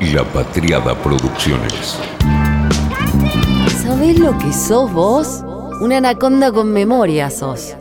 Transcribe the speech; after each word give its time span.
La 0.00 0.22
Patriada 0.22 0.94
Producciones. 0.94 1.98
¿Sabés 3.82 4.16
lo 4.20 4.38
que 4.38 4.52
sos 4.52 4.92
vos? 4.92 5.44
Una 5.80 5.96
anaconda 5.96 6.52
con 6.52 6.72
memoria 6.72 7.30
sos. 7.30 7.74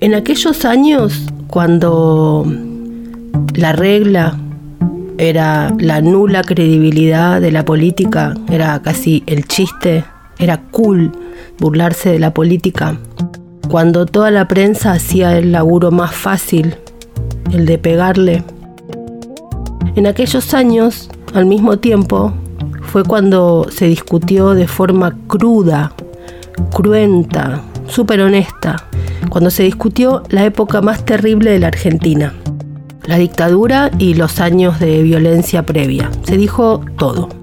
En 0.00 0.14
aquellos 0.14 0.64
años, 0.64 1.26
cuando 1.46 2.46
la 3.54 3.72
regla 3.72 4.38
era 5.18 5.70
la 5.78 6.00
nula 6.00 6.42
credibilidad 6.44 7.42
de 7.42 7.52
la 7.52 7.66
política, 7.66 8.32
era 8.48 8.80
casi 8.80 9.22
el 9.26 9.46
chiste, 9.46 10.02
era 10.38 10.62
cool 10.70 11.12
burlarse 11.58 12.08
de 12.08 12.18
la 12.18 12.32
política, 12.32 12.96
cuando 13.70 14.04
toda 14.04 14.32
la 14.32 14.48
prensa 14.48 14.92
hacía 14.92 15.38
el 15.38 15.52
laburo 15.52 15.92
más 15.92 16.12
fácil, 16.12 16.74
el 17.52 17.66
de 17.66 17.78
pegarle. 17.78 18.42
En 19.94 20.08
aquellos 20.08 20.54
años, 20.54 21.08
al 21.34 21.46
mismo 21.46 21.78
tiempo, 21.78 22.32
fue 22.82 23.04
cuando 23.04 23.68
se 23.70 23.86
discutió 23.86 24.54
de 24.54 24.66
forma 24.66 25.16
cruda, 25.28 25.92
cruenta, 26.74 27.62
súper 27.86 28.20
honesta, 28.22 28.88
cuando 29.28 29.50
se 29.50 29.62
discutió 29.62 30.24
la 30.30 30.44
época 30.44 30.80
más 30.80 31.04
terrible 31.04 31.52
de 31.52 31.60
la 31.60 31.68
Argentina, 31.68 32.34
la 33.04 33.18
dictadura 33.18 33.92
y 33.98 34.14
los 34.14 34.40
años 34.40 34.80
de 34.80 35.00
violencia 35.04 35.64
previa. 35.64 36.10
Se 36.24 36.36
dijo 36.36 36.80
todo. 36.98 37.39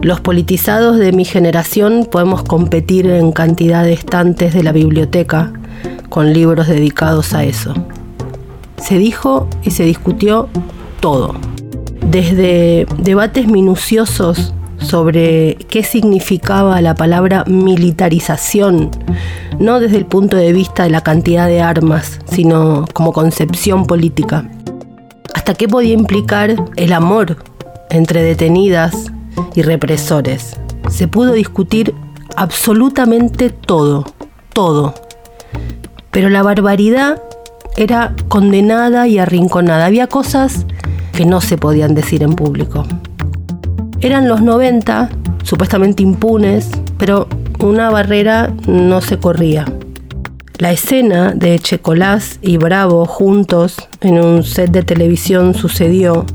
Los 0.00 0.20
politizados 0.20 0.98
de 0.98 1.12
mi 1.12 1.24
generación 1.24 2.08
podemos 2.10 2.42
competir 2.42 3.06
en 3.06 3.32
cantidad 3.32 3.84
de 3.84 3.92
estantes 3.92 4.54
de 4.54 4.62
la 4.62 4.72
biblioteca 4.72 5.52
con 6.08 6.32
libros 6.32 6.68
dedicados 6.68 7.34
a 7.34 7.44
eso. 7.44 7.74
Se 8.78 8.98
dijo 8.98 9.48
y 9.62 9.70
se 9.70 9.84
discutió 9.84 10.48
todo. 11.00 11.34
Desde 12.10 12.86
debates 12.98 13.46
minuciosos 13.46 14.52
sobre 14.78 15.56
qué 15.68 15.84
significaba 15.84 16.80
la 16.80 16.94
palabra 16.94 17.44
militarización, 17.46 18.90
no 19.58 19.80
desde 19.80 19.98
el 19.98 20.06
punto 20.06 20.36
de 20.36 20.52
vista 20.52 20.82
de 20.82 20.90
la 20.90 21.02
cantidad 21.02 21.46
de 21.46 21.62
armas, 21.62 22.18
sino 22.26 22.84
como 22.92 23.12
concepción 23.12 23.86
política. 23.86 24.50
Hasta 25.34 25.54
qué 25.54 25.68
podía 25.68 25.94
implicar 25.94 26.56
el 26.76 26.92
amor 26.92 27.36
entre 27.90 28.22
detenidas 28.22 29.12
y 29.54 29.62
represores. 29.62 30.56
Se 30.90 31.08
pudo 31.08 31.32
discutir 31.32 31.94
absolutamente 32.36 33.50
todo, 33.50 34.04
todo. 34.52 34.94
Pero 36.10 36.28
la 36.28 36.42
barbaridad 36.42 37.22
era 37.76 38.14
condenada 38.28 39.08
y 39.08 39.18
arrinconada. 39.18 39.86
Había 39.86 40.06
cosas 40.06 40.66
que 41.12 41.24
no 41.24 41.40
se 41.40 41.56
podían 41.58 41.94
decir 41.94 42.22
en 42.22 42.34
público. 42.34 42.84
Eran 44.00 44.28
los 44.28 44.42
90, 44.42 45.10
supuestamente 45.42 46.02
impunes, 46.02 46.70
pero 46.98 47.28
una 47.60 47.90
barrera 47.90 48.52
no 48.66 49.00
se 49.00 49.18
corría. 49.18 49.64
La 50.58 50.70
escena 50.70 51.32
de 51.32 51.58
Checolás 51.58 52.38
y 52.42 52.56
Bravo 52.56 53.04
juntos 53.06 53.76
en 54.00 54.22
un 54.22 54.44
set 54.44 54.70
de 54.70 54.82
televisión 54.82 55.54
sucedió 55.54 56.26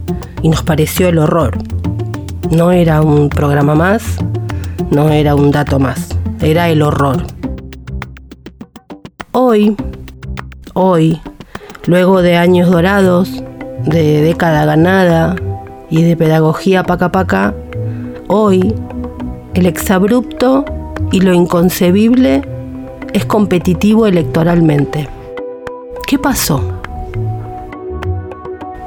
y 0.42 0.50
nos 0.50 0.64
pareció 0.64 1.09
el 1.09 1.20
horror. 1.20 1.58
No 2.52 2.72
era 2.72 3.02
un 3.02 3.30
programa 3.30 3.76
más, 3.76 4.03
no 4.90 5.09
era 5.09 5.36
un 5.36 5.52
dato 5.52 5.80
más, 5.80 6.09
era 6.42 6.70
el 6.70 6.81
horror. 6.81 7.23
Hoy, 9.31 9.76
hoy, 10.73 11.20
luego 11.86 12.22
de 12.22 12.38
años 12.38 12.72
dorados, 12.72 13.44
de 13.86 14.22
década 14.22 14.66
ganada, 14.66 15.36
y 15.90 16.03
de 16.03 16.18
pedagogía 16.18 16.84
paca 16.84 17.12
paca, 17.12 17.53
hoy 18.28 18.74
el 19.53 19.66
exabrupto 19.66 20.66
y 21.12 21.22
lo 21.22 21.34
inconcebible 21.34 22.41
es 23.14 23.25
competitivo 23.25 24.06
electoralmente. 24.06 25.08
¿Qué 26.06 26.18
pasó? 26.18 26.62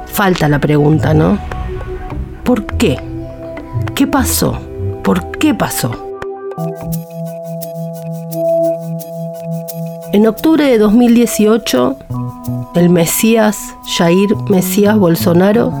Falta 0.07 0.47
la 0.47 0.59
pregunta, 0.59 1.13
¿no? 1.13 1.37
¿Por 2.43 2.65
qué? 2.77 3.10
¿Qué 4.01 4.07
pasó? 4.07 4.59
¿Por 5.03 5.37
qué 5.37 5.53
pasó? 5.53 5.91
En 10.11 10.25
octubre 10.25 10.65
de 10.65 10.79
2018, 10.79 11.97
el 12.73 12.89
Mesías 12.89 13.59
Jair 13.95 14.35
Mesías 14.49 14.97
Bolsonaro 14.97 15.71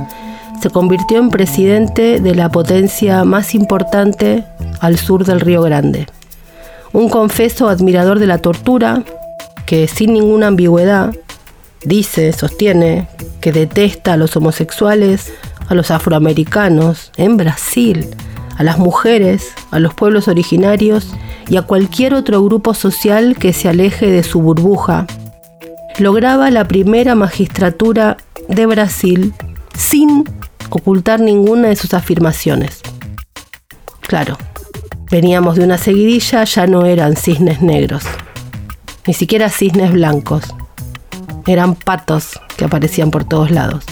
se 0.61 0.69
convirtió 0.69 1.17
en 1.17 1.31
presidente 1.31 2.19
de 2.19 2.35
la 2.35 2.49
potencia 2.49 3.23
más 3.23 3.55
importante 3.55 4.45
al 4.81 4.99
sur 4.99 5.25
del 5.25 5.39
Río 5.39 5.63
Grande. 5.63 6.05
Un 6.93 7.09
confeso 7.09 7.69
admirador 7.69 8.19
de 8.19 8.27
la 8.27 8.37
tortura 8.37 9.01
que 9.65 9.87
sin 9.87 10.13
ninguna 10.13 10.45
ambigüedad 10.45 11.11
dice, 11.83 12.33
sostiene, 12.33 13.07
que 13.39 13.51
detesta 13.51 14.13
a 14.13 14.17
los 14.17 14.35
homosexuales, 14.35 15.33
a 15.71 15.73
los 15.73 15.89
afroamericanos, 15.89 17.13
en 17.15 17.37
Brasil, 17.37 18.05
a 18.57 18.63
las 18.63 18.77
mujeres, 18.77 19.53
a 19.71 19.79
los 19.79 19.93
pueblos 19.93 20.27
originarios 20.27 21.13
y 21.47 21.55
a 21.55 21.61
cualquier 21.61 22.13
otro 22.13 22.43
grupo 22.43 22.73
social 22.73 23.37
que 23.39 23.53
se 23.53 23.69
aleje 23.69 24.11
de 24.11 24.21
su 24.23 24.41
burbuja, 24.41 25.07
lograba 25.97 26.51
la 26.51 26.67
primera 26.67 27.15
magistratura 27.15 28.17
de 28.49 28.65
Brasil 28.65 29.33
sin 29.73 30.25
ocultar 30.69 31.21
ninguna 31.21 31.69
de 31.69 31.77
sus 31.77 31.93
afirmaciones. 31.93 32.81
Claro, 34.01 34.37
veníamos 35.09 35.55
de 35.55 35.63
una 35.63 35.77
seguidilla, 35.77 36.43
ya 36.43 36.67
no 36.67 36.83
eran 36.85 37.15
cisnes 37.15 37.61
negros, 37.61 38.03
ni 39.07 39.13
siquiera 39.13 39.47
cisnes 39.47 39.93
blancos, 39.93 40.53
eran 41.47 41.75
patos 41.75 42.41
que 42.57 42.65
aparecían 42.65 43.09
por 43.09 43.23
todos 43.23 43.51
lados. 43.51 43.85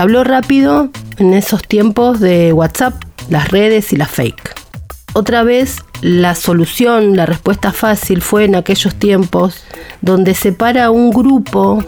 Habló 0.00 0.24
rápido 0.24 0.88
en 1.18 1.34
esos 1.34 1.62
tiempos 1.62 2.20
de 2.20 2.54
WhatsApp, 2.54 2.94
las 3.28 3.48
redes 3.50 3.92
y 3.92 3.96
la 3.96 4.06
fake. 4.06 4.54
Otra 5.12 5.42
vez, 5.42 5.76
la 6.00 6.34
solución, 6.34 7.18
la 7.18 7.26
respuesta 7.26 7.70
fácil 7.70 8.22
fue 8.22 8.46
en 8.46 8.54
aquellos 8.54 8.94
tiempos 8.94 9.62
donde 10.00 10.32
se 10.32 10.52
para 10.52 10.90
un 10.90 11.10
grupo 11.10 11.84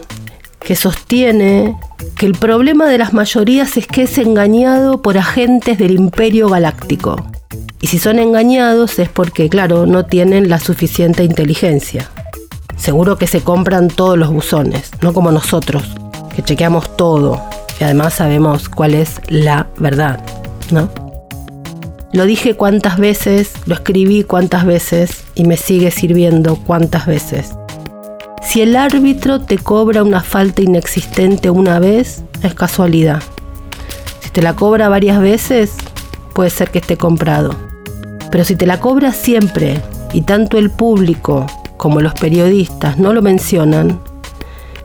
que 0.60 0.76
sostiene 0.76 1.74
que 2.18 2.26
el 2.26 2.34
problema 2.34 2.86
de 2.86 2.98
las 2.98 3.14
mayorías 3.14 3.78
es 3.78 3.86
que 3.86 4.02
es 4.02 4.18
engañado 4.18 5.00
por 5.00 5.16
agentes 5.16 5.78
del 5.78 5.92
imperio 5.92 6.50
galáctico. 6.50 7.16
Y 7.80 7.86
si 7.86 7.98
son 7.98 8.18
engañados 8.18 8.98
es 8.98 9.08
porque, 9.08 9.48
claro, 9.48 9.86
no 9.86 10.04
tienen 10.04 10.50
la 10.50 10.60
suficiente 10.60 11.24
inteligencia. 11.24 12.10
Seguro 12.76 13.16
que 13.16 13.26
se 13.26 13.40
compran 13.40 13.88
todos 13.88 14.18
los 14.18 14.28
buzones, 14.28 14.90
no 15.00 15.14
como 15.14 15.32
nosotros, 15.32 15.82
que 16.36 16.42
chequeamos 16.42 16.94
todo 16.98 17.42
además 17.82 18.14
sabemos 18.14 18.68
cuál 18.68 18.94
es 18.94 19.20
la 19.28 19.68
verdad, 19.78 20.20
¿no? 20.70 20.88
Lo 22.12 22.26
dije 22.26 22.54
cuántas 22.56 22.98
veces, 22.98 23.52
lo 23.64 23.74
escribí 23.74 24.22
cuántas 24.22 24.66
veces 24.66 25.24
y 25.34 25.44
me 25.44 25.56
sigue 25.56 25.90
sirviendo 25.90 26.56
cuántas 26.56 27.06
veces. 27.06 27.54
Si 28.42 28.60
el 28.60 28.76
árbitro 28.76 29.40
te 29.40 29.56
cobra 29.56 30.02
una 30.02 30.20
falta 30.20 30.60
inexistente 30.60 31.48
una 31.48 31.78
vez, 31.78 32.22
es 32.42 32.54
casualidad. 32.54 33.22
Si 34.20 34.28
te 34.28 34.42
la 34.42 34.54
cobra 34.54 34.90
varias 34.90 35.20
veces, 35.20 35.72
puede 36.34 36.50
ser 36.50 36.70
que 36.70 36.80
esté 36.80 36.98
comprado. 36.98 37.54
Pero 38.30 38.44
si 38.44 38.56
te 38.56 38.66
la 38.66 38.78
cobra 38.78 39.12
siempre 39.12 39.80
y 40.12 40.20
tanto 40.20 40.58
el 40.58 40.70
público 40.70 41.46
como 41.78 42.00
los 42.00 42.12
periodistas 42.12 42.98
no 42.98 43.14
lo 43.14 43.22
mencionan, 43.22 44.00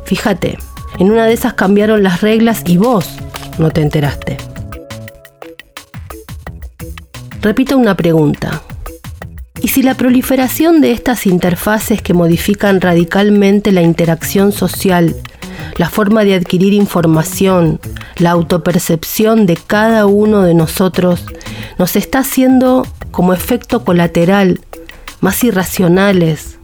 fíjate, 0.05 0.57
en 0.99 1.11
una 1.11 1.25
de 1.25 1.33
esas 1.33 1.53
cambiaron 1.53 2.03
las 2.03 2.21
reglas 2.21 2.63
y 2.65 2.77
vos 2.77 3.09
no 3.57 3.71
te 3.71 3.81
enteraste. 3.81 4.37
Repito 7.41 7.77
una 7.77 7.95
pregunta. 7.95 8.61
Y 9.61 9.69
si 9.69 9.81
la 9.81 9.95
proliferación 9.95 10.81
de 10.81 10.91
estas 10.91 11.25
interfaces 11.25 12.01
que 12.01 12.13
modifican 12.13 12.81
radicalmente 12.81 13.71
la 13.71 13.81
interacción 13.81 14.51
social, 14.51 15.15
la 15.77 15.89
forma 15.89 16.23
de 16.23 16.35
adquirir 16.35 16.73
información, 16.73 17.79
la 18.17 18.31
autopercepción 18.31 19.45
de 19.45 19.55
cada 19.55 20.05
uno 20.05 20.43
de 20.43 20.53
nosotros, 20.53 21.25
nos 21.77 21.95
está 21.95 22.19
haciendo 22.19 22.85
como 23.11 23.33
efecto 23.33 23.83
colateral 23.83 24.61
más 25.21 25.43
irracionales, 25.43 26.59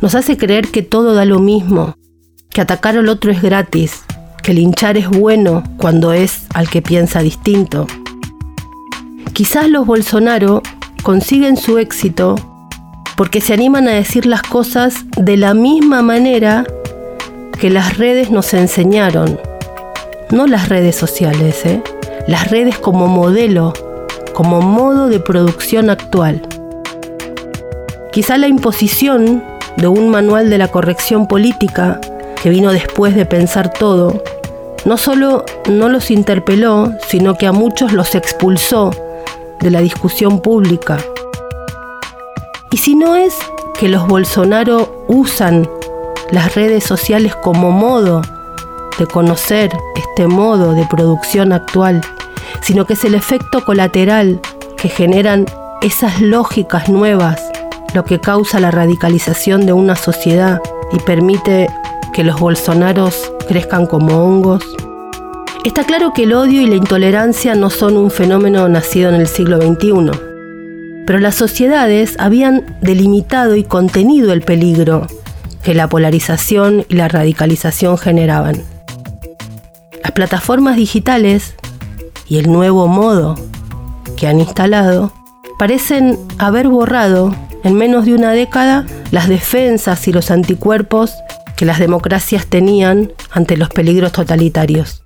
nos 0.00 0.14
hace 0.14 0.36
creer 0.36 0.68
que 0.68 0.82
todo 0.82 1.14
da 1.14 1.24
lo 1.24 1.40
mismo, 1.40 1.97
que 2.58 2.62
atacar 2.62 2.96
al 2.96 3.08
otro 3.08 3.30
es 3.30 3.40
gratis, 3.40 4.02
que 4.42 4.52
linchar 4.52 4.96
es 4.96 5.08
bueno 5.08 5.62
cuando 5.76 6.12
es 6.12 6.46
al 6.54 6.68
que 6.68 6.82
piensa 6.82 7.20
distinto. 7.20 7.86
Quizás 9.32 9.68
los 9.68 9.86
Bolsonaro 9.86 10.64
consiguen 11.04 11.56
su 11.56 11.78
éxito 11.78 12.34
porque 13.16 13.40
se 13.40 13.54
animan 13.54 13.86
a 13.86 13.92
decir 13.92 14.26
las 14.26 14.42
cosas 14.42 15.04
de 15.16 15.36
la 15.36 15.54
misma 15.54 16.02
manera 16.02 16.66
que 17.60 17.70
las 17.70 17.96
redes 17.96 18.32
nos 18.32 18.52
enseñaron. 18.54 19.38
No 20.32 20.48
las 20.48 20.68
redes 20.68 20.96
sociales, 20.96 21.64
¿eh? 21.64 21.80
las 22.26 22.50
redes 22.50 22.76
como 22.76 23.06
modelo, 23.06 23.72
como 24.34 24.62
modo 24.62 25.06
de 25.06 25.20
producción 25.20 25.90
actual. 25.90 26.42
Quizá 28.10 28.36
la 28.36 28.48
imposición 28.48 29.44
de 29.76 29.86
un 29.86 30.08
manual 30.08 30.50
de 30.50 30.58
la 30.58 30.66
corrección 30.66 31.28
política 31.28 32.00
que 32.42 32.50
vino 32.50 32.72
después 32.72 33.14
de 33.14 33.26
pensar 33.26 33.72
todo, 33.72 34.22
no 34.84 34.96
solo 34.96 35.44
no 35.68 35.88
los 35.88 36.10
interpeló, 36.10 36.92
sino 37.08 37.36
que 37.36 37.46
a 37.46 37.52
muchos 37.52 37.92
los 37.92 38.14
expulsó 38.14 38.90
de 39.60 39.70
la 39.70 39.80
discusión 39.80 40.40
pública. 40.40 40.98
Y 42.70 42.76
si 42.76 42.94
no 42.94 43.16
es 43.16 43.34
que 43.78 43.88
los 43.88 44.06
Bolsonaro 44.06 45.04
usan 45.08 45.68
las 46.30 46.54
redes 46.54 46.84
sociales 46.84 47.34
como 47.34 47.70
modo 47.70 48.22
de 48.98 49.06
conocer 49.06 49.70
este 49.94 50.26
modo 50.26 50.74
de 50.74 50.86
producción 50.86 51.52
actual, 51.52 52.00
sino 52.62 52.86
que 52.86 52.94
es 52.94 53.04
el 53.04 53.14
efecto 53.14 53.64
colateral 53.64 54.40
que 54.76 54.88
generan 54.88 55.46
esas 55.82 56.20
lógicas 56.20 56.88
nuevas 56.88 57.40
lo 57.94 58.04
que 58.04 58.20
causa 58.20 58.60
la 58.60 58.70
radicalización 58.70 59.66
de 59.66 59.72
una 59.72 59.96
sociedad 59.96 60.60
y 60.92 60.98
permite 60.98 61.68
que 62.18 62.24
los 62.24 62.40
bolsonaros 62.40 63.32
crezcan 63.46 63.86
como 63.86 64.24
hongos. 64.24 64.64
Está 65.64 65.84
claro 65.84 66.12
que 66.12 66.24
el 66.24 66.32
odio 66.32 66.60
y 66.60 66.66
la 66.66 66.74
intolerancia 66.74 67.54
no 67.54 67.70
son 67.70 67.96
un 67.96 68.10
fenómeno 68.10 68.68
nacido 68.68 69.10
en 69.10 69.14
el 69.14 69.28
siglo 69.28 69.58
XXI, 69.58 70.10
pero 71.06 71.20
las 71.20 71.36
sociedades 71.36 72.16
habían 72.18 72.76
delimitado 72.80 73.54
y 73.54 73.62
contenido 73.62 74.32
el 74.32 74.42
peligro 74.42 75.06
que 75.62 75.74
la 75.74 75.88
polarización 75.88 76.84
y 76.88 76.96
la 76.96 77.06
radicalización 77.06 77.96
generaban. 77.98 78.64
Las 80.02 80.10
plataformas 80.10 80.74
digitales 80.74 81.54
y 82.26 82.38
el 82.38 82.50
nuevo 82.50 82.88
modo 82.88 83.36
que 84.16 84.26
han 84.26 84.40
instalado 84.40 85.12
parecen 85.56 86.18
haber 86.38 86.66
borrado 86.66 87.32
en 87.62 87.74
menos 87.74 88.06
de 88.06 88.14
una 88.14 88.32
década 88.32 88.86
las 89.12 89.28
defensas 89.28 90.08
y 90.08 90.12
los 90.12 90.32
anticuerpos 90.32 91.14
que 91.58 91.66
las 91.66 91.80
democracias 91.80 92.46
tenían 92.46 93.12
ante 93.32 93.56
los 93.56 93.68
peligros 93.68 94.12
totalitarios. 94.12 95.02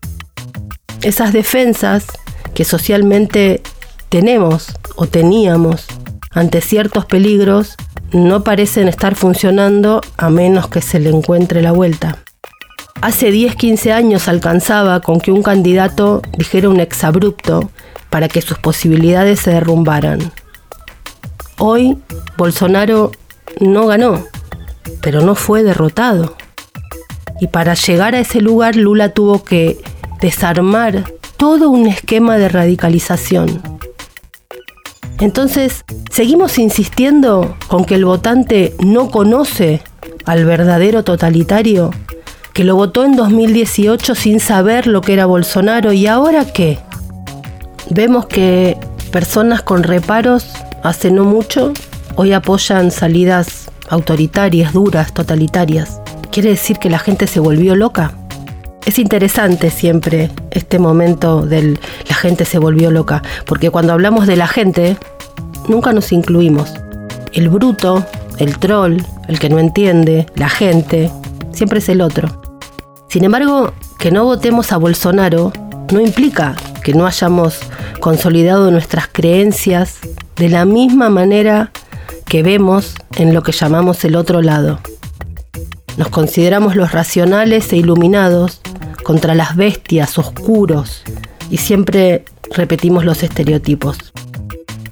Esas 1.01 1.33
defensas 1.33 2.05
que 2.53 2.67
socialmente 2.67 3.63
tenemos 4.11 4.67
o 4.95 5.07
teníamos 5.07 5.87
ante 6.31 6.61
ciertos 6.61 7.07
peligros 7.07 7.77
no 8.13 8.45
parecen 8.45 8.87
estar 8.89 9.15
funcionando 9.15 10.03
a 10.19 10.29
menos 10.29 10.69
que 10.69 10.83
se 10.83 11.01
le 11.01 11.09
encuentre 11.09 11.63
la 11.63 11.73
vuelta. 11.73 12.19
Hace 13.01 13.33
10-15 13.33 13.91
años 13.91 14.29
alcanzaba 14.29 15.01
con 15.01 15.21
que 15.21 15.33
un 15.33 15.43
candidato 15.43 16.21
dijera 16.37 16.69
un 16.69 16.81
exabrupto 16.81 17.71
para 18.11 18.29
que 18.29 18.43
sus 18.43 18.59
posibilidades 18.59 19.41
se 19.41 19.53
derrumbaran. 19.53 20.31
Hoy 21.59 21.97
Bolsonaro 22.37 23.11
no 23.59 23.87
ganó, 23.87 24.27
pero 25.01 25.23
no 25.23 25.35
fue 25.35 25.63
derrotado. 25.63 26.37
Y 27.43 27.49
para 27.49 27.75
llegar 27.75 28.15
a 28.15 28.21
ese 28.21 28.41
lugar 28.41 28.77
Lula 28.77 29.11
tuvo 29.11 29.43
que 29.45 29.79
desarmar 30.21 31.05
todo 31.37 31.69
un 31.69 31.87
esquema 31.87 32.39
de 32.39 32.49
radicalización 32.49 33.61
entonces, 35.23 35.85
seguimos 36.11 36.59
insistiendo 36.59 37.57
con 37.69 37.85
que 37.85 37.95
el 37.95 38.05
votante 38.05 38.75
no 38.81 39.09
conoce 39.09 39.81
al 40.25 40.45
verdadero 40.45 41.05
totalitario, 41.05 41.93
que 42.53 42.65
lo 42.65 42.75
votó 42.75 43.05
en 43.05 43.15
2018 43.15 44.17
sin 44.17 44.41
saber 44.41 44.89
lo 44.89 45.01
que 45.01 45.13
era 45.13 45.27
Bolsonaro 45.27 45.93
y 45.93 46.09
ahora 46.09 46.45
qué? 46.53 46.81
Vemos 47.89 48.27
que 48.27 48.77
personas 49.13 49.63
con 49.63 49.85
reparos 49.85 50.45
hace 50.83 51.13
no 51.13 51.23
mucho 51.23 51.73
hoy 52.17 52.33
apoyan 52.33 52.91
salidas 52.91 53.71
autoritarias, 53.89 54.73
duras, 54.73 55.15
totalitarias. 55.15 56.02
¿Quiere 56.33 56.49
decir 56.49 56.79
que 56.79 56.89
la 56.89 56.99
gente 56.99 57.27
se 57.27 57.41
volvió 57.41 57.77
loca? 57.77 58.15
Es 58.87 58.99
interesante 58.99 59.69
siempre 59.69 60.31
este 60.51 60.79
momento 60.79 61.43
del 61.43 61.79
la 62.09 62.15
gente 62.15 62.47
se 62.47 62.59
volvió 62.59 62.91
loca, 62.91 63.23
porque 63.45 63.69
cuando 63.69 63.93
hablamos 63.93 64.27
de 64.27 64.37
la 64.37 64.49
gente, 64.49 64.97
nunca 65.69 65.93
nos 65.93 66.11
incluimos. 66.11 66.73
El 67.35 67.51
bruto, 67.51 68.07
el 68.39 68.57
troll, 68.57 68.97
el 69.29 69.39
que 69.39 69.51
no 69.51 69.59
entiende, 69.59 70.25
la 70.35 70.49
gente, 70.49 71.11
siempre 71.53 71.81
es 71.81 71.89
el 71.91 72.01
otro. 72.01 72.41
Sin 73.11 73.25
embargo, 73.25 73.75
que 73.99 74.11
no 74.11 74.25
votemos 74.25 74.73
a 74.73 74.79
Bolsonaro 74.79 75.53
no 75.93 76.01
implica 76.01 76.57
que 76.83 76.95
no 76.95 77.07
hayamos 77.07 77.59
consolidado 78.01 78.71
nuestras 78.71 79.07
creencias 79.07 79.99
de 80.37 80.49
la 80.49 80.65
misma 80.65 81.11
manera 81.11 81.73
que 82.25 82.43
vemos 82.43 82.95
en 83.17 83.35
lo 83.35 83.43
que 83.43 83.53
llamamos 83.53 84.03
el 84.07 84.17
otro 84.17 84.41
lado. 84.41 84.81
Nos 85.97 86.09
consideramos 86.09 86.77
los 86.77 86.93
racionales 86.93 87.73
e 87.73 87.77
iluminados 87.77 88.61
contra 89.03 89.35
las 89.35 89.57
bestias 89.57 90.19
oscuros 90.19 91.03
y 91.51 91.59
siempre 91.59 92.25
repetimos 92.51 93.05
los 93.05 93.23
estereotipos. 93.23 94.13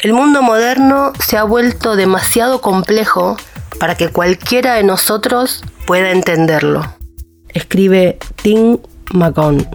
El 0.03 0.13
mundo 0.13 0.43
moderno 0.43 1.13
se 1.19 1.37
ha 1.37 1.45
vuelto 1.45 1.97
demasiado 1.97 2.61
complejo 2.61 3.37
para 3.79 3.97
que 3.97 4.09
cualquiera 4.09 4.75
de 4.75 4.83
nosotros 4.83 5.63
pueda 5.87 6.11
entenderlo. 6.11 6.85
Escribe 7.49 8.19
Tim 8.43 8.79
Magon. 9.13 9.67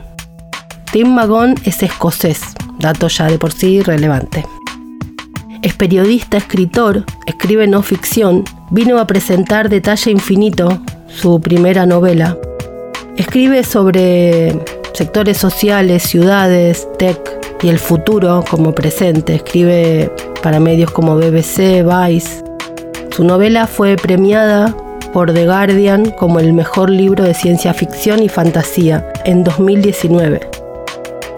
Tim 0.92 1.13
Magon 1.13 1.56
es 1.66 1.83
escocés, 1.83 2.42
dato 2.80 3.07
ya 3.07 3.25
de 3.25 3.38
por 3.38 3.51
sí 3.51 3.81
relevante. 3.81 4.45
Es 5.62 5.74
periodista, 5.74 6.38
escritor, 6.38 7.04
escribe 7.25 7.68
no 7.68 7.81
ficción, 7.81 8.45
vino 8.69 9.00
a 9.00 9.07
presentar 9.07 9.69
Detalle 9.69 10.12
Infinito, 10.12 10.80
su 11.07 11.40
primera 11.40 11.86
novela. 11.86 12.38
Escribe 13.18 13.63
sobre 13.63 14.60
sectores 14.94 15.38
sociales, 15.38 16.04
ciudades, 16.04 16.88
tech, 16.98 17.19
y 17.62 17.69
el 17.69 17.80
futuro 17.80 18.44
como 18.50 18.74
presente. 18.74 19.36
Escribe 19.36 20.12
para 20.44 20.60
medios 20.60 20.92
como 20.92 21.16
BBC, 21.16 21.84
Vice. 21.84 22.44
Su 23.10 23.24
novela 23.24 23.68
fue 23.68 23.96
premiada 23.96 24.75
por 25.13 25.34
The 25.34 25.46
Guardian 25.46 26.12
como 26.12 26.40
el 26.40 26.52
mejor 26.54 26.90
libro 26.90 27.24
de 27.24 27.33
ciencia 27.33 27.74
ficción 27.74 28.21
y 28.21 28.28
fantasía 28.28 29.12
en 29.24 29.45
2019, 29.45 30.42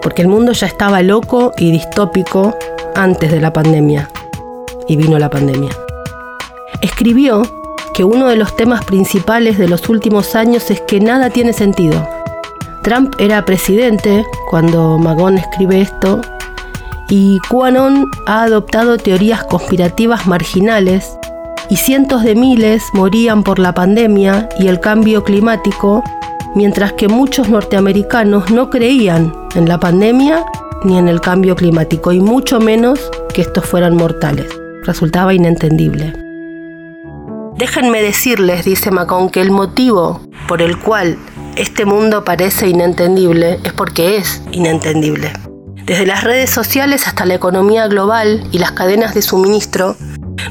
porque 0.02 0.22
el 0.22 0.28
mundo 0.28 0.52
ya 0.52 0.66
estaba 0.66 1.00
loco 1.02 1.52
y 1.56 1.70
distópico 1.70 2.58
antes 2.96 3.30
de 3.30 3.40
la 3.40 3.52
pandemia, 3.52 4.10
y 4.88 4.96
vino 4.96 5.18
la 5.18 5.30
pandemia. 5.30 5.70
Escribió 6.80 7.42
que 7.98 8.04
uno 8.04 8.28
de 8.28 8.36
los 8.36 8.54
temas 8.54 8.84
principales 8.84 9.58
de 9.58 9.66
los 9.66 9.88
últimos 9.88 10.36
años 10.36 10.70
es 10.70 10.80
que 10.82 11.00
nada 11.00 11.30
tiene 11.30 11.52
sentido, 11.52 12.08
Trump 12.84 13.16
era 13.18 13.44
presidente 13.44 14.24
cuando 14.48 14.98
Magón 14.98 15.36
escribe 15.36 15.80
esto 15.80 16.20
y 17.10 17.40
QAnon 17.50 18.08
ha 18.26 18.44
adoptado 18.44 18.98
teorías 18.98 19.42
conspirativas 19.42 20.28
marginales 20.28 21.18
y 21.70 21.74
cientos 21.74 22.22
de 22.22 22.36
miles 22.36 22.84
morían 22.92 23.42
por 23.42 23.58
la 23.58 23.74
pandemia 23.74 24.48
y 24.60 24.68
el 24.68 24.78
cambio 24.78 25.24
climático, 25.24 26.04
mientras 26.54 26.92
que 26.92 27.08
muchos 27.08 27.48
norteamericanos 27.48 28.52
no 28.52 28.70
creían 28.70 29.32
en 29.56 29.68
la 29.68 29.80
pandemia 29.80 30.44
ni 30.84 30.98
en 30.98 31.08
el 31.08 31.20
cambio 31.20 31.56
climático 31.56 32.12
y 32.12 32.20
mucho 32.20 32.60
menos 32.60 33.10
que 33.34 33.40
estos 33.40 33.64
fueran 33.64 33.96
mortales. 33.96 34.46
Resultaba 34.84 35.34
inentendible. 35.34 36.27
Déjenme 37.58 38.00
decirles, 38.00 38.64
dice 38.64 38.92
Macron, 38.92 39.30
que 39.30 39.40
el 39.40 39.50
motivo 39.50 40.20
por 40.46 40.62
el 40.62 40.78
cual 40.78 41.18
este 41.56 41.84
mundo 41.84 42.22
parece 42.22 42.68
inentendible 42.68 43.58
es 43.64 43.72
porque 43.72 44.16
es 44.16 44.40
inentendible. 44.52 45.32
Desde 45.84 46.06
las 46.06 46.22
redes 46.22 46.50
sociales 46.50 47.08
hasta 47.08 47.26
la 47.26 47.34
economía 47.34 47.88
global 47.88 48.46
y 48.52 48.58
las 48.58 48.70
cadenas 48.70 49.12
de 49.12 49.22
suministro, 49.22 49.96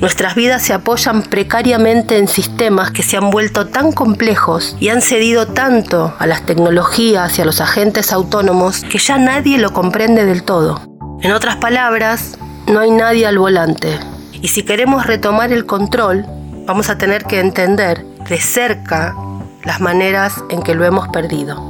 nuestras 0.02 0.36
vidas 0.36 0.64
se 0.64 0.74
apoyan 0.74 1.24
precariamente 1.24 2.18
en 2.18 2.28
sistemas 2.28 2.92
que 2.92 3.04
se 3.04 3.16
han 3.16 3.30
vuelto 3.30 3.68
tan 3.68 3.94
complejos 3.94 4.76
y 4.82 4.90
han 4.90 5.02
cedido 5.02 5.48
tanto 5.48 6.14
a 6.20 6.28
las 6.28 6.46
tecnologías 6.46 7.40
y 7.40 7.42
a 7.42 7.46
los 7.46 7.62
agentes 7.62 8.12
autónomos 8.12 8.84
que 8.84 8.98
ya 8.98 9.18
nadie 9.18 9.60
lo 9.60 9.72
comprende 9.72 10.26
del 10.26 10.44
todo. 10.44 10.82
En 11.22 11.32
otras 11.32 11.56
palabras, 11.56 12.38
no 12.68 12.82
hay 12.82 12.92
nadie 12.92 13.26
al 13.26 13.40
volante. 13.40 13.98
Y 14.34 14.50
si 14.50 14.64
queremos 14.64 15.08
retomar 15.08 15.54
el 15.54 15.66
control, 15.66 16.26
vamos 16.68 16.90
a 16.90 16.98
tener 16.98 17.24
que 17.24 17.40
entender 17.40 18.06
de 18.30 18.38
cerca 18.38 19.16
las 19.64 19.80
maneras 19.80 20.44
en 20.50 20.62
que 20.62 20.76
lo 20.76 20.84
hemos 20.84 21.08
perdido. 21.08 21.64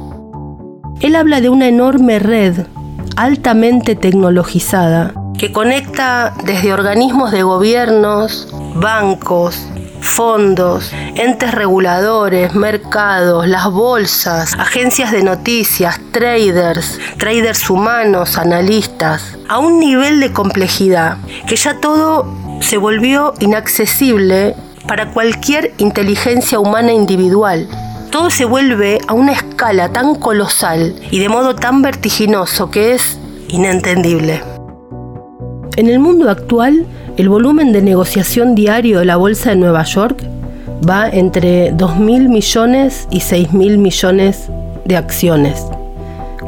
Él 1.00 1.14
habla 1.14 1.40
de 1.40 1.48
una 1.48 1.68
enorme 1.68 2.18
red 2.18 2.66
altamente 3.16 3.94
tecnologizada 3.94 5.14
que 5.38 5.52
conecta 5.52 6.34
desde 6.44 6.72
organismos 6.72 7.30
de 7.30 7.44
gobiernos, 7.44 8.48
bancos, 8.74 9.68
fondos, 10.00 10.90
entes 11.14 11.52
reguladores, 11.52 12.56
mercados, 12.56 13.46
las 13.46 13.70
bolsas, 13.70 14.54
agencias 14.58 15.12
de 15.12 15.22
noticias, 15.22 16.00
traders, 16.10 16.98
traders 17.18 17.70
humanos, 17.70 18.36
analistas, 18.36 19.38
a 19.48 19.58
un 19.58 19.78
nivel 19.78 20.18
de 20.18 20.32
complejidad 20.32 21.18
que 21.46 21.54
ya 21.54 21.78
todo 21.78 22.26
se 22.60 22.78
volvió 22.78 23.34
inaccesible 23.38 24.56
para 24.88 25.10
cualquier 25.12 25.72
inteligencia 25.78 26.58
humana 26.58 26.92
individual. 26.92 27.68
Todo 28.10 28.30
se 28.30 28.46
vuelve 28.46 28.98
a 29.06 29.12
una 29.12 29.32
escala 29.32 29.92
tan 29.92 30.16
colosal 30.16 30.96
y 31.10 31.20
de 31.20 31.28
modo 31.28 31.54
tan 31.54 31.82
vertiginoso 31.82 32.70
que 32.70 32.94
es 32.94 33.18
inentendible. 33.48 34.42
En 35.76 35.88
el 35.88 36.00
mundo 36.00 36.28
actual, 36.30 36.86
el 37.16 37.28
volumen 37.28 37.72
de 37.72 37.82
negociación 37.82 38.54
diario 38.54 38.98
de 38.98 39.04
la 39.04 39.16
Bolsa 39.16 39.50
de 39.50 39.56
Nueva 39.56 39.84
York 39.84 40.24
va 40.88 41.08
entre 41.08 41.72
2.000 41.74 42.28
millones 42.28 43.06
y 43.10 43.20
6.000 43.20 43.76
millones 43.78 44.48
de 44.86 44.96
acciones, 44.96 45.66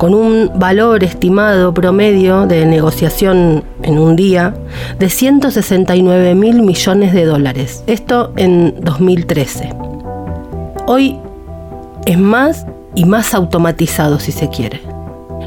con 0.00 0.14
un 0.14 0.50
valor 0.54 1.04
estimado 1.04 1.74
promedio 1.74 2.46
de 2.46 2.64
negociación 2.64 3.62
en 3.82 3.98
un 3.98 4.16
día 4.16 4.54
de 4.98 5.10
169 5.10 6.34
mil 6.34 6.62
millones 6.62 7.12
de 7.12 7.26
dólares. 7.26 7.84
Esto 7.86 8.32
en 8.36 8.76
2013. 8.80 9.74
Hoy 10.86 11.18
es 12.06 12.18
más 12.18 12.64
y 12.94 13.04
más 13.04 13.34
automatizado 13.34 14.18
si 14.18 14.32
se 14.32 14.48
quiere. 14.48 14.80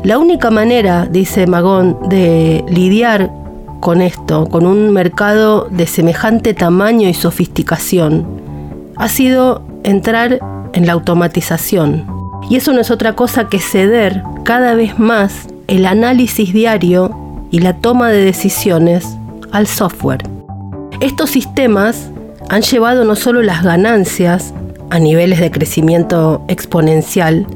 La 0.03 0.19
única 0.19 0.51
manera, 0.51 1.07
dice 1.07 1.47
Magón, 1.47 1.97
de 2.07 2.63
lidiar 2.67 3.31
con 3.79 4.03
esto, 4.03 4.45
con 4.45 4.67
un 4.67 4.91
mercado 4.91 5.67
de 5.71 5.87
semejante 5.87 6.53
tamaño 6.53 7.09
y 7.09 7.15
sofisticación, 7.15 8.27
ha 8.97 9.07
sido 9.07 9.63
entrar 9.83 10.37
en 10.73 10.85
la 10.85 10.93
automatización. 10.93 12.12
Y 12.53 12.57
eso 12.57 12.71
no 12.71 12.81
es 12.81 12.91
otra 12.91 13.13
cosa 13.13 13.49
que 13.49 13.57
ceder 13.57 14.21
cada 14.43 14.75
vez 14.75 14.99
más 14.99 15.47
el 15.65 15.87
análisis 15.87 16.53
diario 16.53 17.09
y 17.49 17.61
la 17.61 17.73
toma 17.77 18.09
de 18.09 18.23
decisiones 18.23 19.07
al 19.51 19.65
software. 19.65 20.21
Estos 20.99 21.31
sistemas 21.31 22.11
han 22.49 22.61
llevado 22.61 23.05
no 23.05 23.15
solo 23.15 23.41
las 23.41 23.63
ganancias 23.63 24.53
a 24.91 24.99
niveles 24.99 25.39
de 25.39 25.49
crecimiento 25.49 26.45
exponencial, 26.47 27.47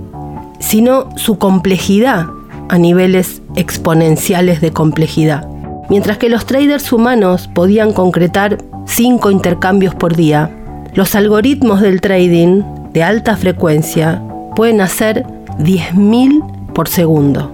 sino 0.58 1.16
su 1.16 1.38
complejidad 1.38 2.26
a 2.68 2.80
niveles 2.80 3.44
exponenciales 3.56 4.62
de 4.62 4.72
complejidad. 4.72 5.48
Mientras 5.92 6.18
que 6.18 6.28
los 6.28 6.48
traders 6.48 6.92
humanos 6.92 7.48
podían 7.54 7.94
concretar 7.94 8.58
5 8.88 9.30
intercambios 9.30 9.94
por 9.94 10.16
día, 10.16 10.50
los 10.96 11.14
algoritmos 11.14 11.82
del 11.82 12.02
trading 12.02 12.64
de 12.94 13.04
alta 13.04 13.38
frecuencia 13.38 14.24
pueden 14.58 14.82
hacer 14.82 15.24
10.000 15.60 16.74
por 16.74 16.90
segundo. 16.90 17.52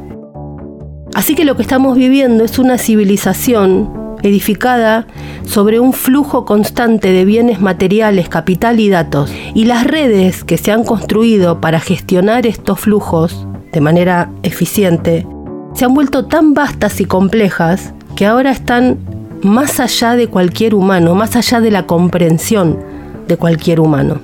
Así 1.13 1.35
que 1.35 1.43
lo 1.43 1.57
que 1.57 1.61
estamos 1.61 1.97
viviendo 1.97 2.45
es 2.45 2.59
una 2.59 2.77
civilización 2.77 4.15
edificada 4.23 5.05
sobre 5.45 5.81
un 5.81 5.91
flujo 5.91 6.45
constante 6.45 7.11
de 7.11 7.25
bienes 7.25 7.59
materiales, 7.59 8.29
capital 8.29 8.79
y 8.79 8.87
datos. 8.87 9.33
Y 9.53 9.65
las 9.65 9.83
redes 9.83 10.45
que 10.45 10.57
se 10.57 10.71
han 10.71 10.85
construido 10.85 11.59
para 11.59 11.81
gestionar 11.81 12.47
estos 12.47 12.79
flujos 12.79 13.45
de 13.73 13.81
manera 13.81 14.31
eficiente 14.41 15.27
se 15.73 15.83
han 15.83 15.93
vuelto 15.93 16.27
tan 16.27 16.53
vastas 16.53 17.01
y 17.01 17.05
complejas 17.05 17.93
que 18.15 18.25
ahora 18.25 18.51
están 18.51 18.97
más 19.41 19.81
allá 19.81 20.15
de 20.15 20.27
cualquier 20.27 20.73
humano, 20.73 21.15
más 21.15 21.35
allá 21.35 21.59
de 21.59 21.69
la 21.71 21.85
comprensión 21.85 22.79
de 23.27 23.35
cualquier 23.35 23.81
humano. 23.81 24.21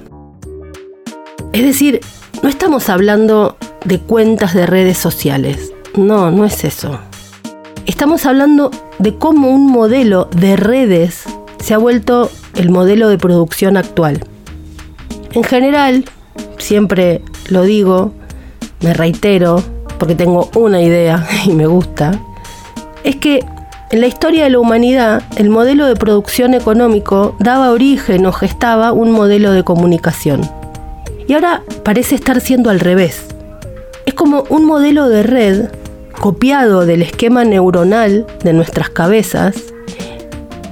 Es 1.51 1.63
decir, 1.63 1.99
no 2.41 2.49
estamos 2.49 2.89
hablando 2.89 3.57
de 3.83 3.99
cuentas 3.99 4.53
de 4.53 4.65
redes 4.65 4.97
sociales. 4.97 5.73
No, 5.95 6.31
no 6.31 6.45
es 6.45 6.63
eso. 6.63 6.99
Estamos 7.85 8.25
hablando 8.25 8.71
de 8.99 9.17
cómo 9.17 9.49
un 9.49 9.67
modelo 9.67 10.29
de 10.31 10.55
redes 10.55 11.23
se 11.59 11.73
ha 11.73 11.77
vuelto 11.77 12.29
el 12.55 12.69
modelo 12.69 13.09
de 13.09 13.17
producción 13.17 13.77
actual. 13.77 14.23
En 15.33 15.43
general, 15.43 16.05
siempre 16.57 17.21
lo 17.49 17.63
digo, 17.63 18.13
me 18.81 18.93
reitero, 18.93 19.61
porque 19.97 20.15
tengo 20.15 20.49
una 20.55 20.81
idea 20.81 21.27
y 21.45 21.51
me 21.51 21.67
gusta, 21.67 22.19
es 23.03 23.17
que 23.17 23.45
en 23.91 24.01
la 24.01 24.07
historia 24.07 24.43
de 24.43 24.51
la 24.51 24.59
humanidad, 24.59 25.23
el 25.35 25.49
modelo 25.49 25.87
de 25.87 25.95
producción 25.95 26.53
económico 26.53 27.35
daba 27.39 27.71
origen 27.71 28.25
o 28.27 28.31
gestaba 28.31 28.91
un 28.91 29.11
modelo 29.11 29.51
de 29.51 29.63
comunicación. 29.63 30.58
Y 31.29 31.35
ahora 31.35 31.61
parece 31.83 32.15
estar 32.15 32.41
siendo 32.41 32.71
al 32.71 32.79
revés. 32.79 33.27
Es 34.07 34.15
como 34.15 34.45
un 34.49 34.65
modelo 34.65 35.09
de 35.09 35.21
red 35.21 35.67
copiado 36.19 36.87
del 36.87 37.03
esquema 37.03 37.43
neuronal 37.43 38.25
de 38.43 38.51
nuestras 38.51 38.89
cabezas 38.89 39.55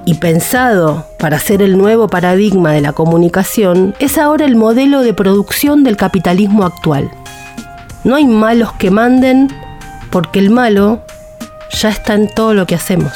y 0.06 0.16
pensado 0.16 1.06
para 1.20 1.38
ser 1.38 1.62
el 1.62 1.78
nuevo 1.78 2.08
paradigma 2.08 2.72
de 2.72 2.82
la 2.82 2.94
comunicación, 2.94 3.94
es 4.00 4.18
ahora 4.18 4.46
el 4.46 4.56
modelo 4.56 5.02
de 5.02 5.14
producción 5.14 5.84
del 5.84 5.96
capitalismo 5.96 6.64
actual. 6.64 7.12
No 8.04 8.16
hay 8.16 8.26
malos 8.26 8.74
que 8.80 8.90
manden 8.90 9.50
porque 10.10 10.40
el 10.40 10.50
malo 10.50 11.04
ya 11.70 11.90
está 11.90 12.16
en 12.16 12.34
todo 12.34 12.56
lo 12.56 12.66
que 12.66 12.74
hacemos. 12.74 13.14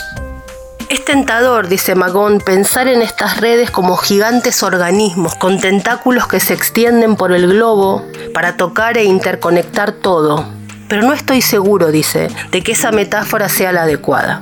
Es 0.92 1.06
tentador, 1.06 1.70
dice 1.70 1.96
Magón, 1.96 2.40
pensar 2.40 2.90
en 2.90 3.02
estas 3.02 3.40
redes 3.40 3.72
como 3.72 3.96
gigantes 3.96 4.62
organismos 4.62 5.36
con 5.36 5.58
tentáculos 5.58 6.28
que 6.28 6.42
se 6.42 6.54
extienden 6.54 7.16
por 7.16 7.32
el 7.32 7.48
globo 7.48 8.06
para 8.34 8.58
tocar 8.58 8.98
e 8.98 9.06
interconectar 9.06 9.94
todo. 9.94 10.46
Pero 10.90 11.04
no 11.04 11.14
estoy 11.14 11.42
seguro, 11.42 11.94
dice, 11.94 12.28
de 12.52 12.62
que 12.62 12.74
esa 12.74 12.92
metáfora 12.92 13.48
sea 13.48 13.72
la 13.72 13.84
adecuada. 13.84 14.42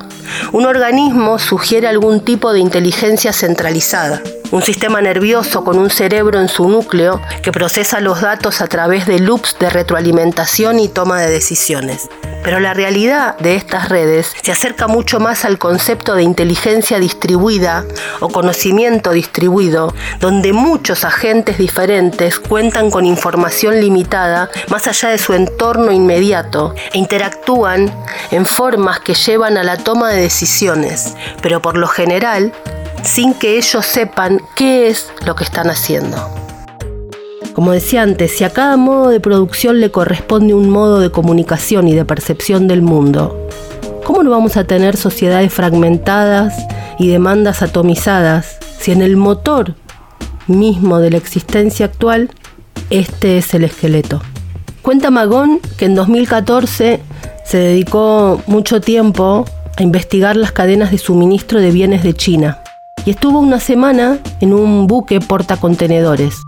Un 0.52 0.66
organismo 0.66 1.38
sugiere 1.38 1.88
algún 1.88 2.26
tipo 2.26 2.52
de 2.52 2.62
inteligencia 2.62 3.32
centralizada 3.32 4.20
un 4.52 4.64
sistema 4.64 5.02
nervioso 5.02 5.64
con 5.64 5.78
un 5.78 5.90
cerebro 5.90 6.40
en 6.40 6.48
su 6.48 6.68
núcleo 6.68 7.22
que 7.44 7.52
procesa 7.52 8.00
los 8.00 8.22
datos 8.22 8.62
a 8.62 8.68
través 8.68 9.06
de 9.06 9.20
loops 9.20 9.58
de 9.60 9.70
retroalimentación 9.70 10.80
y 10.80 10.88
toma 10.88 11.22
de 11.22 11.30
decisiones. 11.30 12.10
Pero 12.44 12.60
la 12.60 12.74
realidad 12.74 13.38
de 13.38 13.56
estas 13.56 13.90
redes 13.90 14.32
se 14.42 14.52
acerca 14.52 14.88
mucho 14.88 15.20
más 15.20 15.46
al 15.46 15.60
concepto 15.60 16.16
de 16.16 16.24
inteligencia 16.24 17.00
distribuida 17.00 17.86
o 18.22 18.30
conocimiento 18.30 19.12
distribuido, 19.12 19.94
donde 20.20 20.54
muchos 20.54 21.04
agentes 21.04 21.58
diferentes 21.58 22.40
cuentan 22.40 22.90
con 22.90 23.06
información 23.06 23.80
limitada 23.80 24.50
más 24.70 24.88
allá 24.88 25.10
de 25.10 25.18
su 25.18 25.34
entorno 25.34 25.92
inmediato 25.92 26.74
e 26.94 26.98
interactúan 26.98 27.94
en 28.32 28.46
formas 28.46 29.02
que 29.02 29.14
llevan 29.14 29.58
a 29.58 29.64
la 29.64 29.78
toma 29.78 30.10
de 30.10 30.22
decisiones, 30.22 31.16
pero 31.42 31.62
por 31.62 31.78
lo 31.78 31.88
general 31.88 32.54
sin 33.04 33.34
que 33.34 33.58
ellos 33.58 33.86
sepan 33.86 34.42
qué 34.56 34.90
es 34.90 35.12
lo 35.26 35.36
que 35.36 35.44
están 35.44 35.70
haciendo. 35.70 36.18
Como 37.54 37.72
decía 37.72 38.04
antes, 38.04 38.38
si 38.38 38.44
a 38.44 38.52
cada 38.52 38.78
modo 38.78 39.10
de 39.10 39.20
producción 39.20 39.80
le 39.80 39.92
corresponde 39.92 40.54
un 40.54 40.70
modo 40.70 41.00
de 41.00 41.12
comunicación 41.12 41.88
y 41.88 41.94
de 41.94 42.06
percepción 42.06 42.68
del 42.68 42.82
mundo, 42.82 43.48
¿cómo 44.06 44.24
no 44.24 44.32
vamos 44.32 44.56
a 44.56 44.64
tener 44.64 44.96
sociedades 44.96 45.52
fragmentadas 45.52 46.54
y 47.00 47.10
demandas 47.10 47.62
atomizadas 47.62 48.58
si 48.80 48.92
en 48.92 49.02
el 49.02 49.18
motor 49.18 49.76
mismo 50.48 51.00
de 51.00 51.12
la 51.12 51.18
existencia 51.18 51.88
actual 51.88 52.30
este 52.90 53.38
es 53.38 53.54
el 53.54 53.66
esqueleto? 53.66 54.22
Cuenta 54.82 55.12
Magón 55.12 55.60
que 55.78 55.86
en 55.86 55.96
2014 55.96 57.02
se 57.44 57.58
dedicó 57.58 58.42
mucho 58.48 58.80
tiempo 58.80 59.46
a 59.76 59.84
investigar 59.84 60.38
las 60.38 60.52
cadenas 60.52 60.92
de 60.92 60.98
suministro 60.98 61.60
de 61.60 61.72
bienes 61.72 62.04
de 62.04 62.14
China 62.14 62.62
y 63.06 63.12
estuvo 63.12 63.40
una 63.40 63.60
semana 63.60 64.20
en 64.42 64.54
un 64.54 64.88
buque 64.88 65.20
portacontenedores. 65.20 66.44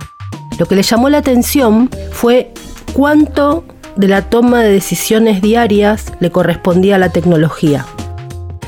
Lo 0.60 0.66
que 0.66 0.76
le 0.76 0.84
llamó 0.84 1.10
la 1.10 1.20
atención 1.20 1.90
fue 2.12 2.54
cuánto 2.94 3.64
de 3.96 4.08
la 4.08 4.24
toma 4.24 4.62
de 4.62 4.72
decisiones 4.72 5.42
diarias 5.42 6.14
le 6.20 6.32
correspondía 6.32 6.96
a 6.96 7.00
la 7.00 7.10
tecnología. 7.10 7.86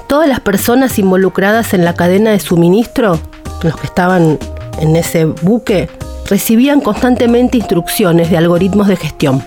Todas 0.08 0.28
las 0.28 0.40
personas 0.40 1.00
involucradas 1.00 1.74
en 1.74 1.86
la 1.86 1.94
cadena 1.94 2.32
de 2.32 2.40
suministro, 2.40 3.20
los 3.64 3.76
que 3.76 3.88
estaban 3.88 4.38
en 4.80 4.96
ese 4.96 5.26
buque, 5.26 5.90
recibían 6.30 6.82
constantemente 6.82 7.58
instrucciones 7.58 8.30
de 8.30 8.38
algoritmos 8.38 8.88
de 8.88 8.96
gestión, 8.96 9.44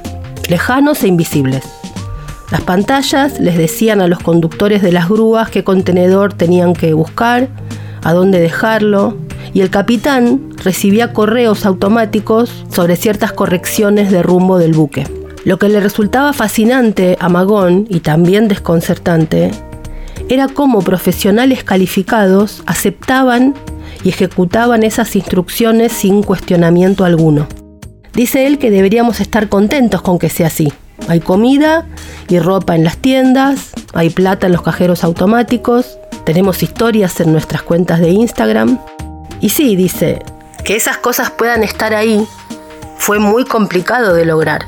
lejanos 0.49 1.03
e 1.03 1.09
invisibles. 1.09 1.65
Las 2.51 2.61
pantallas 2.61 3.41
les 3.41 3.57
decían 3.59 4.01
a 4.01 4.07
los 4.07 4.21
conductores 4.21 4.83
de 4.83 4.93
las 4.93 5.09
grúas 5.09 5.51
qué 5.51 5.65
contenedor 5.65 6.33
tenían 6.33 6.75
que 6.75 6.93
buscar, 6.95 7.49
a 8.03 8.13
dónde 8.13 8.41
dejarlo, 8.41 9.17
y 9.55 9.61
el 9.61 9.71
capitán 9.71 10.51
recibía 10.63 11.13
correos 11.13 11.65
automáticos 11.65 12.65
sobre 12.71 12.97
ciertas 12.97 13.33
correcciones 13.33 14.11
de 14.11 14.23
rumbo 14.23 14.59
del 14.59 14.73
buque. 14.73 15.07
Lo 15.45 15.59
que 15.59 15.69
le 15.69 15.81
resultaba 15.81 16.33
fascinante 16.33 17.17
a 17.21 17.29
Magón 17.29 17.87
y 17.89 18.01
también 18.01 18.49
desconcertante 18.49 19.53
era 20.29 20.49
cómo 20.49 20.83
profesionales 20.83 21.63
calificados 21.63 22.63
aceptaban 22.67 23.55
y 24.03 24.09
ejecutaban 24.09 24.83
esas 24.83 25.15
instrucciones 25.15 25.93
sin 25.93 26.23
cuestionamiento 26.23 27.05
alguno. 27.05 27.47
Dice 28.13 28.47
él 28.47 28.59
que 28.59 28.71
deberíamos 28.71 29.21
estar 29.21 29.49
contentos 29.49 30.03
con 30.03 30.19
que 30.19 30.31
sea 30.31 30.49
así. 30.49 30.73
Hay 31.09 31.21
comida 31.21 31.87
y 32.29 32.39
ropa 32.41 32.75
en 32.75 32.83
las 32.83 32.97
tiendas, 32.97 33.71
hay 33.95 34.11
plata 34.11 34.47
en 34.47 34.53
los 34.53 34.63
cajeros 34.63 35.05
automáticos, 35.05 35.99
tenemos 36.27 36.65
historias 36.65 37.21
en 37.21 37.33
nuestras 37.33 37.63
cuentas 37.63 38.01
de 38.01 38.11
Instagram. 38.11 38.81
Y 39.41 39.51
sí, 39.51 39.77
dice, 39.77 40.23
que 40.65 40.75
esas 40.75 40.99
cosas 40.99 41.31
puedan 41.31 41.63
estar 41.63 41.95
ahí 41.95 42.27
fue 42.99 43.21
muy 43.21 43.45
complicado 43.45 44.13
de 44.13 44.25
lograr. 44.25 44.67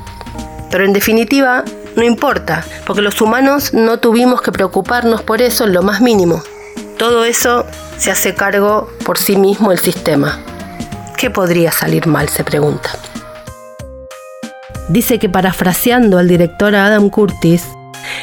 Pero 0.71 0.85
en 0.85 0.93
definitiva, 0.93 1.65
no 1.97 2.03
importa, 2.03 2.63
porque 2.85 3.01
los 3.01 3.19
humanos 3.19 3.73
no 3.73 3.99
tuvimos 3.99 4.41
que 4.41 4.53
preocuparnos 4.53 5.21
por 5.21 5.41
eso 5.41 5.65
en 5.65 5.73
lo 5.73 5.81
más 5.83 5.99
mínimo. 5.99 6.41
Todo 6.97 7.25
eso 7.25 7.65
se 7.97 8.09
hace 8.09 8.33
cargo 8.33 8.89
por 9.03 9.17
sí 9.17 9.35
mismo 9.35 9.73
el 9.73 9.79
sistema. 9.79 10.39
¿Qué 11.17 11.29
podría 11.29 11.73
salir 11.73 12.07
mal? 12.07 12.29
se 12.29 12.45
pregunta. 12.45 12.89
Dice 14.87 15.19
que 15.19 15.27
parafraseando 15.27 16.17
al 16.17 16.29
director 16.29 16.73
Adam 16.73 17.09
Curtis, 17.09 17.65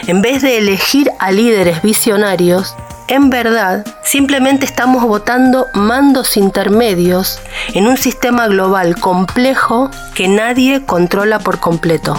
en 0.07 0.23
vez 0.23 0.40
de 0.40 0.57
elegir 0.57 1.11
a 1.19 1.31
líderes 1.31 1.83
visionarios, 1.83 2.75
en 3.08 3.30
verdad 3.30 3.86
simplemente 4.02 4.64
estamos 4.64 5.04
votando 5.04 5.66
mandos 5.75 6.36
intermedios 6.36 7.38
en 7.75 7.86
un 7.86 7.96
sistema 7.96 8.48
global 8.48 8.96
complejo 8.96 9.90
que 10.14 10.28
nadie 10.28 10.84
controla 10.84 11.38
por 11.38 11.60
completo. 11.60 12.16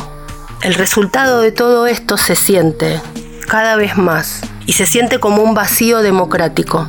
El 0.61 0.73
resultado 0.73 1.41
de 1.41 1.51
todo 1.51 1.87
esto 1.87 2.17
se 2.17 2.35
siente 2.35 3.01
cada 3.47 3.75
vez 3.75 3.97
más 3.97 4.41
y 4.65 4.73
se 4.73 4.85
siente 4.85 5.19
como 5.19 5.43
un 5.43 5.53
vacío 5.53 6.01
democrático. 6.01 6.87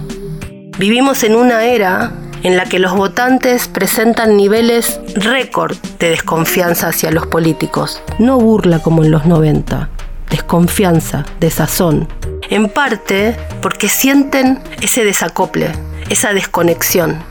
Vivimos 0.79 1.23
en 1.25 1.35
una 1.35 1.65
era 1.65 2.13
en 2.43 2.57
la 2.57 2.65
que 2.65 2.79
los 2.79 2.95
votantes 2.95 3.69
presentan 3.69 4.37
niveles 4.37 5.01
récord 5.15 5.77
de 5.99 6.11
desconfianza 6.11 6.89
hacia 6.89 7.11
los 7.11 7.27
políticos. 7.27 8.01
No 8.19 8.39
burla 8.39 8.79
como 8.79 9.05
en 9.05 9.11
los 9.11 9.27
90, 9.27 9.91
desconfianza, 10.31 11.25
desazón. 11.41 12.09
En 12.51 12.69
parte 12.69 13.37
porque 13.61 13.89
sienten 13.89 14.63
ese 14.81 15.05
desacople, 15.05 15.71
esa 16.09 16.33
desconexión. 16.33 17.23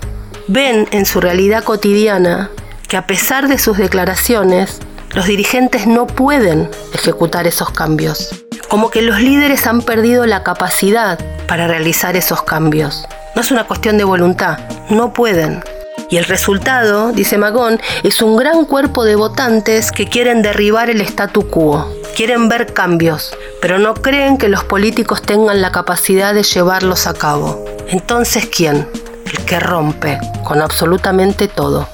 Ven 0.48 0.88
en 0.92 1.06
su 1.06 1.20
realidad 1.20 1.64
cotidiana 1.64 2.52
que 2.88 2.98
a 2.98 3.08
pesar 3.08 3.48
de 3.48 3.58
sus 3.58 3.78
declaraciones, 3.78 4.80
los 5.16 5.26
dirigentes 5.26 5.88
no 5.88 6.06
pueden 6.06 6.70
ejecutar 6.94 7.48
esos 7.48 7.72
cambios. 7.72 8.46
Como 8.70 8.92
que 8.92 9.02
los 9.02 9.20
líderes 9.20 9.66
han 9.66 9.82
perdido 9.82 10.26
la 10.26 10.44
capacidad 10.44 11.18
para 11.48 11.68
realizar 11.68 12.16
esos 12.16 12.44
cambios. 12.44 13.08
No 13.36 13.42
es 13.42 13.50
una 13.52 13.66
cuestión 13.66 13.98
de 13.98 14.04
voluntad, 14.04 14.60
no 14.90 15.14
pueden. 15.14 15.64
Y 16.10 16.18
el 16.18 16.26
resultado, 16.26 17.12
dice 17.12 17.38
Magón, 17.38 17.80
es 18.04 18.22
un 18.22 18.38
gran 18.38 18.66
cuerpo 18.66 19.04
de 19.04 19.16
votantes 19.16 19.92
que 19.92 20.08
quieren 20.08 20.42
derribar 20.42 20.90
el 20.90 21.02
statu 21.02 21.50
quo, 21.50 21.92
quieren 22.18 22.50
ver 22.50 22.74
cambios, 22.74 23.38
pero 23.62 23.78
no 23.78 23.94
creen 23.94 24.40
que 24.40 24.50
los 24.50 24.64
políticos 24.64 25.22
tengan 25.22 25.62
la 25.62 25.72
capacidad 25.72 26.34
de 26.34 26.42
llevarlos 26.42 27.06
a 27.06 27.14
cabo. 27.14 27.64
Entonces, 27.90 28.48
¿quién? 28.48 28.88
El 29.26 29.46
que 29.46 29.60
rompe 29.60 30.18
con 30.44 30.60
absolutamente 30.60 31.48
todo. 31.48 31.88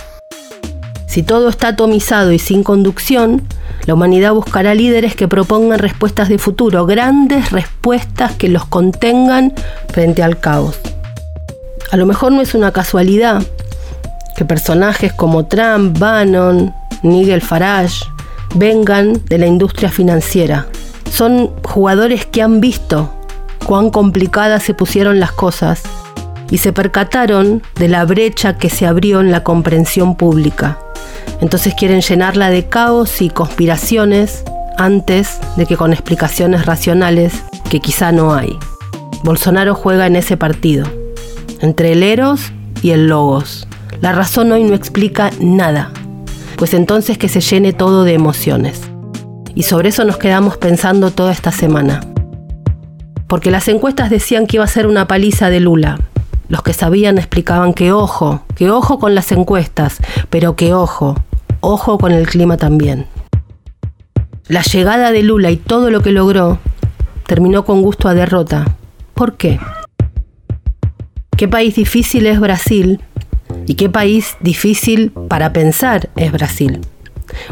Si 1.07 1.23
todo 1.23 1.49
está 1.49 1.67
atomizado 1.67 2.31
y 2.31 2.39
sin 2.39 2.63
conducción, 2.63 3.45
la 3.85 3.95
humanidad 3.95 4.33
buscará 4.33 4.73
líderes 4.73 5.13
que 5.13 5.27
propongan 5.27 5.79
respuestas 5.79 6.29
de 6.29 6.37
futuro, 6.37 6.85
grandes 6.85 7.51
respuestas 7.51 8.31
que 8.31 8.47
los 8.47 8.63
contengan 8.63 9.53
frente 9.91 10.23
al 10.23 10.39
caos. 10.39 10.79
A 11.91 11.97
lo 11.97 12.05
mejor 12.05 12.31
no 12.31 12.41
es 12.41 12.55
una 12.55 12.71
casualidad 12.71 13.43
que 14.37 14.45
personajes 14.45 15.11
como 15.11 15.47
Trump, 15.47 15.99
Bannon, 15.99 16.73
Nigel 17.01 17.41
Farage 17.41 18.05
vengan 18.55 19.21
de 19.25 19.37
la 19.37 19.47
industria 19.47 19.89
financiera. 19.89 20.67
Son 21.11 21.51
jugadores 21.63 22.25
que 22.25 22.41
han 22.41 22.61
visto 22.61 23.13
cuán 23.65 23.89
complicadas 23.89 24.63
se 24.63 24.73
pusieron 24.73 25.19
las 25.19 25.31
cosas 25.31 25.83
y 26.49 26.57
se 26.57 26.73
percataron 26.73 27.63
de 27.75 27.87
la 27.87 28.05
brecha 28.05 28.57
que 28.57 28.69
se 28.69 28.85
abrió 28.85 29.21
en 29.21 29.31
la 29.31 29.43
comprensión 29.43 30.15
pública. 30.15 30.79
Entonces 31.41 31.73
quieren 31.73 32.01
llenarla 32.01 32.49
de 32.49 32.67
caos 32.67 33.21
y 33.21 33.29
conspiraciones 33.29 34.43
antes 34.77 35.39
de 35.55 35.65
que 35.65 35.77
con 35.77 35.93
explicaciones 35.93 36.65
racionales 36.65 37.43
que 37.69 37.79
quizá 37.79 38.11
no 38.11 38.33
hay. 38.33 38.57
Bolsonaro 39.23 39.75
juega 39.75 40.07
en 40.07 40.15
ese 40.15 40.37
partido 40.37 40.85
entre 41.61 41.93
el 41.93 42.03
eros 42.03 42.51
y 42.81 42.91
el 42.91 43.07
logos. 43.07 43.67
La 44.01 44.11
razón 44.11 44.51
hoy 44.51 44.63
no 44.63 44.75
explica 44.75 45.31
nada, 45.39 45.91
pues 46.55 46.73
entonces 46.73 47.17
que 47.17 47.29
se 47.29 47.41
llene 47.41 47.73
todo 47.73 48.03
de 48.03 48.13
emociones. 48.13 48.81
Y 49.55 49.63
sobre 49.63 49.89
eso 49.89 50.03
nos 50.03 50.17
quedamos 50.17 50.57
pensando 50.57 51.11
toda 51.11 51.31
esta 51.31 51.51
semana. 51.51 52.01
Porque 53.27 53.51
las 53.51 53.67
encuestas 53.67 54.09
decían 54.09 54.47
que 54.47 54.57
iba 54.57 54.63
a 54.63 54.67
ser 54.67 54.87
una 54.87 55.07
paliza 55.07 55.49
de 55.49 55.59
Lula. 55.59 55.99
Los 56.49 56.63
que 56.63 56.73
sabían 56.73 57.17
explicaban 57.17 57.73
que 57.73 57.91
ojo, 57.91 58.43
que 58.55 58.69
ojo 58.69 58.99
con 58.99 59.15
las 59.15 59.31
encuestas, 59.31 59.97
pero 60.29 60.55
que 60.55 60.73
ojo, 60.73 61.15
ojo 61.61 61.97
con 61.97 62.11
el 62.11 62.27
clima 62.27 62.57
también. 62.57 63.07
La 64.47 64.61
llegada 64.61 65.11
de 65.11 65.23
Lula 65.23 65.51
y 65.51 65.57
todo 65.57 65.89
lo 65.89 66.01
que 66.01 66.11
logró 66.11 66.59
terminó 67.25 67.63
con 67.65 67.81
gusto 67.81 68.07
a 68.07 68.13
derrota. 68.13 68.75
¿Por 69.13 69.37
qué? 69.37 69.59
qué 71.37 71.47
país 71.47 71.75
difícil 71.75 72.25
es 72.27 72.39
Brasil 72.39 73.01
y 73.65 73.75
qué 73.75 73.89
país 73.89 74.37
difícil 74.41 75.11
para 75.29 75.53
pensar 75.53 76.09
es 76.15 76.31
Brasil. 76.31 76.81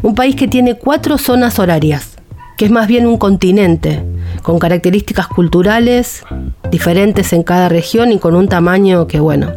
Un 0.01 0.15
país 0.15 0.35
que 0.35 0.47
tiene 0.47 0.75
cuatro 0.75 1.17
zonas 1.17 1.59
horarias, 1.59 2.17
que 2.57 2.65
es 2.65 2.71
más 2.71 2.87
bien 2.87 3.07
un 3.07 3.17
continente, 3.17 4.03
con 4.41 4.59
características 4.59 5.27
culturales 5.27 6.23
diferentes 6.69 7.33
en 7.33 7.43
cada 7.43 7.69
región 7.69 8.11
y 8.11 8.19
con 8.19 8.35
un 8.35 8.47
tamaño 8.47 9.07
que, 9.07 9.19
bueno, 9.19 9.51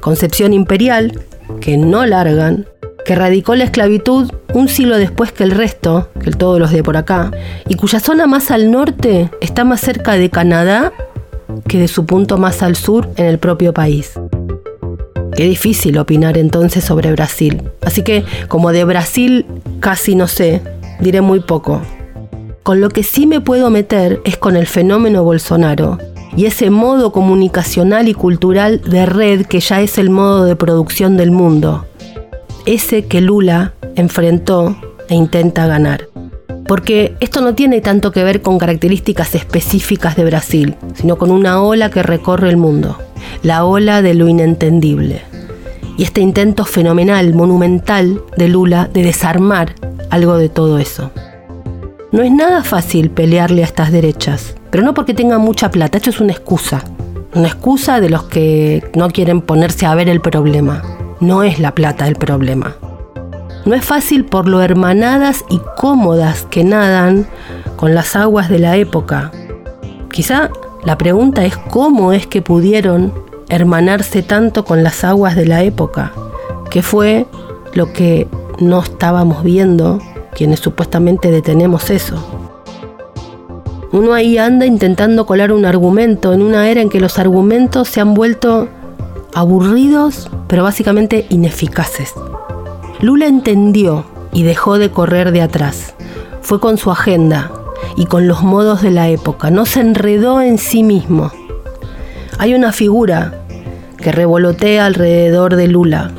concepción 0.00 0.52
imperial, 0.52 1.20
que 1.60 1.76
no 1.76 2.06
largan, 2.06 2.66
que 3.04 3.14
radicó 3.14 3.54
la 3.54 3.64
esclavitud 3.64 4.32
un 4.52 4.68
siglo 4.68 4.96
después 4.98 5.32
que 5.32 5.44
el 5.44 5.52
resto, 5.52 6.08
que 6.22 6.30
todos 6.32 6.58
los 6.58 6.72
de 6.72 6.82
por 6.82 6.96
acá, 6.96 7.30
y 7.68 7.74
cuya 7.74 8.00
zona 8.00 8.26
más 8.26 8.50
al 8.50 8.70
norte 8.70 9.30
está 9.40 9.64
más 9.64 9.80
cerca 9.80 10.14
de 10.14 10.30
Canadá 10.30 10.92
que 11.68 11.78
de 11.78 11.88
su 11.88 12.06
punto 12.06 12.36
más 12.38 12.62
al 12.62 12.76
sur 12.76 13.08
en 13.16 13.26
el 13.26 13.38
propio 13.38 13.72
país. 13.72 14.18
Qué 15.36 15.44
difícil 15.44 15.98
opinar 15.98 16.38
entonces 16.38 16.82
sobre 16.82 17.12
Brasil. 17.12 17.62
Así 17.82 18.02
que, 18.02 18.24
como 18.48 18.72
de 18.72 18.84
Brasil 18.84 19.44
casi 19.80 20.14
no 20.14 20.28
sé, 20.28 20.62
diré 21.00 21.20
muy 21.20 21.40
poco. 21.40 21.82
Con 22.62 22.80
lo 22.80 22.88
que 22.88 23.02
sí 23.02 23.26
me 23.26 23.40
puedo 23.40 23.70
meter 23.70 24.20
es 24.24 24.38
con 24.38 24.56
el 24.56 24.66
fenómeno 24.66 25.22
Bolsonaro 25.24 25.98
y 26.36 26.46
ese 26.46 26.70
modo 26.70 27.12
comunicacional 27.12 28.08
y 28.08 28.14
cultural 28.14 28.80
de 28.80 29.06
red 29.06 29.46
que 29.46 29.60
ya 29.60 29.82
es 29.82 29.98
el 29.98 30.10
modo 30.10 30.44
de 30.44 30.56
producción 30.56 31.16
del 31.16 31.30
mundo. 31.30 31.86
Ese 32.64 33.04
que 33.04 33.20
Lula 33.20 33.74
enfrentó 33.94 34.76
e 35.08 35.14
intenta 35.14 35.66
ganar 35.66 36.08
porque 36.66 37.16
esto 37.20 37.40
no 37.40 37.54
tiene 37.54 37.80
tanto 37.80 38.12
que 38.12 38.24
ver 38.24 38.42
con 38.42 38.58
características 38.58 39.34
específicas 39.34 40.16
de 40.16 40.24
Brasil, 40.24 40.74
sino 40.94 41.16
con 41.16 41.30
una 41.30 41.62
ola 41.62 41.90
que 41.90 42.02
recorre 42.02 42.48
el 42.48 42.56
mundo, 42.56 42.98
la 43.42 43.64
ola 43.64 44.02
de 44.02 44.14
lo 44.14 44.28
inentendible. 44.28 45.22
Y 45.96 46.02
este 46.02 46.20
intento 46.20 46.64
fenomenal, 46.64 47.34
monumental 47.34 48.20
de 48.36 48.48
Lula 48.48 48.90
de 48.92 49.02
desarmar 49.02 49.74
algo 50.10 50.36
de 50.36 50.48
todo 50.48 50.78
eso. 50.78 51.10
No 52.12 52.22
es 52.22 52.30
nada 52.30 52.62
fácil 52.62 53.10
pelearle 53.10 53.62
a 53.62 53.66
estas 53.66 53.92
derechas, 53.92 54.56
pero 54.70 54.84
no 54.84 54.94
porque 54.94 55.14
tengan 55.14 55.40
mucha 55.40 55.70
plata, 55.70 55.98
esto 55.98 56.10
es 56.10 56.20
una 56.20 56.32
excusa. 56.32 56.84
Una 57.34 57.48
excusa 57.48 58.00
de 58.00 58.08
los 58.08 58.24
que 58.24 58.82
no 58.94 59.10
quieren 59.10 59.40
ponerse 59.42 59.84
a 59.86 59.94
ver 59.94 60.08
el 60.08 60.20
problema. 60.20 60.82
No 61.20 61.42
es 61.42 61.58
la 61.58 61.74
plata 61.74 62.08
el 62.08 62.16
problema. 62.16 62.76
No 63.66 63.74
es 63.74 63.84
fácil 63.84 64.24
por 64.24 64.46
lo 64.46 64.62
hermanadas 64.62 65.44
y 65.50 65.60
cómodas 65.76 66.46
que 66.48 66.62
nadan 66.62 67.26
con 67.74 67.96
las 67.96 68.14
aguas 68.14 68.48
de 68.48 68.60
la 68.60 68.76
época. 68.76 69.32
Quizá 70.12 70.50
la 70.84 70.96
pregunta 70.96 71.44
es 71.44 71.56
cómo 71.56 72.12
es 72.12 72.28
que 72.28 72.42
pudieron 72.42 73.12
hermanarse 73.48 74.22
tanto 74.22 74.64
con 74.64 74.84
las 74.84 75.02
aguas 75.02 75.34
de 75.34 75.46
la 75.46 75.64
época, 75.64 76.12
que 76.70 76.80
fue 76.80 77.26
lo 77.74 77.92
que 77.92 78.28
no 78.60 78.80
estábamos 78.80 79.42
viendo 79.42 80.00
quienes 80.32 80.60
supuestamente 80.60 81.32
detenemos 81.32 81.90
eso. 81.90 82.24
Uno 83.90 84.14
ahí 84.14 84.38
anda 84.38 84.64
intentando 84.64 85.26
colar 85.26 85.50
un 85.50 85.64
argumento 85.64 86.32
en 86.32 86.42
una 86.42 86.68
era 86.68 86.82
en 86.82 86.88
que 86.88 87.00
los 87.00 87.18
argumentos 87.18 87.88
se 87.88 88.00
han 88.00 88.14
vuelto 88.14 88.68
aburridos, 89.34 90.30
pero 90.46 90.62
básicamente 90.62 91.26
ineficaces. 91.30 92.14
Lula 93.00 93.26
entendió 93.26 94.06
y 94.32 94.42
dejó 94.42 94.78
de 94.78 94.90
correr 94.90 95.30
de 95.32 95.42
atrás. 95.42 95.94
Fue 96.40 96.60
con 96.60 96.78
su 96.78 96.90
agenda 96.90 97.50
y 97.96 98.06
con 98.06 98.26
los 98.26 98.42
modos 98.42 98.80
de 98.80 98.90
la 98.90 99.08
época. 99.08 99.50
No 99.50 99.66
se 99.66 99.80
enredó 99.80 100.40
en 100.40 100.56
sí 100.56 100.82
mismo. 100.82 101.30
Hay 102.38 102.54
una 102.54 102.72
figura 102.72 103.34
que 103.98 104.12
revolotea 104.12 104.86
alrededor 104.86 105.56
de 105.56 105.68
Lula, 105.68 106.10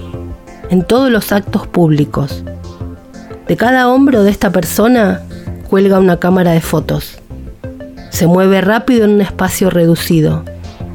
en 0.69 0.83
todos 0.83 1.09
los 1.09 1.31
actos 1.31 1.65
públicos. 1.65 2.43
De 3.47 3.55
cada 3.55 3.89
hombro 3.89 4.23
de 4.23 4.31
esta 4.31 4.51
persona 4.51 5.21
cuelga 5.69 5.99
una 5.99 6.17
cámara 6.17 6.51
de 6.51 6.61
fotos. 6.61 7.17
Se 8.09 8.27
mueve 8.27 8.61
rápido 8.61 9.05
en 9.05 9.11
un 9.11 9.21
espacio 9.21 9.69
reducido. 9.69 10.43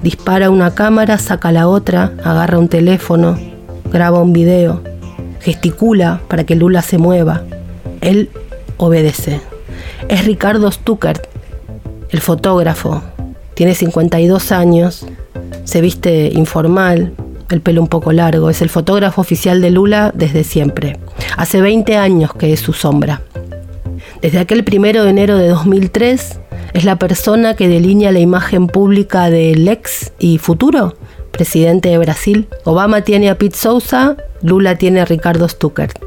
Dispara 0.02 0.50
una 0.50 0.74
cámara, 0.74 1.18
saca 1.18 1.50
la 1.52 1.68
otra, 1.68 2.12
agarra 2.24 2.58
un 2.58 2.68
teléfono, 2.68 3.38
graba 3.92 4.20
un 4.20 4.32
video, 4.32 4.82
gesticula 5.42 6.20
para 6.28 6.44
que 6.44 6.54
Lula 6.54 6.82
se 6.82 6.98
mueva. 6.98 7.42
Él 8.00 8.30
obedece. 8.76 9.40
Es 10.08 10.24
Ricardo 10.24 10.70
Stuckert, 10.70 11.26
el 12.10 12.20
fotógrafo. 12.20 13.02
Tiene 13.54 13.74
52 13.74 14.52
años, 14.52 15.06
se 15.64 15.80
viste 15.80 16.30
informal, 16.32 17.12
el 17.50 17.60
pelo 17.60 17.82
un 17.82 17.88
poco 17.88 18.12
largo. 18.12 18.50
Es 18.50 18.62
el 18.62 18.70
fotógrafo 18.70 19.20
oficial 19.20 19.60
de 19.60 19.70
Lula 19.70 20.12
desde 20.14 20.44
siempre. 20.44 20.98
Hace 21.36 21.60
20 21.60 21.96
años 21.96 22.32
que 22.34 22.52
es 22.52 22.60
su 22.60 22.72
sombra. 22.72 23.22
Desde 24.20 24.38
aquel 24.38 24.64
primero 24.64 25.04
de 25.04 25.10
enero 25.10 25.36
de 25.36 25.48
2003 25.48 26.40
es 26.72 26.84
la 26.84 26.96
persona 26.96 27.54
que 27.54 27.68
delinea 27.68 28.12
la 28.12 28.20
imagen 28.20 28.68
pública 28.68 29.28
del 29.30 29.68
ex 29.68 30.12
y 30.18 30.38
futuro 30.38 30.94
presidente 31.32 31.88
de 31.88 31.98
Brasil. 31.98 32.46
Obama 32.64 33.00
tiene 33.02 33.30
a 33.30 33.36
Pete 33.36 33.56
Souza, 33.56 34.16
Lula 34.42 34.76
tiene 34.76 35.00
a 35.00 35.04
Ricardo 35.04 35.48
Stuckert. 35.48 35.98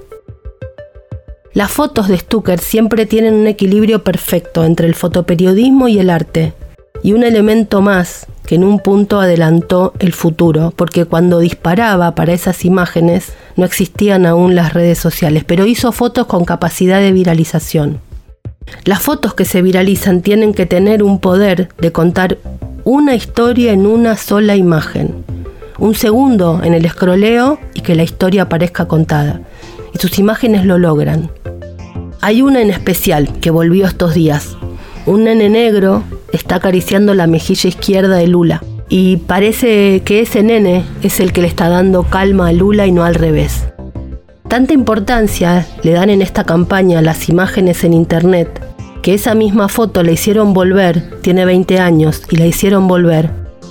Las 1.54 1.72
fotos 1.72 2.08
de 2.08 2.18
Stuckert 2.18 2.62
siempre 2.62 3.06
tienen 3.06 3.34
un 3.34 3.48
equilibrio 3.48 4.04
perfecto 4.04 4.64
entre 4.64 4.88
el 4.88 4.96
fotoperiodismo 4.96 5.88
y 5.88 6.00
el 6.00 6.10
arte. 6.10 6.54
Y 7.02 7.14
un 7.14 7.24
elemento 7.24 7.82
más 7.82 8.28
que 8.46 8.56
en 8.56 8.64
un 8.64 8.80
punto 8.80 9.20
adelantó 9.20 9.94
el 10.00 10.14
futuro, 10.14 10.74
porque 10.76 11.06
cuando 11.06 11.40
disparaba 11.40 12.14
para 12.14 12.34
esas 12.34 12.64
imágenes 12.66 13.34
no 13.56 13.66
existían 13.66 14.26
aún 14.26 14.56
las 14.56 14.74
redes 14.74 15.00
sociales, 15.00 15.44
pero 15.46 15.66
hizo 15.66 15.92
fotos 15.92 16.28
con 16.28 16.46
capacidad 16.46 17.00
de 17.00 17.12
viralización. 17.12 18.00
Las 18.84 19.02
fotos 19.02 19.34
que 19.34 19.46
se 19.46 19.62
viralizan 19.62 20.22
tienen 20.22 20.54
que 20.54 20.66
tener 20.66 21.04
un 21.04 21.20
poder 21.20 21.70
de 21.78 21.92
contar 21.92 22.38
una 22.86 23.16
historia 23.16 23.74
en 23.74 23.88
una 23.88 24.16
sola 24.16 24.56
imagen. 24.56 25.26
Un 25.80 25.96
segundo 25.96 26.62
en 26.64 26.76
el 26.76 26.86
escroleo 26.86 27.58
y 27.74 27.82
que 27.82 27.96
la 27.96 28.04
historia 28.04 28.48
parezca 28.48 28.88
contada. 28.88 29.42
Y 29.92 29.98
sus 29.98 30.20
imágenes 30.20 30.66
lo 30.66 30.78
logran. 30.78 31.32
Hay 32.22 32.44
una 32.44 32.62
en 32.62 32.70
especial 32.70 33.40
que 33.42 33.50
volvió 33.50 33.88
estos 33.88 34.14
días. 34.14 34.56
Un 35.08 35.24
nene 35.24 35.50
negro 35.50 36.04
está 36.32 36.58
acariciando 36.58 37.16
la 37.16 37.26
mejilla 37.26 37.70
izquierda 37.70 38.18
de 38.18 38.28
Lula. 38.28 38.64
Y 38.88 39.18
parece 39.18 40.04
que 40.06 40.20
ese 40.20 40.44
nene 40.44 40.84
es 41.02 41.20
el 41.20 41.34
que 41.34 41.42
le 41.42 41.48
está 41.48 41.70
dando 41.70 42.04
calma 42.04 42.50
a 42.50 42.54
Lula 42.54 42.86
y 42.86 42.92
no 42.92 43.04
al 43.04 43.16
revés. 43.16 43.66
Tanta 44.48 44.74
importancia 44.74 45.66
le 45.82 45.94
dan 45.94 46.12
en 46.12 46.22
esta 46.22 46.44
campaña 46.44 47.02
las 47.02 47.30
imágenes 47.30 47.84
en 47.84 47.94
internet 47.94 48.65
que 49.06 49.14
esa 49.14 49.36
misma 49.36 49.68
foto 49.68 50.02
la 50.02 50.14
hicieron 50.14 50.56
volver, 50.56 51.20
tiene 51.22 51.46
20 51.46 51.78
años, 51.78 52.24
y 52.32 52.38
la 52.38 52.48
hicieron 52.48 52.88
volver 52.88 53.30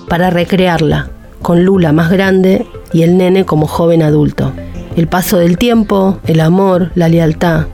para 0.09 0.31
recrearla, 0.31 1.11
con 1.42 1.64
Lula 1.64 1.90
más 1.90 2.12
grande 2.12 2.68
y 2.92 3.03
el 3.03 3.18
nene 3.18 3.44
como 3.44 3.66
joven 3.66 4.05
adulto. 4.05 4.53
El 4.94 5.09
paso 5.09 5.38
del 5.38 5.59
tiempo, 5.59 6.20
el 6.29 6.38
amor, 6.38 6.92
la 6.94 7.09
lealtad. 7.09 7.66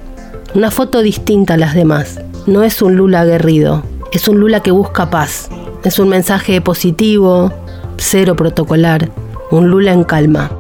Una 0.55 0.71
foto 0.71 1.03
distinta 1.03 1.53
a 1.53 1.57
las 1.59 1.75
demás. 1.75 2.23
No 2.47 2.63
es 2.63 2.81
un 2.81 2.97
Lula 2.97 3.21
aguerrido, 3.21 3.83
es 4.11 4.27
un 4.27 4.41
Lula 4.41 4.61
que 4.61 4.71
busca 4.71 5.11
paz. 5.11 5.51
Es 5.85 5.99
un 5.99 6.09
mensaje 6.09 6.63
positivo, 6.63 7.53
cero 7.99 8.37
protocolar, 8.37 9.11
un 9.51 9.69
Lula 9.69 9.93
en 9.93 10.05
calma. 10.05 10.51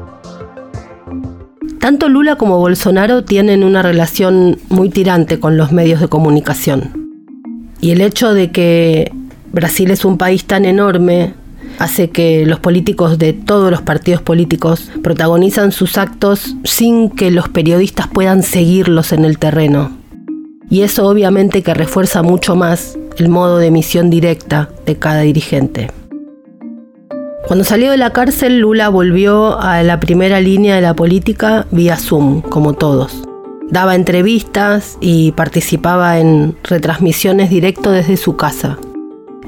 Tanto 1.81 2.11
Lula 2.11 2.37
como 2.37 2.59
Bolsonaro 2.59 3.25
tienen 3.25 3.65
una 3.65 3.81
relación 3.81 4.59
muy 4.69 4.91
tirante 4.91 5.41
con 5.41 5.57
los 5.57 5.73
medios 5.73 5.99
de 6.01 6.09
comunicación. 6.09 7.11
Y 7.81 7.93
el 7.93 8.03
hecho 8.03 8.35
de 8.35 8.51
que 8.51 9.11
Brasil 9.51 9.91
es 9.91 10.05
un 10.05 10.19
país 10.19 10.45
tan 10.45 10.67
enorme 10.67 11.33
hace 11.79 12.11
que 12.11 12.45
los 12.45 12.61
políticos 12.61 13.17
de 13.17 13.33
todos 13.33 13.71
los 13.71 13.81
partidos 13.81 14.21
políticos 14.21 14.91
protagonizan 15.03 15.73
sus 15.73 15.97
actos 15.97 16.55
sin 16.65 17.09
que 17.09 17.31
los 17.31 17.49
periodistas 17.49 18.09
puedan 18.09 18.43
seguirlos 18.43 19.13
en 19.13 19.25
el 19.25 19.39
terreno. 19.39 19.97
Y 20.69 20.83
eso 20.83 21.09
obviamente 21.09 21.63
que 21.63 21.73
refuerza 21.73 22.23
mucho 22.23 22.57
más 22.57 22.99
el 23.17 23.31
modo 23.31 23.57
de 23.57 23.69
emisión 23.69 24.11
directa 24.11 24.69
de 24.85 24.97
cada 24.97 25.23
dirigente. 25.23 25.91
Cuando 27.47 27.65
salió 27.65 27.91
de 27.91 27.97
la 27.97 28.13
cárcel, 28.13 28.59
Lula 28.61 28.89
volvió 28.91 29.59
a 29.59 29.83
la 29.83 29.99
primera 29.99 30.41
línea 30.41 30.77
de 30.77 30.83
la 30.83 30.95
política 30.95 31.67
vía 31.71 31.97
Zoom, 31.97 32.43
como 32.43 32.75
todos. 32.75 33.23
Daba 33.71 33.95
entrevistas 33.95 34.99
y 35.01 35.33
participaba 35.33 36.19
en 36.19 36.57
retransmisiones 36.63 37.51
directo 37.51 37.91
desde 37.91 38.17
su 38.17 38.37
casa. 38.37 38.79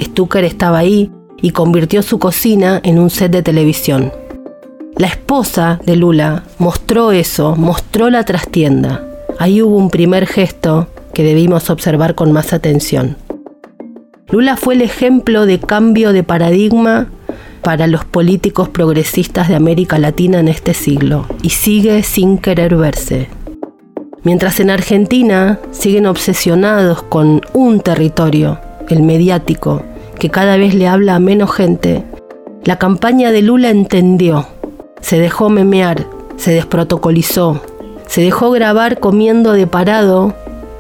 Stucker 0.01 0.45
estaba 0.45 0.79
ahí 0.79 1.13
y 1.41 1.51
convirtió 1.51 2.03
su 2.03 2.19
cocina 2.19 2.81
en 2.83 2.99
un 2.99 3.11
set 3.11 3.31
de 3.31 3.43
televisión. 3.43 4.13
La 4.97 5.07
esposa 5.07 5.81
de 5.85 5.97
Lula 5.97 6.45
mostró 6.59 7.13
eso, 7.13 7.57
mostró 7.57 8.11
la 8.11 8.25
trastienda. 8.25 9.05
Ahí 9.39 9.63
hubo 9.63 9.77
un 9.77 9.91
primer 9.91 10.27
gesto 10.27 10.89
que 11.15 11.25
debimos 11.25 11.71
observar 11.71 12.15
con 12.15 12.33
más 12.33 12.53
atención. 12.53 13.17
Lula 14.31 14.57
fue 14.57 14.75
el 14.75 14.83
ejemplo 14.83 15.47
de 15.47 15.61
cambio 15.61 16.13
de 16.13 16.23
paradigma 16.23 17.09
para 17.62 17.87
los 17.87 18.05
políticos 18.05 18.68
progresistas 18.68 19.48
de 19.48 19.55
América 19.55 19.98
Latina 19.98 20.40
en 20.40 20.48
este 20.48 20.75
siglo 20.75 21.27
y 21.42 21.51
sigue 21.51 22.03
sin 22.03 22.38
querer 22.38 22.77
verse. 22.77 23.29
Mientras 24.25 24.61
en 24.61 24.70
Argentina 24.70 25.59
siguen 25.70 26.07
obsesionados 26.07 27.03
con 27.03 27.40
un 27.55 27.81
territorio, 27.81 28.59
el 28.88 29.03
mediático, 29.03 29.83
que 30.18 30.31
cada 30.31 30.57
vez 30.57 30.75
le 30.75 30.87
habla 30.87 31.16
a 31.16 31.20
menos 31.20 31.53
gente, 31.53 32.05
la 32.64 32.79
campaña 32.79 33.33
de 33.33 33.42
Lula 33.42 33.70
entendió, 33.70 34.46
se 35.01 35.18
dejó 35.18 35.48
memear, 35.48 36.07
se 36.37 36.53
desprotocolizó, 36.53 37.61
se 38.07 38.22
dejó 38.22 38.51
grabar 38.51 39.01
comiendo 39.01 39.53
de 39.53 39.66
parado, 39.66 40.35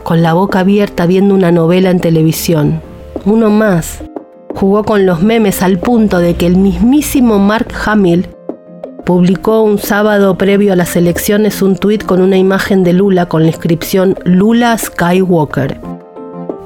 con 0.04 0.22
la 0.22 0.34
boca 0.34 0.60
abierta 0.60 1.06
viendo 1.06 1.34
una 1.34 1.50
novela 1.50 1.90
en 1.90 2.00
televisión. 2.00 2.80
Uno 3.24 3.50
más, 3.50 4.02
jugó 4.54 4.84
con 4.84 5.06
los 5.06 5.22
memes 5.22 5.62
al 5.62 5.78
punto 5.78 6.18
de 6.18 6.34
que 6.34 6.46
el 6.46 6.56
mismísimo 6.56 7.38
Mark 7.38 7.68
Hamill 7.84 8.28
publicó 9.04 9.62
un 9.62 9.78
sábado 9.78 10.38
previo 10.38 10.72
a 10.72 10.76
las 10.76 10.94
elecciones 10.96 11.62
un 11.62 11.76
tuit 11.76 12.04
con 12.04 12.20
una 12.20 12.36
imagen 12.36 12.84
de 12.84 12.92
Lula 12.92 13.26
con 13.26 13.42
la 13.42 13.48
inscripción 13.48 14.16
Lula 14.24 14.76
Skywalker. 14.78 15.80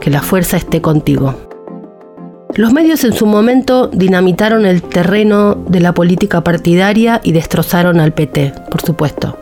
Que 0.01 0.11
la 0.11 0.23
fuerza 0.23 0.57
esté 0.57 0.81
contigo. 0.83 1.35
Los 2.55 2.73
medios 2.73 3.05
en 3.05 3.13
su 3.13 3.27
momento 3.27 3.89
dinamitaron 3.89 4.65
el 4.65 4.83
terreno 4.83 5.55
de 5.55 5.81
la 5.81 5.93
política 5.93 6.43
partidaria 6.43 7.21
y 7.23 7.33
destrozaron 7.33 8.01
al 8.01 8.13
PT, 8.13 8.53
por 8.71 8.83
supuesto. 8.83 9.39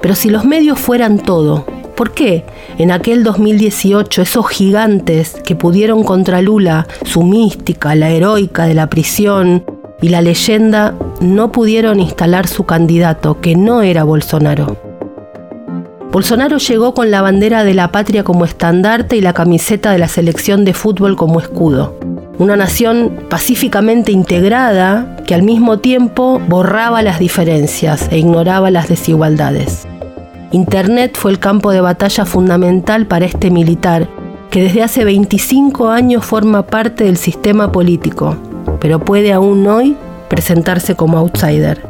Pero 0.00 0.14
si 0.14 0.30
los 0.30 0.44
medios 0.44 0.78
fueran 0.78 1.18
todo, 1.18 1.66
¿Por 2.00 2.14
qué 2.14 2.46
en 2.78 2.92
aquel 2.92 3.22
2018 3.24 4.22
esos 4.22 4.48
gigantes 4.48 5.36
que 5.44 5.54
pudieron 5.54 6.02
contra 6.02 6.40
Lula, 6.40 6.86
su 7.04 7.24
mística, 7.24 7.94
la 7.94 8.08
heroica 8.08 8.64
de 8.64 8.72
la 8.72 8.88
prisión 8.88 9.66
y 10.00 10.08
la 10.08 10.22
leyenda, 10.22 10.94
no 11.20 11.52
pudieron 11.52 12.00
instalar 12.00 12.48
su 12.48 12.64
candidato, 12.64 13.42
que 13.42 13.54
no 13.54 13.82
era 13.82 14.04
Bolsonaro? 14.04 14.78
Bolsonaro 16.10 16.56
llegó 16.56 16.94
con 16.94 17.10
la 17.10 17.20
bandera 17.20 17.64
de 17.64 17.74
la 17.74 17.92
patria 17.92 18.24
como 18.24 18.46
estandarte 18.46 19.18
y 19.18 19.20
la 19.20 19.34
camiseta 19.34 19.92
de 19.92 19.98
la 19.98 20.08
selección 20.08 20.64
de 20.64 20.72
fútbol 20.72 21.16
como 21.16 21.38
escudo. 21.38 21.98
Una 22.38 22.56
nación 22.56 23.26
pacíficamente 23.28 24.10
integrada 24.10 25.18
que 25.26 25.34
al 25.34 25.42
mismo 25.42 25.80
tiempo 25.80 26.40
borraba 26.48 27.02
las 27.02 27.18
diferencias 27.18 28.08
e 28.10 28.16
ignoraba 28.16 28.70
las 28.70 28.88
desigualdades. 28.88 29.86
Internet 30.52 31.16
fue 31.16 31.30
el 31.30 31.38
campo 31.38 31.70
de 31.70 31.80
batalla 31.80 32.24
fundamental 32.24 33.06
para 33.06 33.24
este 33.24 33.52
militar, 33.52 34.08
que 34.50 34.64
desde 34.64 34.82
hace 34.82 35.04
25 35.04 35.90
años 35.90 36.24
forma 36.24 36.66
parte 36.66 37.04
del 37.04 37.16
sistema 37.16 37.70
político, 37.70 38.36
pero 38.80 38.98
puede 38.98 39.32
aún 39.32 39.64
hoy 39.68 39.96
presentarse 40.28 40.96
como 40.96 41.18
outsider. 41.18 41.80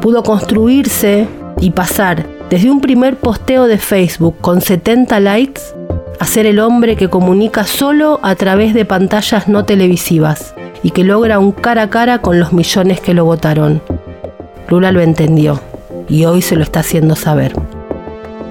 Pudo 0.00 0.22
construirse 0.22 1.26
y 1.60 1.70
pasar 1.70 2.24
desde 2.48 2.70
un 2.70 2.80
primer 2.80 3.16
posteo 3.16 3.66
de 3.66 3.78
Facebook 3.78 4.36
con 4.40 4.60
70 4.60 5.18
likes 5.18 5.62
a 6.20 6.26
ser 6.26 6.46
el 6.46 6.60
hombre 6.60 6.94
que 6.94 7.08
comunica 7.08 7.64
solo 7.64 8.20
a 8.22 8.36
través 8.36 8.72
de 8.72 8.84
pantallas 8.84 9.48
no 9.48 9.64
televisivas 9.64 10.54
y 10.84 10.90
que 10.90 11.02
logra 11.02 11.40
un 11.40 11.50
cara 11.50 11.82
a 11.82 11.90
cara 11.90 12.20
con 12.20 12.38
los 12.38 12.52
millones 12.52 13.00
que 13.00 13.14
lo 13.14 13.24
votaron. 13.24 13.82
Lula 14.68 14.92
lo 14.92 15.00
entendió 15.00 15.60
y 16.08 16.24
hoy 16.24 16.40
se 16.40 16.54
lo 16.54 16.62
está 16.62 16.80
haciendo 16.80 17.16
saber. 17.16 17.52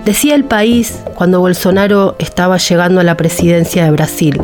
Decía 0.05 0.35
el 0.35 0.45
país 0.45 0.99
cuando 1.15 1.39
Bolsonaro 1.39 2.15
estaba 2.19 2.57
llegando 2.57 3.01
a 3.01 3.03
la 3.03 3.17
presidencia 3.17 3.85
de 3.85 3.89
Brasil. 3.89 4.39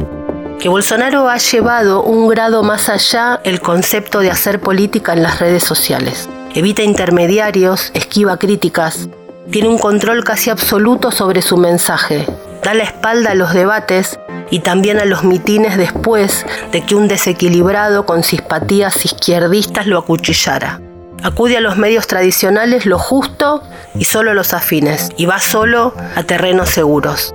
que 0.60 0.70
Bolsonaro 0.70 1.30
ha 1.30 1.38
llevado 1.38 2.04
un 2.04 2.28
grado 2.28 2.64
más 2.64 2.90
allá 2.90 3.40
el 3.44 3.62
concepto 3.62 4.20
de 4.20 4.30
hacer 4.30 4.60
política 4.60 5.14
en 5.14 5.24
las 5.24 5.40
redes 5.40 5.64
sociales. 5.64 6.30
Evita 6.54 6.84
intermediarios, 6.84 7.92
esquiva 7.94 8.38
críticas, 8.38 9.08
tiene 9.52 9.70
un 9.70 9.78
control 9.78 10.24
casi 10.24 10.50
absoluto 10.50 11.12
sobre 11.12 11.42
su 11.42 11.58
mensaje, 11.58 12.28
da 12.64 12.74
la 12.74 12.84
espalda 12.84 13.32
a 13.32 13.36
los 13.36 13.54
debates 13.54 14.20
y 14.52 14.60
también 14.60 15.00
a 15.00 15.06
los 15.06 15.24
mitines 15.24 15.78
después 15.78 16.46
de 16.72 16.82
que 16.86 16.96
un 16.96 17.08
desequilibrado 17.08 18.06
con 18.06 18.24
simpatías 18.24 19.04
izquierdistas 19.06 19.88
lo 19.88 20.00
acuchillara. 20.00 20.80
Acude 21.24 21.58
a 21.58 21.62
los 21.62 21.78
medios 21.78 22.08
tradicionales 22.08 22.86
lo 22.86 22.98
justo 22.98 23.62
y 23.96 24.06
solo 24.06 24.34
los 24.34 24.54
afines, 24.54 25.10
y 25.18 25.28
va 25.28 25.40
solo 25.40 25.94
a 26.16 26.24
terrenos 26.24 26.70
seguros. 26.70 27.34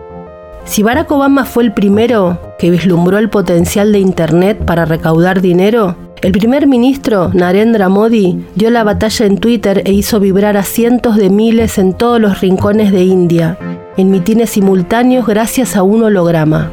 Si 0.65 0.83
Barack 0.83 1.11
Obama 1.13 1.45
fue 1.45 1.63
el 1.63 1.73
primero 1.73 2.41
que 2.59 2.71
vislumbró 2.71 3.19
el 3.19 3.31
potencial 3.31 3.93
de 3.93 4.01
Internet 4.01 4.65
para 4.65 4.85
recaudar 4.85 5.41
dinero, 5.41 5.97
el 6.23 6.33
primer 6.33 6.67
ministro, 6.67 7.31
Narendra 7.33 7.89
Modi, 7.89 8.45
dio 8.57 8.71
la 8.71 8.83
batalla 8.83 9.27
en 9.27 9.39
Twitter 9.39 9.83
e 9.85 9.93
hizo 9.93 10.19
vibrar 10.19 10.57
a 10.57 10.65
cientos 10.65 11.15
de 11.15 11.31
miles 11.31 11.79
en 11.79 11.93
todos 11.93 12.21
los 12.21 12.41
rincones 12.41 12.91
de 12.91 13.05
India, 13.05 13.57
en 13.97 14.11
mitines 14.11 14.51
simultáneos 14.51 15.27
gracias 15.27 15.77
a 15.77 15.85
un 15.85 16.03
holograma. 16.03 16.73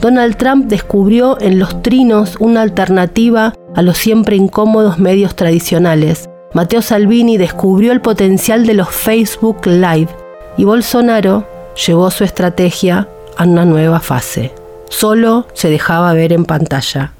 Donald 0.00 0.36
Trump 0.36 0.66
descubrió 0.66 1.40
en 1.40 1.58
los 1.58 1.82
trinos 1.82 2.36
una 2.38 2.62
alternativa 2.62 3.54
a 3.74 3.82
los 3.82 3.96
siempre 3.96 4.36
incómodos 4.36 4.98
medios 4.98 5.36
tradicionales. 5.36 6.28
Matteo 6.52 6.82
Salvini 6.82 7.38
descubrió 7.38 7.92
el 7.92 8.00
potencial 8.00 8.66
de 8.66 8.74
los 8.74 8.88
Facebook 8.88 9.66
Live 9.66 10.08
y 10.56 10.64
Bolsonaro 10.64 11.46
llevó 11.86 12.10
su 12.10 12.24
estrategia 12.24 13.08
a 13.36 13.44
una 13.44 13.64
nueva 13.64 14.00
fase. 14.00 14.52
Solo 14.88 15.46
se 15.54 15.70
dejaba 15.70 16.12
ver 16.12 16.32
en 16.32 16.44
pantalla. 16.44 17.12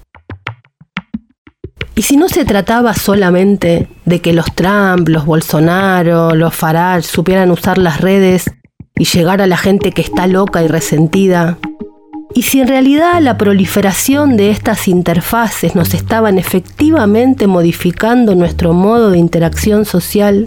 Y 1.95 2.03
si 2.03 2.17
no 2.17 2.29
se 2.29 2.45
trataba 2.45 2.93
solamente 2.95 3.89
de 4.05 4.21
que 4.21 4.33
los 4.33 4.53
Trump, 4.57 5.09
los 5.09 5.27
Bolsonaro, 5.27 6.35
los 6.35 6.53
Farage 6.53 7.07
supieran 7.07 7.53
usar 7.53 7.79
las 7.79 8.01
redes 8.01 8.51
y 8.97 9.05
llegar 9.05 9.41
a 9.41 9.47
la 9.47 9.57
gente 9.57 9.93
que 9.93 10.03
está 10.03 10.27
loca 10.27 10.63
y 10.65 10.67
resentida, 10.67 11.57
y 12.35 12.43
si 12.43 12.61
en 12.61 12.69
realidad 12.69 13.21
la 13.21 13.37
proliferación 13.37 14.37
de 14.37 14.51
estas 14.51 14.87
interfaces 14.87 15.75
nos 15.75 15.95
estaban 15.95 16.39
efectivamente 16.39 17.47
modificando 17.47 18.35
nuestro 18.35 18.73
modo 18.73 19.11
de 19.11 19.19
interacción 19.19 19.85
social, 19.85 20.47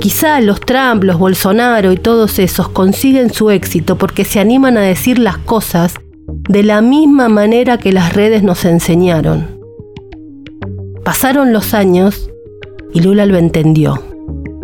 quizá 0.00 0.40
los 0.40 0.60
Trump, 0.60 1.04
los 1.04 1.18
Bolsonaro 1.18 1.92
y 1.92 1.96
todos 1.96 2.38
esos 2.38 2.68
consiguen 2.70 3.32
su 3.32 3.50
éxito 3.50 3.98
porque 3.98 4.24
se 4.24 4.40
animan 4.40 4.78
a 4.78 4.82
decir 4.82 5.18
las 5.18 5.36
cosas 5.36 5.94
de 6.48 6.62
la 6.62 6.80
misma 6.80 7.28
manera 7.28 7.76
que 7.76 7.92
las 7.92 8.14
redes 8.14 8.42
nos 8.42 8.64
enseñaron. 8.64 9.58
Pasaron 11.04 11.52
los 11.52 11.74
años 11.74 12.30
y 12.94 13.00
Lula 13.00 13.26
lo 13.26 13.36
entendió. 13.36 14.02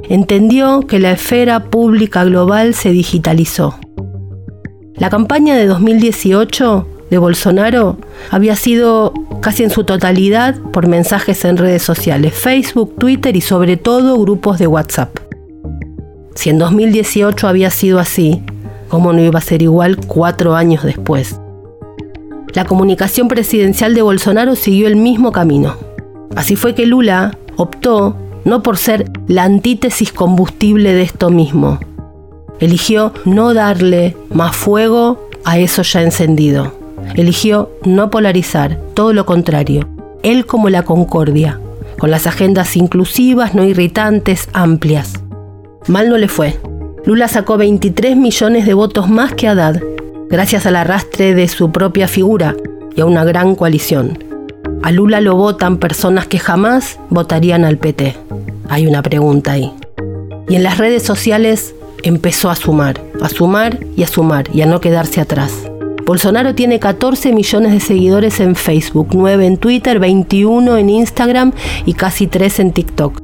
Entendió 0.09 0.87
que 0.87 0.99
la 0.99 1.13
esfera 1.13 1.65
pública 1.65 2.25
global 2.25 2.73
se 2.73 2.91
digitalizó. 2.91 3.79
La 4.99 5.11
campaña 5.11 5.55
de 5.55 5.67
2018 5.67 6.87
de 7.11 7.19
Bolsonaro 7.19 7.99
había 8.31 8.57
sido 8.57 9.15
casi 9.41 9.63
en 9.63 9.71
su 9.71 9.85
totalidad 9.85 10.57
por 10.73 10.89
mensajes 10.89 11.45
en 11.45 11.57
redes 11.57 11.83
sociales, 11.85 12.35
Facebook, 12.35 12.97
Twitter 12.99 13.37
y 13.37 13.41
sobre 13.41 13.77
todo 13.77 14.19
grupos 14.19 14.59
de 14.59 14.67
WhatsApp. 14.67 15.17
Si 16.35 16.51
en 16.51 16.59
2018 16.59 17.47
había 17.47 17.71
sido 17.71 18.01
así, 18.01 18.43
¿cómo 18.89 19.13
no 19.13 19.23
iba 19.23 19.39
a 19.39 19.43
ser 19.43 19.63
igual 19.63 19.99
cuatro 19.99 20.57
años 20.57 20.83
después? 20.83 21.41
La 22.55 22.65
comunicación 22.65 23.29
presidencial 23.29 23.95
de 23.95 24.03
Bolsonaro 24.03 24.57
siguió 24.57 24.89
el 24.89 24.97
mismo 24.97 25.31
camino. 25.31 25.77
Así 26.35 26.57
fue 26.57 26.75
que 26.75 26.87
Lula 26.87 27.39
optó 27.57 28.17
no 28.45 28.65
por 28.65 28.77
ser 28.77 29.13
la 29.29 29.45
antítesis 29.45 30.13
combustible 30.13 30.93
de 30.93 31.03
esto 31.03 31.31
mismo. 31.31 31.79
Eligió 32.61 33.13
no 33.25 33.55
darle 33.55 34.17
más 34.31 34.57
fuego 34.57 35.29
a 35.45 35.59
eso 35.59 35.83
ya 35.83 36.03
encendido. 36.03 36.73
Eligió 37.15 37.71
no 37.85 38.11
polarizar, 38.11 38.79
todo 38.95 39.13
lo 39.13 39.27
contrario. 39.27 39.89
Él 40.23 40.47
como 40.47 40.69
la 40.69 40.83
concordia, 40.83 41.61
con 41.99 42.11
las 42.11 42.27
agendas 42.27 42.77
inclusivas, 42.77 43.55
no 43.55 43.65
irritantes, 43.65 44.49
amplias. 44.53 45.15
Mal 45.87 46.09
no 46.09 46.19
le 46.19 46.29
fue. 46.29 46.59
Lula 47.05 47.29
sacó 47.29 47.57
23 47.57 48.17
millones 48.17 48.67
de 48.67 48.75
votos 48.75 49.09
más 49.09 49.35
que 49.35 49.49
Haddad, 49.49 49.81
gracias 50.29 50.67
al 50.67 50.77
arrastre 50.77 51.35
de 51.35 51.49
su 51.49 51.71
propia 51.73 52.09
figura 52.09 52.55
y 52.95 53.01
a 53.01 53.07
una 53.07 53.25
gran 53.25 53.55
coalición. 53.55 54.23
A 54.83 54.91
Lula 54.91 55.21
lo 55.21 55.35
votan 55.35 55.79
personas 55.79 56.27
que 56.27 56.39
jamás 56.39 56.99
votarían 57.09 57.65
al 57.65 57.79
PT. 57.79 58.17
Hay 58.69 58.87
una 58.87 59.03
pregunta 59.03 59.53
ahí. 59.53 59.73
Y 60.49 60.57
en 60.57 60.63
las 60.63 60.79
redes 60.79 61.03
sociales 61.03 61.75
empezó 62.03 62.51
a 62.51 62.57
sumar, 62.57 63.03
a 63.21 63.29
sumar 63.29 63.79
y 63.97 64.03
a 64.03 64.07
sumar 64.07 64.49
y 64.55 64.63
a 64.63 64.67
no 64.67 64.81
quedarse 64.81 65.21
atrás. 65.21 65.71
Bolsonaro 66.05 66.55
tiene 66.55 66.81
14 66.81 67.33
millones 67.33 67.73
de 67.73 67.81
seguidores 67.81 68.41
en 68.41 68.57
Facebook, 68.57 69.09
9 69.13 69.47
en 69.47 69.57
Twitter, 69.59 69.99
21 69.99 70.79
en 70.79 70.89
Instagram 70.89 71.53
y 71.85 71.93
casi 71.93 72.27
3 72.27 72.61
en 72.61 72.73
TikTok. 72.73 73.21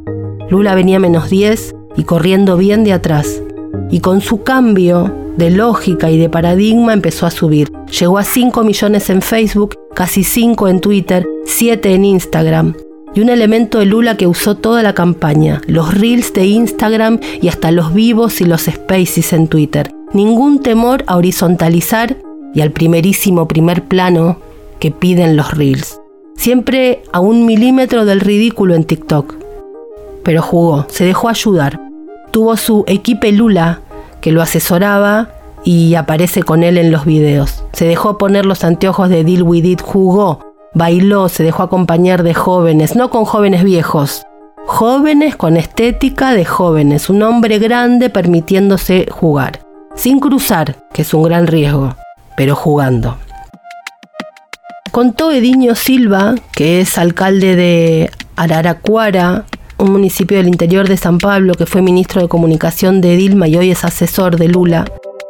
Lula 0.51 0.75
venía 0.75 0.99
menos 0.99 1.31
10 1.31 1.75
y 1.97 2.05
corriendo 2.05 2.57
bien 2.57 2.85
de 2.85 2.93
atrás. 2.93 3.43
Y 3.91 4.01
con 4.01 4.21
su 4.21 4.43
cambio 4.43 5.15
de 5.37 5.51
lógica 5.51 6.11
y 6.11 6.19
de 6.19 6.29
paradigma 6.29 6.93
empezó 6.93 7.27
a 7.27 7.31
subir. 7.31 7.73
Llegó 7.99 8.19
a 8.19 8.25
5 8.25 8.63
millones 8.65 9.09
en 9.11 9.23
Facebook, 9.23 9.77
casi 9.95 10.23
5 10.23 10.69
en 10.69 10.81
Twitter, 10.81 11.27
7 11.47 11.95
en 11.95 12.05
Instagram. 12.05 12.75
Y 13.15 13.21
un 13.21 13.29
elemento 13.29 13.79
de 13.79 13.87
Lula 13.87 14.17
que 14.17 14.27
usó 14.27 14.57
toda 14.57 14.83
la 14.83 14.93
campaña, 14.93 15.61
los 15.67 15.95
reels 15.95 16.33
de 16.33 16.47
Instagram 16.47 17.21
y 17.41 17.49
hasta 17.49 17.71
los 17.71 17.95
vivos 17.95 18.41
y 18.41 18.45
los 18.45 18.63
spaces 18.63 19.33
en 19.33 19.47
Twitter. 19.47 19.93
Ningún 20.13 20.61
temor 20.61 21.05
a 21.07 21.17
horizontalizar 21.17 22.17
y 22.55 22.61
al 22.61 22.73
primerísimo 22.73 23.47
primer 23.47 23.85
plano 23.85 24.39
que 24.81 24.91
piden 24.91 25.37
los 25.37 25.57
reels. 25.57 26.01
Siempre 26.37 27.03
a 27.13 27.21
un 27.21 27.47
milímetro 27.47 28.05
del 28.05 28.21
ridículo 28.21 28.75
en 28.75 28.85
TikTok. 28.85 29.35
Pero 30.25 30.43
jugó, 30.43 30.87
se 30.89 31.05
dejó 31.05 31.29
ayudar. 31.29 31.81
Tuvo 32.33 32.57
su 32.57 32.85
equipe 32.89 33.31
Lula 33.31 33.81
que 34.21 34.33
lo 34.33 34.43
asesoraba 34.43 35.31
y 35.65 35.95
aparece 35.95 36.43
con 36.43 36.65
él 36.65 36.79
en 36.79 36.91
los 36.91 37.05
videos. 37.05 37.65
Se 37.73 37.87
dejó 37.87 38.19
poner 38.19 38.45
los 38.45 38.65
anteojos 38.65 39.09
de 39.09 39.23
Deal 39.23 39.43
With 39.43 39.65
It, 39.65 39.81
jugó, 39.81 40.54
bailó, 40.75 41.29
se 41.29 41.43
dejó 41.43 41.63
acompañar 41.63 42.23
de 42.23 42.35
jóvenes, 42.35 42.97
no 42.97 43.11
con 43.11 43.25
jóvenes 43.25 43.65
viejos, 43.65 44.27
jóvenes 44.67 45.37
con 45.37 45.57
estética 45.57 46.35
de 46.35 46.45
jóvenes, 46.45 47.09
un 47.09 47.23
hombre 47.23 47.59
grande 47.59 48.11
permitiéndose 48.11 49.07
jugar, 49.11 49.61
sin 49.95 50.21
cruzar, 50.21 50.77
que 50.93 51.03
es 51.03 51.15
un 51.15 51.23
gran 51.23 51.47
riesgo, 51.47 51.95
pero 52.37 52.57
jugando. 52.57 53.17
Contó 54.91 55.33
Ediño 55.33 55.75
Silva, 55.75 56.35
que 56.53 56.81
es 56.81 56.99
alcalde 56.99 57.57
de 57.57 58.11
Araraquara, 58.37 59.45
un 59.79 59.91
municipio 59.91 60.37
del 60.37 60.47
interior 60.47 60.89
de 60.89 60.97
San 60.97 61.19
Pablo, 61.19 61.55
que 61.55 61.67
fue 61.67 61.83
ministro 61.83 62.23
de 62.23 62.29
comunicación 62.29 63.01
de 63.01 63.17
Dilma 63.17 63.49
y 63.49 63.57
hoy 63.57 63.71
es 63.73 63.85
asesor 63.85 64.37
de 64.37 64.49
Lula, 64.49 64.85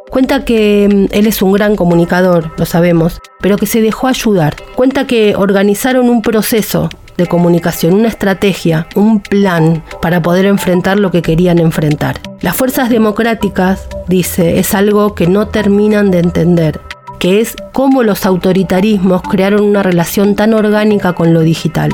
Cuenta 0.09 0.45
que 0.45 0.87
mm, 0.91 1.15
él 1.15 1.27
es 1.27 1.41
un 1.41 1.51
gran 1.51 1.75
comunicador, 1.75 2.51
lo 2.57 2.65
sabemos, 2.65 3.21
pero 3.41 3.57
que 3.57 3.65
se 3.65 3.81
dejó 3.81 4.07
ayudar. 4.07 4.55
Cuenta 4.75 5.07
que 5.07 5.35
organizaron 5.35 6.09
un 6.09 6.21
proceso 6.21 6.89
de 7.17 7.27
comunicación, 7.27 7.93
una 7.93 8.09
estrategia, 8.09 8.87
un 8.95 9.21
plan 9.21 9.83
para 10.01 10.21
poder 10.21 10.45
enfrentar 10.45 10.99
lo 10.99 11.11
que 11.11 11.21
querían 11.21 11.59
enfrentar. 11.59 12.19
Las 12.41 12.55
fuerzas 12.55 12.89
democráticas, 12.89 13.87
dice, 14.07 14.59
es 14.59 14.73
algo 14.73 15.15
que 15.15 15.27
no 15.27 15.47
terminan 15.47 16.11
de 16.11 16.19
entender, 16.19 16.81
que 17.19 17.39
es 17.41 17.55
cómo 17.71 18.03
los 18.03 18.25
autoritarismos 18.25 19.21
crearon 19.21 19.63
una 19.63 19.81
relación 19.81 20.35
tan 20.35 20.53
orgánica 20.53 21.13
con 21.13 21.33
lo 21.33 21.41
digital. 21.41 21.89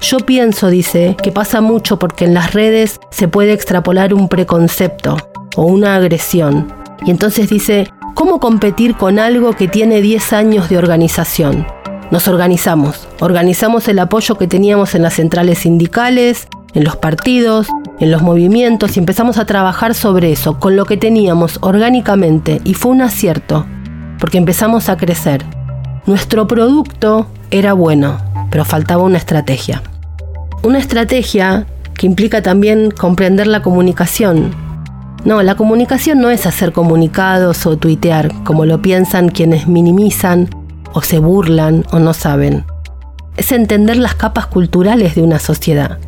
Yo 0.00 0.18
pienso, 0.18 0.68
dice, 0.68 1.16
que 1.22 1.32
pasa 1.32 1.62
mucho 1.62 1.98
porque 1.98 2.26
en 2.26 2.34
las 2.34 2.52
redes 2.52 3.00
se 3.10 3.28
puede 3.28 3.52
extrapolar 3.52 4.12
un 4.12 4.28
preconcepto 4.28 5.16
o 5.56 5.62
una 5.62 5.96
agresión 5.96 6.70
y 7.04 7.10
entonces 7.10 7.48
dice, 7.48 7.92
¿cómo 8.14 8.40
competir 8.40 8.96
con 8.96 9.18
algo 9.18 9.52
que 9.52 9.68
tiene 9.68 10.00
10 10.00 10.32
años 10.32 10.68
de 10.68 10.78
organización? 10.78 11.66
Nos 12.10 12.28
organizamos, 12.28 13.08
organizamos 13.20 13.88
el 13.88 13.98
apoyo 13.98 14.36
que 14.36 14.46
teníamos 14.46 14.94
en 14.94 15.02
las 15.02 15.14
centrales 15.14 15.58
sindicales, 15.58 16.48
en 16.72 16.84
los 16.84 16.96
partidos, 16.96 17.68
en 17.98 18.10
los 18.10 18.22
movimientos 18.22 18.96
y 18.96 19.00
empezamos 19.00 19.38
a 19.38 19.44
trabajar 19.44 19.94
sobre 19.94 20.30
eso, 20.30 20.58
con 20.60 20.76
lo 20.76 20.84
que 20.84 20.96
teníamos 20.96 21.58
orgánicamente 21.62 22.60
y 22.64 22.74
fue 22.74 22.92
un 22.92 23.02
acierto, 23.02 23.66
porque 24.20 24.38
empezamos 24.38 24.88
a 24.88 24.96
crecer. 24.96 25.44
Nuestro 26.06 26.46
producto 26.46 27.26
era 27.50 27.72
bueno, 27.72 28.18
pero 28.50 28.64
faltaba 28.64 29.02
una 29.02 29.18
estrategia. 29.18 29.82
Una 30.62 30.78
estrategia 30.78 31.66
que 31.94 32.06
implica 32.06 32.42
también 32.42 32.90
comprender 32.90 33.46
la 33.46 33.62
comunicación, 33.62 34.54
no, 35.24 35.42
la 35.42 35.56
comunicación 35.56 36.20
no 36.20 36.30
es 36.30 36.46
hacer 36.46 36.72
comunicados 36.72 37.66
o 37.66 37.76
tuitear, 37.76 38.32
como 38.44 38.64
lo 38.64 38.80
piensan 38.80 39.28
quienes 39.28 39.66
minimizan 39.66 40.48
o 40.92 41.02
se 41.02 41.18
burlan 41.18 41.84
o 41.90 41.98
no 41.98 42.14
saben. 42.14 42.64
Es 43.36 43.52
entender 43.52 43.96
las 43.96 44.14
capas 44.14 44.46
culturales 44.46 45.14
de 45.14 45.22
una 45.22 45.38
sociedad. 45.38 45.98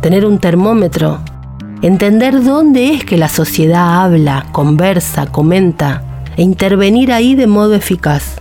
Tener 0.00 0.26
un 0.26 0.38
termómetro. 0.38 1.20
Entender 1.80 2.42
dónde 2.42 2.92
es 2.92 3.04
que 3.04 3.16
la 3.16 3.28
sociedad 3.28 4.02
habla, 4.02 4.46
conversa, 4.52 5.26
comenta 5.26 6.02
e 6.36 6.42
intervenir 6.42 7.12
ahí 7.12 7.34
de 7.34 7.46
modo 7.46 7.74
eficaz. 7.74 8.40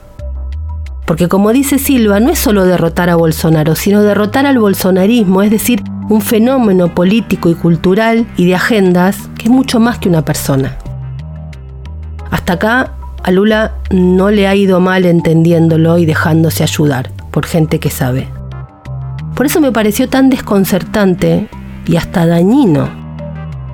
Porque 1.06 1.28
como 1.28 1.52
dice 1.52 1.80
Silva, 1.80 2.20
no 2.20 2.30
es 2.30 2.39
solo 2.39 2.66
derrotar 2.66 3.10
a 3.10 3.16
Bolsonaro, 3.16 3.76
sino 3.76 4.02
derrotar 4.04 4.46
al 4.46 4.58
bolsonarismo, 4.58 5.42
es 5.42 5.52
decir, 5.52 5.84
un 6.10 6.22
fenómeno 6.22 6.94
político 6.94 7.50
y 7.50 7.56
cultural 7.56 8.26
y 8.38 8.46
de 8.46 8.56
agendas 8.56 9.18
que 9.38 9.46
es 9.46 9.50
mucho 9.50 9.80
más 9.80 10.00
que 10.00 10.10
una 10.10 10.24
persona. 10.24 10.78
Hasta 12.32 12.54
acá 12.54 12.94
a 13.24 13.32
Lula 13.32 13.76
no 13.92 14.32
le 14.32 14.48
ha 14.48 14.56
ido 14.56 14.80
mal 14.80 15.06
entendiéndolo 15.06 15.98
y 15.98 16.06
dejándose 16.06 16.63
ayudar 16.63 17.12
por 17.32 17.46
gente 17.46 17.80
que 17.80 17.89
sabe. 17.89 18.28
Por 19.36 19.46
eso 19.46 19.62
me 19.62 19.72
pareció 19.72 20.10
tan 20.10 20.30
desconcertante 20.30 21.48
y 21.86 21.96
hasta 21.96 22.26
dañino 22.26 22.89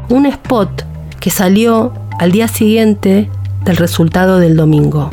un 0.10 0.26
spot 0.26 0.86
que 1.20 1.30
salió 1.30 1.94
al 2.20 2.32
día 2.32 2.48
siguiente 2.48 3.30
del 3.66 3.78
resultado 3.78 4.40
del 4.40 4.56
domingo. 4.56 5.12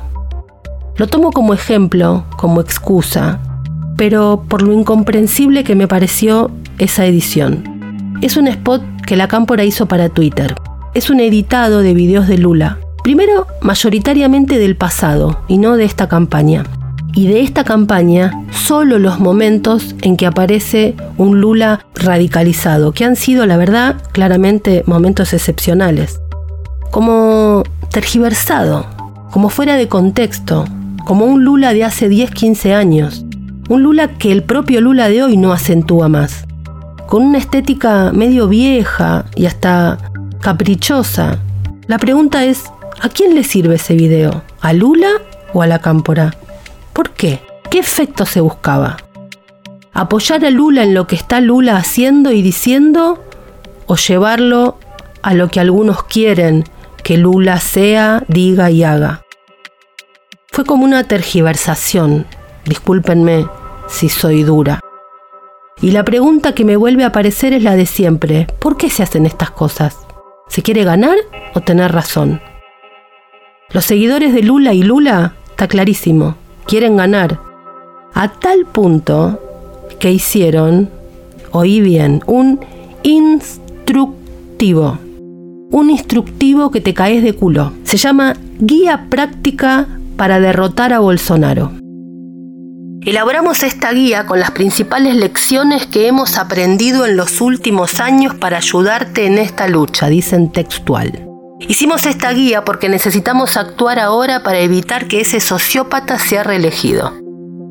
Lo 0.98 1.06
tomo 1.06 1.30
como 1.30 1.52
ejemplo, 1.52 2.24
como 2.36 2.62
excusa, 2.62 3.38
pero 3.96 4.44
por 4.48 4.62
lo 4.62 4.72
incomprensible 4.72 5.62
que 5.62 5.74
me 5.74 5.88
pareció 5.88 6.50
esa 6.78 7.04
edición. 7.04 8.16
Es 8.22 8.38
un 8.38 8.48
spot 8.48 8.82
que 9.06 9.16
la 9.16 9.28
Cámpora 9.28 9.64
hizo 9.64 9.86
para 9.86 10.08
Twitter. 10.08 10.54
Es 10.94 11.10
un 11.10 11.20
editado 11.20 11.82
de 11.82 11.92
videos 11.92 12.28
de 12.28 12.38
Lula. 12.38 12.78
Primero, 13.02 13.46
mayoritariamente 13.60 14.58
del 14.58 14.76
pasado 14.76 15.42
y 15.48 15.58
no 15.58 15.76
de 15.76 15.84
esta 15.84 16.08
campaña. 16.08 16.64
Y 17.14 17.28
de 17.28 17.40
esta 17.40 17.64
campaña, 17.64 18.32
solo 18.50 18.98
los 18.98 19.18
momentos 19.18 19.94
en 20.02 20.16
que 20.16 20.26
aparece 20.26 20.94
un 21.18 21.40
Lula 21.40 21.86
radicalizado, 21.94 22.92
que 22.92 23.04
han 23.04 23.16
sido, 23.16 23.44
la 23.46 23.56
verdad, 23.58 23.96
claramente 24.12 24.82
momentos 24.86 25.34
excepcionales. 25.34 26.20
Como 26.90 27.64
tergiversado, 27.90 28.86
como 29.30 29.50
fuera 29.50 29.76
de 29.76 29.88
contexto, 29.88 30.66
como 31.06 31.24
un 31.26 31.44
Lula 31.44 31.72
de 31.72 31.84
hace 31.84 32.10
10-15 32.10 32.74
años, 32.74 33.24
un 33.68 33.84
Lula 33.84 34.18
que 34.18 34.32
el 34.32 34.42
propio 34.42 34.80
Lula 34.80 35.08
de 35.08 35.22
hoy 35.22 35.36
no 35.36 35.52
acentúa 35.52 36.08
más, 36.08 36.46
con 37.06 37.22
una 37.22 37.38
estética 37.38 38.10
medio 38.12 38.48
vieja 38.48 39.24
y 39.36 39.46
hasta 39.46 39.98
caprichosa. 40.40 41.38
La 41.86 41.98
pregunta 41.98 42.44
es, 42.44 42.64
¿a 43.00 43.08
quién 43.08 43.36
le 43.36 43.44
sirve 43.44 43.76
ese 43.76 43.94
video? 43.94 44.42
¿A 44.60 44.72
Lula 44.72 45.08
o 45.54 45.62
a 45.62 45.68
la 45.68 45.78
cámpora? 45.78 46.34
¿Por 46.92 47.10
qué? 47.10 47.40
¿Qué 47.70 47.78
efecto 47.78 48.26
se 48.26 48.40
buscaba? 48.40 48.96
¿Apoyar 49.92 50.44
a 50.44 50.50
Lula 50.50 50.82
en 50.82 50.92
lo 50.92 51.06
que 51.06 51.14
está 51.14 51.40
Lula 51.40 51.76
haciendo 51.76 52.32
y 52.32 52.42
diciendo 52.42 53.22
o 53.86 53.94
llevarlo 53.94 54.80
a 55.22 55.34
lo 55.34 55.50
que 55.50 55.60
algunos 55.60 56.02
quieren 56.02 56.64
que 57.04 57.16
Lula 57.16 57.60
sea, 57.60 58.24
diga 58.26 58.72
y 58.72 58.82
haga? 58.82 59.25
Fue 60.56 60.64
como 60.64 60.86
una 60.86 61.04
tergiversación, 61.04 62.24
discúlpenme 62.64 63.46
si 63.88 64.08
soy 64.08 64.42
dura. 64.42 64.80
Y 65.82 65.90
la 65.90 66.02
pregunta 66.02 66.54
que 66.54 66.64
me 66.64 66.76
vuelve 66.76 67.04
a 67.04 67.08
aparecer 67.08 67.52
es 67.52 67.62
la 67.62 67.76
de 67.76 67.84
siempre. 67.84 68.46
¿Por 68.58 68.78
qué 68.78 68.88
se 68.88 69.02
hacen 69.02 69.26
estas 69.26 69.50
cosas? 69.50 69.98
¿Se 70.48 70.62
quiere 70.62 70.82
ganar 70.82 71.18
o 71.54 71.60
tener 71.60 71.92
razón? 71.92 72.40
Los 73.68 73.84
seguidores 73.84 74.32
de 74.32 74.42
Lula 74.42 74.72
y 74.72 74.82
Lula, 74.82 75.34
está 75.50 75.68
clarísimo, 75.68 76.36
quieren 76.64 76.96
ganar. 76.96 77.38
A 78.14 78.28
tal 78.28 78.64
punto 78.64 79.38
que 80.00 80.10
hicieron, 80.10 80.88
oí 81.52 81.82
bien, 81.82 82.22
un 82.24 82.60
instructivo. 83.02 84.98
Un 85.70 85.90
instructivo 85.90 86.70
que 86.70 86.80
te 86.80 86.94
caes 86.94 87.22
de 87.22 87.34
culo. 87.34 87.74
Se 87.84 87.98
llama 87.98 88.32
Guía 88.58 89.08
Práctica 89.10 89.86
para 90.16 90.40
derrotar 90.40 90.92
a 90.92 90.98
Bolsonaro. 91.00 91.72
Elaboramos 93.06 93.62
esta 93.62 93.92
guía 93.92 94.26
con 94.26 94.40
las 94.40 94.50
principales 94.50 95.14
lecciones 95.14 95.86
que 95.86 96.08
hemos 96.08 96.38
aprendido 96.38 97.06
en 97.06 97.16
los 97.16 97.40
últimos 97.40 98.00
años 98.00 98.34
para 98.34 98.56
ayudarte 98.56 99.26
en 99.26 99.38
esta 99.38 99.68
lucha, 99.68 100.08
dicen 100.08 100.50
textual. 100.50 101.24
Hicimos 101.60 102.04
esta 102.04 102.32
guía 102.32 102.64
porque 102.64 102.88
necesitamos 102.88 103.56
actuar 103.56 104.00
ahora 104.00 104.42
para 104.42 104.58
evitar 104.58 105.06
que 105.06 105.20
ese 105.20 105.40
sociópata 105.40 106.18
sea 106.18 106.42
reelegido. 106.42 107.14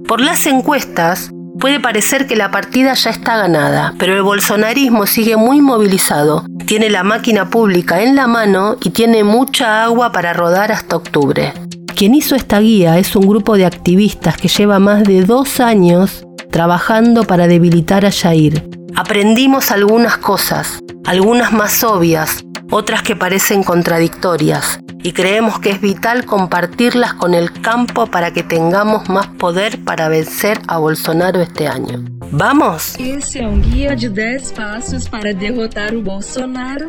Por 0.08 0.22
las 0.22 0.48
encuestas, 0.48 1.32
puede 1.60 1.80
parecer 1.80 2.28
que 2.28 2.36
la 2.36 2.50
partida 2.50 2.94
ya 2.94 3.10
está 3.10 3.38
ganada, 3.38 3.94
pero 4.00 4.14
el 4.16 4.22
bolsonarismo 4.22 5.06
sigue 5.06 5.36
muy 5.36 5.62
movilizado, 5.62 6.46
tiene 6.66 6.90
la 6.90 7.04
máquina 7.04 7.50
pública 7.50 8.02
en 8.02 8.16
la 8.16 8.28
mano 8.28 8.78
y 8.82 8.92
tiene 8.92 9.24
mucha 9.24 9.84
agua 9.84 10.12
para 10.12 10.34
rodar 10.34 10.72
hasta 10.72 10.96
octubre. 10.96 11.54
Quien 11.96 12.14
hizo 12.14 12.36
esta 12.36 12.60
guía 12.60 12.98
es 12.98 13.16
un 13.16 13.26
grupo 13.26 13.56
de 13.56 13.66
activistas 13.66 14.36
que 14.36 14.50
lleva 14.50 14.80
más 14.80 15.06
de 15.06 15.24
dos 15.24 15.62
años 15.62 16.26
trabajando 16.52 17.24
para 17.24 17.48
debilitar 17.48 18.06
a 18.06 18.12
Jair. 18.12 18.68
Aprendimos 18.98 19.72
algunas 19.72 20.18
cosas, 20.18 20.80
algunas 21.06 21.54
más 21.54 21.86
obvias, 21.86 22.44
otras 22.70 23.02
que 23.02 23.16
parecen 23.16 23.64
contradictorias, 23.64 24.82
y 25.04 25.14
creemos 25.14 25.60
que 25.60 25.70
es 25.70 25.80
vital 25.80 26.26
compartirlas 26.26 27.14
con 27.14 27.34
el 27.34 27.54
campo 27.62 28.08
para 28.08 28.34
que 28.34 28.44
tengamos 28.44 29.08
más 29.08 29.28
poder 29.28 29.82
para 29.86 30.10
vencer 30.10 30.60
a 30.68 30.80
Bolsonaro 30.80 31.40
este 31.40 31.70
año. 31.70 32.04
¿Vamos? 32.30 32.96
Ese 33.00 33.40
es 33.40 33.46
un 33.46 33.62
guía 33.62 33.96
de 33.96 34.10
10 34.10 34.52
pasos 34.52 35.08
para 35.08 35.34
derrotar 35.34 35.94
a 35.94 35.98
Bolsonaro. 35.98 36.88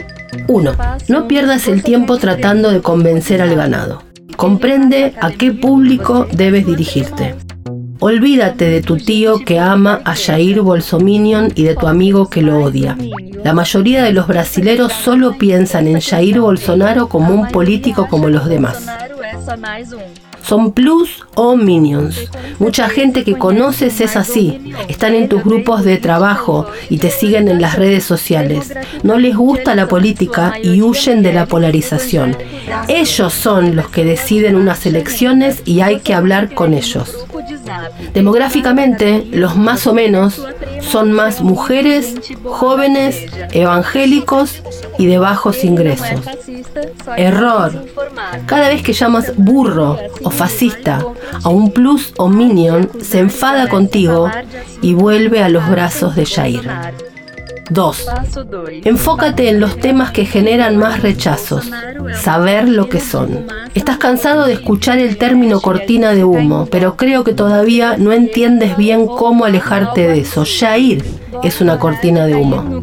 1. 0.49 0.73
No 1.07 1.29
pierdas 1.29 1.69
el 1.69 1.85
tiempo 1.85 2.17
tratando 2.17 2.73
de 2.73 2.83
convencer 2.83 3.41
al 3.41 3.55
ganado. 3.55 4.03
Comprende 4.35 5.15
a 5.21 5.31
qué 5.31 5.53
público 5.53 6.27
debes 6.33 6.67
dirigirte. 6.67 7.35
Olvídate 8.01 8.67
de 8.67 8.83
tu 8.83 8.97
tío 8.97 9.39
que 9.39 9.59
ama 9.59 10.03
a 10.05 10.15
Jair 10.15 10.61
Bolsominion 10.61 11.51
y 11.55 11.63
de 11.63 11.75
tu 11.75 11.87
amigo 11.87 12.29
que 12.29 12.43
lo 12.43 12.63
odia. 12.63 12.97
La 13.43 13.55
mayoría 13.55 14.03
de 14.03 14.13
los 14.13 14.27
brasileros 14.27 14.93
solo 14.93 15.39
piensan 15.39 15.87
en 15.87 16.01
Jair 16.01 16.41
Bolsonaro 16.41 17.09
como 17.09 17.35
un 17.35 17.49
político 17.49 18.07
como 18.09 18.29
los 18.29 18.47
demás. 18.49 18.87
Son 20.47 20.71
plus 20.73 21.25
o 21.35 21.57
minions. 21.57 22.31
Mucha 22.61 22.89
gente 22.89 23.25
que 23.25 23.37
conoces 23.37 24.01
es 24.01 24.15
así. 24.15 24.73
Están 24.87 25.17
en 25.17 25.29
tus 25.29 25.43
grupos 25.43 25.85
de 25.85 25.97
trabajo 25.97 26.69
y 26.89 26.99
te 26.99 27.11
siguen 27.11 27.49
en 27.49 27.61
las 27.61 27.75
redes 27.75 28.05
sociales. 28.05 28.73
No 29.03 29.19
les 29.19 29.37
gusta 29.37 29.75
la 29.75 29.89
política 29.89 30.55
y 30.63 30.83
huyen 30.83 31.25
de 31.25 31.33
la 31.33 31.47
polarización. 31.47 32.37
Ellos 32.87 33.33
son 33.33 33.75
los 33.75 33.89
que 33.89 34.05
deciden 34.05 34.55
unas 34.55 34.87
elecciones 34.87 35.63
y 35.65 35.81
hay 35.81 35.99
que 35.99 36.15
hablar 36.15 36.55
con 36.55 36.75
ellos. 36.75 37.26
Demográficamente, 38.13 39.27
los 39.31 39.57
más 39.57 39.87
o 39.87 39.95
menos 39.95 40.43
son 40.81 41.13
más 41.13 41.41
mujeres, 41.41 42.15
jóvenes, 42.45 43.27
evangélicos 43.53 44.63
y 44.99 45.07
de 45.07 45.19
bajos 45.19 45.65
ingresos. 45.65 46.21
Error. 47.17 47.85
Cada 48.47 48.69
vez 48.69 48.83
que 48.83 48.93
llamas 48.93 49.33
burro 49.37 49.99
o 50.23 50.31
fascista 50.31 51.05
a 51.43 51.49
un 51.49 51.73
plus 51.73 52.13
o 52.17 52.29
minion, 52.29 52.91
se 53.03 53.19
enfada 53.19 53.69
contigo 53.69 54.31
y 54.83 54.95
vuelve 54.95 55.43
a 55.43 55.49
los 55.49 55.69
brazos 55.69 56.17
de 56.17 56.27
Jair. 56.27 56.71
2. 57.71 58.07
Enfócate 58.85 59.49
en 59.49 59.61
los 59.61 59.77
temas 59.79 60.11
que 60.11 60.25
generan 60.25 60.77
más 60.77 61.03
rechazos. 61.03 61.71
Saber 62.21 62.69
lo 62.69 62.89
que 62.89 63.01
son. 63.01 63.47
Estás 63.75 63.99
cansado 63.99 64.47
de 64.47 64.55
escuchar 64.55 64.99
el 64.99 65.19
término 65.19 65.61
cortina 65.61 66.13
de 66.13 66.25
humo, 66.25 66.69
pero 66.71 66.97
creo 66.97 67.25
que 67.25 67.33
todavía 67.33 67.97
no 67.97 68.13
entiendes 68.13 68.77
bien 68.77 69.07
cómo 69.07 69.45
alejarte 69.45 70.07
de 70.07 70.21
eso. 70.21 70.45
Jair 70.47 71.05
es 71.43 71.61
una 71.61 71.79
cortina 71.79 72.27
de 72.27 72.37
humo. 72.37 72.81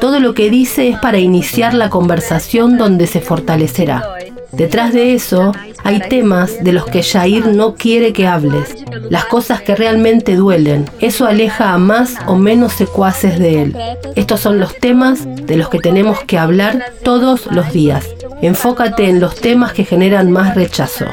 Todo 0.00 0.20
lo 0.20 0.34
que 0.34 0.50
dice 0.50 0.88
es 0.88 0.98
para 0.98 1.18
iniciar 1.18 1.74
la 1.74 1.90
conversación 1.90 2.78
donde 2.78 3.06
se 3.06 3.20
fortalecerá. 3.20 4.04
Detrás 4.52 4.92
de 4.92 5.14
eso 5.14 5.52
hay 5.84 6.00
temas 6.00 6.62
de 6.62 6.72
los 6.72 6.86
que 6.86 7.02
Jair 7.02 7.46
no 7.46 7.74
quiere 7.74 8.12
que 8.12 8.26
hables, 8.26 8.84
las 9.08 9.24
cosas 9.26 9.62
que 9.62 9.76
realmente 9.76 10.36
duelen. 10.36 10.86
Eso 11.00 11.26
aleja 11.26 11.72
a 11.72 11.78
más 11.78 12.16
o 12.26 12.36
menos 12.36 12.72
secuaces 12.72 13.38
de 13.38 13.62
él. 13.62 13.76
Estos 14.16 14.40
son 14.40 14.58
los 14.58 14.74
temas 14.76 15.26
de 15.46 15.56
los 15.56 15.68
que 15.68 15.78
tenemos 15.78 16.20
que 16.24 16.38
hablar 16.38 16.92
todos 17.02 17.46
los 17.46 17.72
días. 17.72 18.08
Enfócate 18.42 19.08
en 19.08 19.20
los 19.20 19.36
temas 19.36 19.72
que 19.72 19.84
generan 19.84 20.30
más 20.30 20.54
rechazo. 20.54 21.06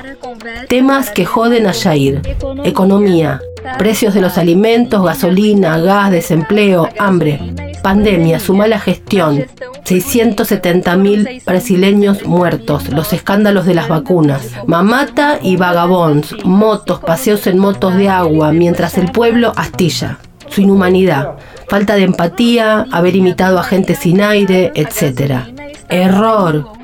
Temas 0.67 1.11
que 1.11 1.25
joden 1.25 1.67
a 1.67 1.73
Jair. 1.73 2.21
Economía, 2.63 3.41
precios 3.77 4.13
de 4.13 4.21
los 4.21 4.37
alimentos, 4.37 5.03
gasolina, 5.03 5.77
gas, 5.77 6.11
desempleo, 6.11 6.89
hambre. 6.97 7.39
Pandemia, 7.81 8.39
su 8.39 8.53
mala 8.53 8.79
gestión, 8.79 9.45
670.000 9.85 11.43
brasileños 11.45 12.25
muertos, 12.25 12.89
los 12.89 13.13
escándalos 13.13 13.65
de 13.65 13.73
las 13.73 13.87
vacunas, 13.87 14.51
mamata 14.65 15.39
y 15.41 15.55
vagabonds, 15.55 16.35
motos, 16.43 16.99
paseos 16.99 17.47
en 17.47 17.57
motos 17.57 17.95
de 17.95 18.09
agua, 18.09 18.51
mientras 18.51 18.97
el 18.97 19.11
pueblo 19.11 19.53
astilla, 19.55 20.19
su 20.49 20.61
inhumanidad, 20.61 21.35
falta 21.67 21.95
de 21.95 22.03
empatía, 22.03 22.85
haber 22.91 23.15
imitado 23.15 23.59
a 23.59 23.63
gente 23.63 23.95
sin 23.95 24.21
aire, 24.21 24.71
etc. 24.75 25.43
Error. 25.89 26.76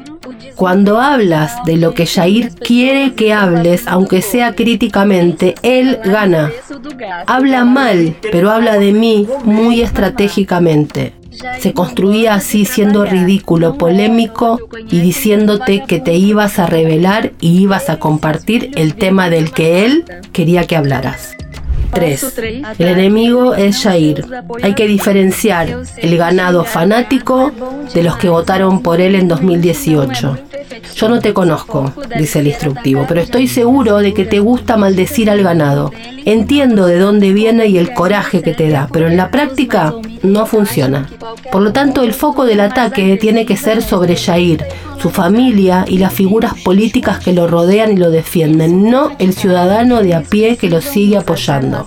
Cuando 0.55 0.99
hablas 0.99 1.63
de 1.65 1.77
lo 1.77 1.93
que 1.93 2.05
Jair 2.05 2.51
quiere 2.53 3.13
que 3.13 3.33
hables, 3.33 3.87
aunque 3.87 4.21
sea 4.21 4.53
críticamente, 4.53 5.55
él 5.63 5.99
gana. 6.03 6.51
Habla 7.27 7.65
mal, 7.65 8.15
pero 8.31 8.51
habla 8.51 8.77
de 8.77 8.91
mí 8.91 9.27
muy 9.43 9.81
estratégicamente. 9.81 11.13
Se 11.59 11.73
construía 11.73 12.35
así 12.35 12.65
siendo 12.65 13.05
ridículo, 13.05 13.77
polémico 13.77 14.59
y 14.89 14.99
diciéndote 14.99 15.83
que 15.87 15.99
te 15.99 16.13
ibas 16.13 16.59
a 16.59 16.67
revelar 16.67 17.31
y 17.39 17.59
ibas 17.59 17.89
a 17.89 17.97
compartir 17.97 18.71
el 18.75 18.95
tema 18.95 19.29
del 19.29 19.51
que 19.51 19.85
él 19.85 20.05
quería 20.31 20.65
que 20.67 20.75
hablaras. 20.75 21.35
3. 21.93 22.39
El 22.79 22.87
enemigo 22.87 23.53
es 23.55 23.81
Jair. 23.83 24.25
Hay 24.61 24.73
que 24.73 24.87
diferenciar 24.87 25.83
el 25.97 26.17
ganado 26.17 26.63
fanático 26.65 27.51
de 27.93 28.03
los 28.03 28.17
que 28.17 28.29
votaron 28.29 28.81
por 28.81 28.99
él 28.99 29.15
en 29.15 29.27
2018. 29.27 30.37
Yo 30.95 31.09
no 31.09 31.19
te 31.19 31.33
conozco, 31.33 31.91
dice 32.17 32.39
el 32.39 32.47
instructivo, 32.47 33.05
pero 33.07 33.21
estoy 33.21 33.47
seguro 33.47 33.97
de 33.97 34.13
que 34.13 34.25
te 34.25 34.39
gusta 34.39 34.77
maldecir 34.77 35.29
al 35.29 35.43
ganado. 35.43 35.91
Entiendo 36.25 36.85
de 36.85 36.99
dónde 36.99 37.33
viene 37.33 37.67
y 37.67 37.77
el 37.77 37.93
coraje 37.93 38.41
que 38.41 38.53
te 38.53 38.69
da, 38.69 38.87
pero 38.91 39.07
en 39.07 39.17
la 39.17 39.29
práctica 39.29 39.93
no 40.21 40.45
funciona. 40.45 41.09
Por 41.51 41.61
lo 41.61 41.73
tanto, 41.73 42.03
el 42.03 42.13
foco 42.13 42.45
del 42.45 42.61
ataque 42.61 43.17
tiene 43.17 43.45
que 43.45 43.57
ser 43.57 43.81
sobre 43.81 44.15
Jair, 44.15 44.65
su 45.03 45.09
familia 45.09 45.83
y 45.85 45.97
las 45.97 46.13
figuras 46.13 46.53
políticas 46.63 47.19
que 47.19 47.33
lo 47.33 47.45
rodean 47.47 47.91
y 47.91 47.97
lo 47.97 48.09
defienden, 48.09 48.89
no 48.89 49.11
el 49.19 49.33
ciudadano 49.33 50.01
de 50.01 50.15
a 50.15 50.21
pie 50.21 50.55
que 50.55 50.69
lo 50.69 50.79
sigue 50.79 51.17
apoyando. 51.17 51.85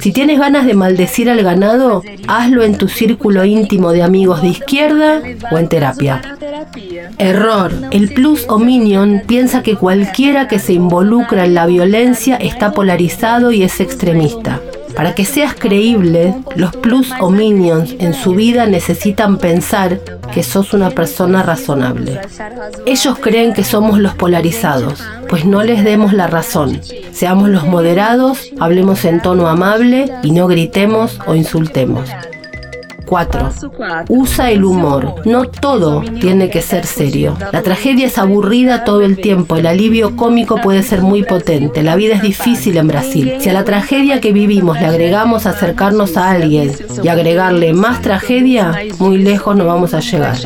Si 0.00 0.10
tienes 0.10 0.38
ganas 0.38 0.64
de 0.64 0.72
maldecir 0.72 1.28
al 1.28 1.42
ganado, 1.42 2.02
hazlo 2.28 2.64
en 2.64 2.78
tu 2.78 2.88
círculo 2.88 3.44
íntimo 3.44 3.92
de 3.92 4.02
amigos 4.02 4.40
de 4.40 4.48
izquierda 4.48 5.20
o 5.50 5.58
en 5.58 5.68
terapia. 5.68 6.22
Error. 7.18 7.72
El 7.90 8.05
plus 8.12 8.46
o 8.48 8.58
minion 8.58 9.22
piensa 9.26 9.62
que 9.62 9.76
cualquiera 9.76 10.48
que 10.48 10.58
se 10.58 10.72
involucra 10.72 11.44
en 11.44 11.54
la 11.54 11.66
violencia 11.66 12.36
está 12.36 12.72
polarizado 12.72 13.52
y 13.52 13.62
es 13.62 13.80
extremista. 13.80 14.60
Para 14.96 15.14
que 15.14 15.26
seas 15.26 15.54
creíble, 15.54 16.34
los 16.56 16.74
plus 16.74 17.12
o 17.20 17.30
minions 17.30 17.94
en 17.98 18.14
su 18.14 18.34
vida 18.34 18.64
necesitan 18.66 19.36
pensar 19.36 20.00
que 20.32 20.42
sos 20.42 20.72
una 20.72 20.90
persona 20.90 21.42
razonable. 21.42 22.18
Ellos 22.86 23.18
creen 23.20 23.52
que 23.52 23.62
somos 23.62 23.98
los 23.98 24.14
polarizados, 24.14 25.04
pues 25.28 25.44
no 25.44 25.62
les 25.62 25.84
demos 25.84 26.14
la 26.14 26.28
razón. 26.28 26.80
Seamos 27.12 27.50
los 27.50 27.64
moderados, 27.64 28.50
hablemos 28.58 29.04
en 29.04 29.20
tono 29.20 29.48
amable 29.48 30.10
y 30.22 30.30
no 30.30 30.46
gritemos 30.46 31.18
o 31.26 31.34
insultemos. 31.34 32.08
4. 33.06 33.50
Usa 34.08 34.50
el 34.50 34.64
humor. 34.64 35.22
No 35.24 35.44
todo 35.44 36.02
tiene 36.20 36.50
que 36.50 36.60
ser 36.60 36.86
serio. 36.86 37.36
La 37.52 37.62
tragedia 37.62 38.06
es 38.06 38.18
aburrida 38.18 38.84
todo 38.84 39.02
el 39.02 39.16
tiempo. 39.16 39.56
El 39.56 39.66
alivio 39.66 40.16
cómico 40.16 40.56
puede 40.60 40.82
ser 40.82 41.02
muy 41.02 41.22
potente. 41.22 41.82
La 41.82 41.96
vida 41.96 42.16
es 42.16 42.22
difícil 42.22 42.76
en 42.76 42.88
Brasil. 42.88 43.34
Si 43.38 43.48
a 43.48 43.52
la 43.52 43.64
tragedia 43.64 44.20
que 44.20 44.32
vivimos 44.32 44.80
le 44.80 44.86
agregamos 44.86 45.46
acercarnos 45.46 46.16
a 46.16 46.30
alguien 46.30 46.72
y 47.02 47.08
agregarle 47.08 47.72
más 47.72 48.02
tragedia, 48.02 48.74
muy 48.98 49.18
lejos 49.18 49.56
no 49.56 49.64
vamos 49.64 49.94
a 49.94 50.00
llegar. 50.00 50.36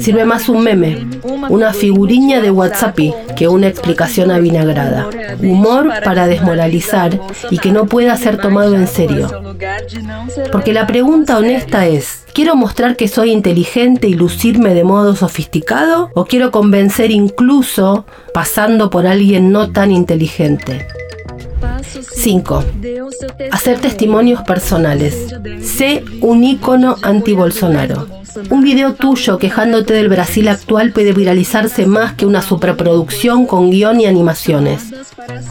Sirve 0.00 0.24
más 0.24 0.48
un 0.48 0.62
meme, 0.62 1.06
una 1.48 1.72
figuriña 1.72 2.40
de 2.40 2.50
WhatsApp 2.50 2.98
que 3.36 3.48
una 3.48 3.68
explicación 3.68 4.30
avinagrada. 4.30 5.08
Humor 5.40 5.92
para 6.04 6.26
desmoralizar 6.26 7.20
y 7.50 7.58
que 7.58 7.70
no 7.70 7.86
pueda 7.86 8.16
ser 8.16 8.38
tomado 8.38 8.74
en 8.74 8.86
serio. 8.86 9.28
Porque 10.50 10.67
la 10.72 10.86
pregunta 10.86 11.38
honesta 11.38 11.86
es, 11.86 12.24
¿quiero 12.32 12.54
mostrar 12.54 12.96
que 12.96 13.08
soy 13.08 13.30
inteligente 13.30 14.08
y 14.08 14.14
lucirme 14.14 14.74
de 14.74 14.84
modo 14.84 15.16
sofisticado? 15.16 16.10
¿O 16.14 16.24
quiero 16.24 16.50
convencer 16.50 17.10
incluso 17.10 18.04
pasando 18.34 18.90
por 18.90 19.06
alguien 19.06 19.52
no 19.52 19.70
tan 19.70 19.90
inteligente? 19.92 20.86
5. 21.82 22.64
Hacer 23.50 23.80
testimonios 23.80 24.42
personales. 24.42 25.34
Sé 25.62 26.04
un 26.20 26.44
ícono 26.44 26.96
anti-Bolsonaro. 27.02 28.17
Un 28.50 28.62
video 28.62 28.94
tuyo 28.94 29.38
quejándote 29.38 29.94
del 29.94 30.08
Brasil 30.08 30.48
actual 30.48 30.92
puede 30.92 31.12
viralizarse 31.12 31.86
más 31.86 32.14
que 32.14 32.26
una 32.26 32.42
superproducción 32.42 33.46
con 33.46 33.70
guion 33.70 34.00
y 34.00 34.06
animaciones. 34.06 34.92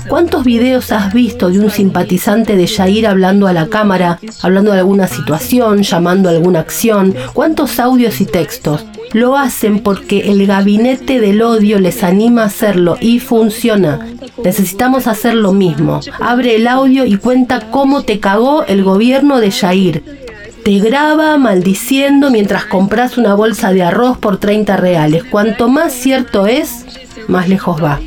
¿Cuántos 0.08 0.44
videos 0.44 0.92
has 0.92 1.14
visto 1.14 1.50
de 1.50 1.60
un 1.60 1.70
simpatizante 1.70 2.56
de 2.56 2.68
Jair 2.68 3.08
hablando 3.08 3.48
a 3.48 3.54
la 3.54 3.68
cámara, 3.68 4.20
hablando 4.42 4.72
de 4.72 4.80
alguna 4.80 5.08
situación, 5.08 5.84
llamando 5.84 6.30
a 6.30 6.34
alguna 6.34 6.60
acción? 6.60 7.16
¿Cuántos 7.34 7.80
audios 7.80 8.22
y 8.22 8.26
textos? 8.26 8.86
Lo 9.14 9.38
hacen 9.38 9.80
porque 9.80 10.32
el 10.32 10.46
gabinete 10.46 11.20
del 11.20 11.42
odio 11.42 11.80
les 11.80 12.04
anima 12.04 12.44
a 12.44 12.48
hacerlo 12.48 12.98
y 13.00 13.20
funciona. 13.20 14.00
Necesitamos 14.44 15.08
hacer 15.08 15.34
lo 15.36 15.54
mismo. 15.54 16.02
Abre 16.20 16.56
el 16.56 16.68
audio 16.68 17.06
y 17.06 17.18
cuenta 17.18 17.72
cómo 17.72 18.04
te 18.04 18.20
cagó 18.20 18.64
el 18.66 18.84
gobierno 18.84 19.40
de 19.40 19.52
Jair. 19.52 20.27
Te 20.68 20.80
graba 20.80 21.38
maldiciendo 21.38 22.30
mientras 22.30 22.66
compras 22.66 23.18
una 23.18 23.34
bolsa 23.36 23.72
de 23.72 23.84
arroz 23.84 24.18
por 24.18 24.38
30 24.38 24.76
reales. 24.76 25.24
Cuanto 25.24 25.70
más 25.70 25.94
cierto 25.94 26.46
es, 26.46 26.84
más 27.30 27.48
lejos 27.48 27.82
va. 27.82 28.02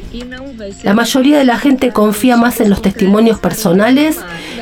La 0.83 0.93
mayoría 0.93 1.39
de 1.39 1.47
la 1.47 1.59
gente 1.59 1.91
confía 1.91 2.37
más 2.37 2.61
en 2.61 2.69
los 2.69 2.83
testimonios 2.83 3.39
personales 3.39 4.19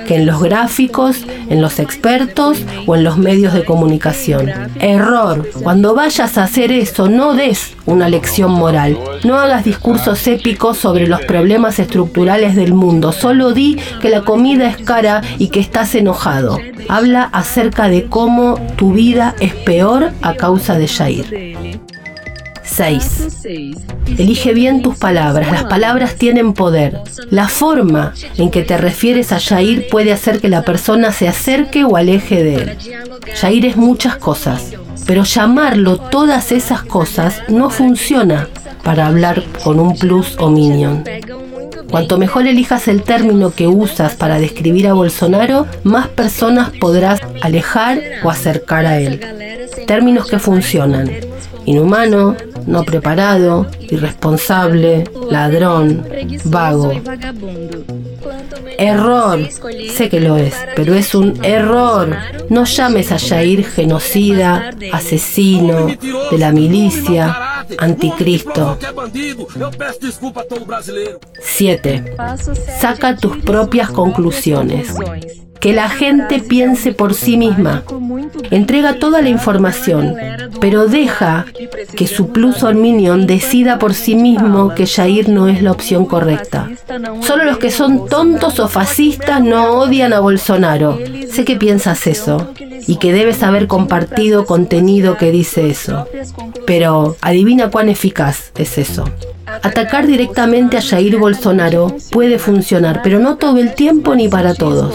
que 0.09 0.17
en 0.17 0.25
los 0.25 0.43
gráficos, 0.43 1.19
en 1.51 1.61
los 1.61 1.79
expertos 1.79 2.59
o 2.87 2.97
en 2.97 3.05
los 3.05 3.19
medios 3.19 3.53
de 3.53 3.67
comunicación. 3.67 4.51
Error. 4.81 5.47
Cuando 5.63 5.95
vayas 5.95 6.39
a 6.39 6.45
hacer 6.45 6.73
eso, 6.73 7.11
no 7.11 7.35
des 7.35 7.77
una 7.85 8.09
lección 8.09 8.53
moral. 8.53 8.97
No 9.23 9.39
hagas 9.39 9.65
discursos 9.65 10.27
épicos 10.27 10.79
sobre 10.79 11.07
los 11.07 11.21
problemas 11.21 11.79
estructurales 11.79 12.57
del 12.57 12.73
mundo. 12.73 13.13
Solo 13.13 13.53
di 13.53 13.79
que 14.01 14.09
la 14.09 14.23
comida 14.23 14.69
es 14.69 14.79
cara 14.79 15.21
y 15.37 15.49
que 15.49 15.61
estás 15.61 15.95
enojado. 15.95 16.59
Habla 16.89 17.25
acerca 17.25 17.89
de 17.89 18.07
cómo 18.07 18.59
tu 18.77 18.95
vida 18.95 19.35
es 19.41 19.55
peor 19.55 20.13
a 20.23 20.35
causa 20.35 20.79
de 20.79 20.89
Jair. 20.89 21.88
6. 22.69 23.45
Elige 24.19 24.55
bien 24.55 24.83
tus 24.83 24.97
palabras. 24.97 25.51
Las 25.51 25.65
palabras 25.65 26.15
tienen 26.15 26.53
poder. 26.53 27.01
La 27.31 27.49
forma 27.49 28.15
en 28.37 28.51
que 28.51 28.63
te 28.63 28.77
refieres 28.77 29.33
a 29.33 29.41
Jair 29.41 29.89
puede 29.89 30.13
hacer 30.13 30.41
que 30.41 30.49
la 30.49 30.63
persona 30.63 31.13
se 31.13 31.29
acerque 31.29 31.85
o 31.85 31.97
aleje 31.97 32.43
de 32.43 32.55
él. 32.55 32.79
Jair 33.41 33.67
es 33.67 33.77
muchas 33.77 34.17
cosas, 34.17 34.73
pero 35.07 35.25
llamarlo 35.25 35.99
todas 35.99 36.53
esas 36.53 36.83
cosas 36.83 37.43
no 37.49 37.71
funciona 37.71 38.49
para 38.85 39.07
hablar 39.07 39.43
con 39.65 39.81
un 39.81 39.97
plus 39.97 40.37
o 40.39 40.51
minion. 40.51 41.05
Cuanto 41.91 42.19
mejor 42.19 42.47
elijas 42.47 42.87
el 42.87 43.03
término 43.03 43.51
que 43.51 43.67
usas 43.67 44.15
para 44.15 44.39
describir 44.39 44.89
a 44.89 44.93
Bolsonaro, 44.93 45.67
más 45.85 46.09
personas 46.09 46.71
podrás 46.79 47.21
alejar 47.41 47.99
o 48.23 48.31
acercar 48.31 48.85
a 48.85 48.99
él. 49.01 49.21
Términos 49.87 50.27
que 50.27 50.39
funcionan. 50.39 51.11
Inhumano, 51.69 52.35
no 52.67 52.83
preparado, 52.83 53.67
irresponsable, 53.79 55.05
ladrón, 55.31 56.03
vago. 56.45 56.93
Error, 58.79 59.39
sé 59.95 60.09
que 60.09 60.19
lo 60.19 60.39
es, 60.39 60.55
pero 60.75 60.95
es 60.95 61.15
un 61.15 61.45
error. 61.45 62.17
No 62.49 62.65
llames 62.65 63.13
a 63.13 63.19
Jair 63.19 63.67
genocida, 63.67 64.71
asesino, 64.95 65.89
de 66.31 66.39
la 66.39 66.53
milicia, 66.53 67.67
anticristo. 67.77 68.79
7. 71.39 72.17
Saca 72.81 73.15
tus 73.15 73.37
propias 73.43 73.91
conclusiones. 73.91 74.95
Que 75.61 75.75
la 75.75 75.91
gente 75.91 76.39
piense 76.39 76.93
por 76.93 77.13
sí 77.13 77.37
misma. 77.37 77.83
Entrega 78.51 78.95
toda 78.95 79.23
la 79.23 79.29
información, 79.29 80.15
pero 80.61 80.87
deja 80.87 81.47
que 81.97 82.07
su 82.07 82.29
plus 82.29 82.63
or 82.63 82.75
minion 82.75 83.27
decida 83.27 83.79
por 83.79 83.95
sí 83.95 84.15
mismo 84.15 84.75
que 84.75 84.87
Jair 84.87 85.29
no 85.29 85.49
es 85.49 85.63
la 85.63 85.73
opción 85.73 86.07
correcta. 86.07 86.71
Solo 87.21 87.45
los 87.45 87.59
que 87.59 87.71
son 87.71 88.09
tontos 88.09 88.59
o 88.59 88.69
fascistas 88.69 89.43
no 89.43 89.73
odian 89.73 90.13
a 90.13 90.21
Bolsonaro. 90.21 90.99
Sé 91.31 91.45
que 91.45 91.57
piensas 91.57 92.07
eso 92.07 92.53
y 92.87 92.97
que 92.97 93.13
debes 93.13 93.43
haber 93.43 93.67
compartido 93.67 94.47
contenido 94.47 95.17
que 95.17 95.31
dice 95.31 95.69
eso. 95.69 96.07
Pero 96.67 97.17
adivina 97.21 97.71
cuán 97.71 97.89
eficaz 97.89 98.53
es 98.57 98.79
eso. 98.79 99.05
Atacar 99.63 100.07
directamente 100.07 100.77
a 100.77 100.83
Jair 100.83 101.19
Bolsonaro 101.19 101.97
puede 102.11 102.39
funcionar, 102.39 103.01
pero 103.03 103.19
no 103.19 103.37
todo 103.37 103.59
el 103.59 103.75
tiempo 103.75 104.15
ni 104.15 104.29
para 104.29 104.55
todos. 104.55 104.95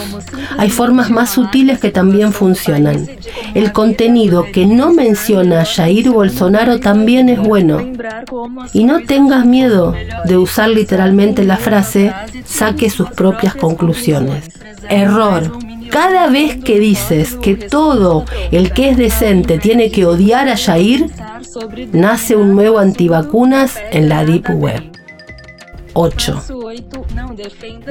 Hay 0.58 0.70
formas 0.70 1.10
más 1.10 1.32
sutiles 1.32 1.80
que 1.80 1.92
también 1.92 2.34
funcionan. 2.34 3.08
El 3.54 3.72
contenido 3.72 4.46
que 4.52 4.66
no 4.66 4.92
menciona 4.94 5.66
Jair 5.66 6.10
Bolsonaro 6.10 6.80
también 6.80 7.30
es 7.30 7.40
bueno. 7.40 7.80
Y 8.74 8.84
no 8.84 9.02
tengas 9.02 9.46
miedo 9.46 9.94
de 10.26 10.38
usar 10.38 10.70
literalmente 10.70 11.44
la 11.44 11.58
frase, 11.58 12.14
saque 12.46 12.90
sus 12.90 13.10
propias 13.12 13.56
conclusiones. 13.56 14.50
Error. 14.90 15.63
Cada 15.94 16.28
vez 16.28 16.56
que 16.56 16.80
dices 16.80 17.36
que 17.36 17.56
todo 17.56 18.26
el 18.52 18.74
que 18.74 18.90
es 18.90 18.98
decente 18.98 19.60
tiene 19.60 19.92
que 19.92 20.08
odiar 20.08 20.50
a 20.50 20.58
Jair, 20.58 21.12
nace 21.92 22.36
un 22.36 22.56
nuevo 22.56 22.80
antivacunas 22.80 23.78
en 23.92 24.10
la 24.10 24.26
Deep 24.26 24.50
Web. 24.56 24.92
8. 25.94 26.44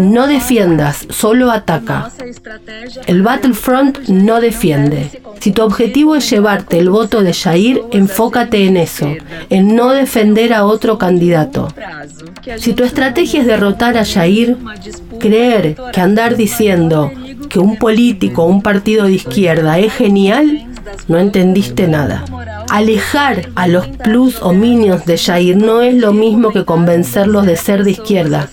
No 0.00 0.26
defiendas, 0.26 1.06
solo 1.10 1.52
ataca. 1.52 2.10
El 3.06 3.22
Battlefront 3.22 4.08
no 4.08 4.40
defiende. 4.40 5.22
Si 5.38 5.52
tu 5.52 5.62
objetivo 5.62 6.16
es 6.16 6.28
llevarte 6.28 6.78
el 6.78 6.90
voto 6.90 7.22
de 7.22 7.32
Jair, 7.32 7.82
enfócate 7.92 8.66
en 8.66 8.78
eso, 8.78 9.14
en 9.48 9.76
no 9.76 9.90
defender 9.90 10.52
a 10.52 10.64
otro 10.64 10.98
candidato. 10.98 11.68
Si 12.56 12.72
tu 12.72 12.82
estrategia 12.82 13.42
es 13.42 13.46
derrotar 13.46 13.96
a 13.96 14.04
Jair, 14.04 14.56
creer 15.20 15.76
que 15.92 16.00
andar 16.00 16.36
diciendo 16.36 17.12
que 17.48 17.58
un 17.58 17.76
político 17.76 18.44
o 18.44 18.46
un 18.46 18.62
partido 18.62 19.04
de 19.04 19.12
izquierda 19.12 19.78
es 19.78 19.92
genial, 19.92 20.66
no 21.08 21.18
entendiste 21.18 21.88
nada. 21.88 22.24
Alejar 22.70 23.50
a 23.54 23.66
los 23.66 23.86
plus 23.88 24.40
o 24.40 24.52
minions 24.52 25.04
de 25.04 25.18
Jair 25.18 25.56
no 25.56 25.82
es 25.82 25.94
lo 25.94 26.12
mismo 26.12 26.50
que 26.50 26.64
convencerlos 26.64 27.46
de 27.46 27.56
ser 27.56 27.84
de 27.84 27.92
izquierda. 27.92 28.48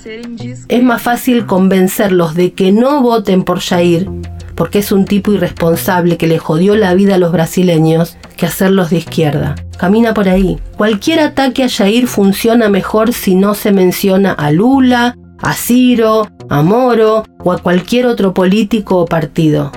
Es 0.67 0.83
más 0.83 1.01
fácil 1.01 1.45
convencerlos 1.45 2.35
de 2.35 2.53
que 2.53 2.71
no 2.71 3.01
voten 3.01 3.43
por 3.43 3.59
Jair, 3.59 4.09
porque 4.55 4.79
es 4.79 4.91
un 4.91 5.05
tipo 5.05 5.31
irresponsable 5.31 6.17
que 6.17 6.27
le 6.27 6.37
jodió 6.37 6.75
la 6.75 6.93
vida 6.93 7.15
a 7.15 7.17
los 7.17 7.31
brasileños, 7.31 8.17
que 8.35 8.45
hacerlos 8.45 8.89
de 8.89 8.97
izquierda. 8.97 9.55
Camina 9.77 10.13
por 10.13 10.27
ahí. 10.27 10.59
Cualquier 10.75 11.21
ataque 11.21 11.63
a 11.63 11.69
Jair 11.69 12.07
funciona 12.07 12.67
mejor 12.67 13.13
si 13.13 13.35
no 13.35 13.55
se 13.55 13.71
menciona 13.71 14.33
a 14.33 14.51
Lula, 14.51 15.15
a 15.41 15.53
Ciro, 15.53 16.27
a 16.49 16.61
Moro 16.61 17.23
o 17.43 17.51
a 17.51 17.57
cualquier 17.59 18.05
otro 18.05 18.33
político 18.33 18.97
o 18.97 19.05
partido. 19.05 19.71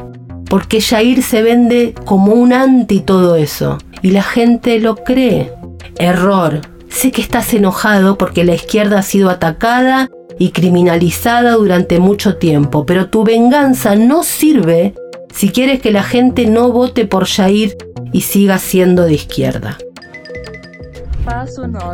Porque 0.48 0.80
Jair 0.80 1.22
se 1.22 1.42
vende 1.42 1.94
como 2.04 2.32
un 2.34 2.52
anti 2.52 3.00
todo 3.00 3.36
eso 3.36 3.78
y 4.02 4.10
la 4.10 4.22
gente 4.22 4.78
lo 4.80 4.96
cree. 4.96 5.52
Error. 5.98 6.60
Sé 6.88 7.10
que 7.10 7.22
estás 7.22 7.54
enojado 7.54 8.18
porque 8.18 8.44
la 8.44 8.54
izquierda 8.54 8.98
ha 8.98 9.02
sido 9.02 9.30
atacada 9.30 10.10
y 10.38 10.50
criminalizada 10.50 11.52
durante 11.52 11.98
mucho 12.00 12.36
tiempo, 12.36 12.84
pero 12.84 13.08
tu 13.08 13.24
venganza 13.24 13.94
no 13.96 14.22
sirve 14.24 14.94
si 15.32 15.48
quieres 15.48 15.80
que 15.80 15.90
la 15.90 16.02
gente 16.02 16.46
no 16.46 16.70
vote 16.70 17.06
por 17.06 17.26
Jair 17.26 17.76
y 18.12 18.22
siga 18.22 18.58
siendo 18.58 19.04
de 19.04 19.14
izquierda. 19.14 19.78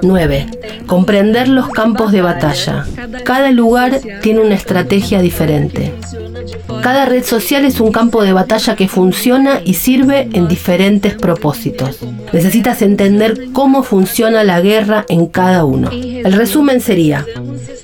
9. 0.03 0.47
Comprender 0.87 1.49
los 1.49 1.69
campos 1.71 2.13
de 2.13 2.23
batalla. 2.23 2.85
Cada 3.25 3.51
lugar 3.51 4.01
tiene 4.23 4.41
una 4.41 4.55
estrategia 4.55 5.21
diferente. 5.21 5.93
Cada 6.83 7.07
red 7.07 7.25
social 7.25 7.65
es 7.65 7.81
un 7.81 7.93
campo 7.93 8.23
de 8.23 8.33
batalla 8.33 8.77
que 8.77 8.89
funciona 8.89 9.61
y 9.65 9.75
sirve 9.75 10.29
en 10.33 10.49
diferentes 10.49 11.15
propósitos. 11.15 11.99
Necesitas 12.33 12.83
entender 12.83 13.49
cómo 13.53 13.83
funciona 13.83 14.45
la 14.45 14.61
guerra 14.61 15.05
en 15.09 15.27
cada 15.27 15.65
uno. 15.65 15.91
El 15.91 16.33
resumen 16.33 16.81
sería, 16.81 17.25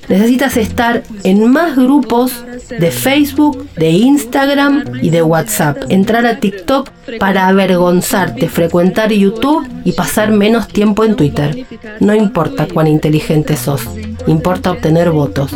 necesitas 0.07 0.57
estar 0.57 1.03
en 1.23 1.51
más 1.51 1.75
grupos 1.75 2.43
de 2.69 2.91
Facebook, 2.91 3.67
de 3.75 3.89
Instagram 3.91 4.83
y 5.01 5.09
de 5.09 5.21
WhatsApp. 5.21 5.77
Entrar 5.89 6.25
a 6.25 6.39
TikTok 6.39 6.89
para 7.19 7.47
avergonzarte, 7.47 8.49
frecuentar 8.49 9.11
YouTube 9.11 9.67
y 9.83 9.91
pasar 9.91 10.31
menos 10.31 10.67
tiempo 10.67 11.03
en 11.03 11.15
Twitter. 11.15 11.65
No 11.99 12.15
importa 12.15 12.67
cuán 12.67 12.87
inteligente 12.87 13.55
sos, 13.55 13.87
importa 14.27 14.71
obtener 14.71 15.11
votos. 15.11 15.51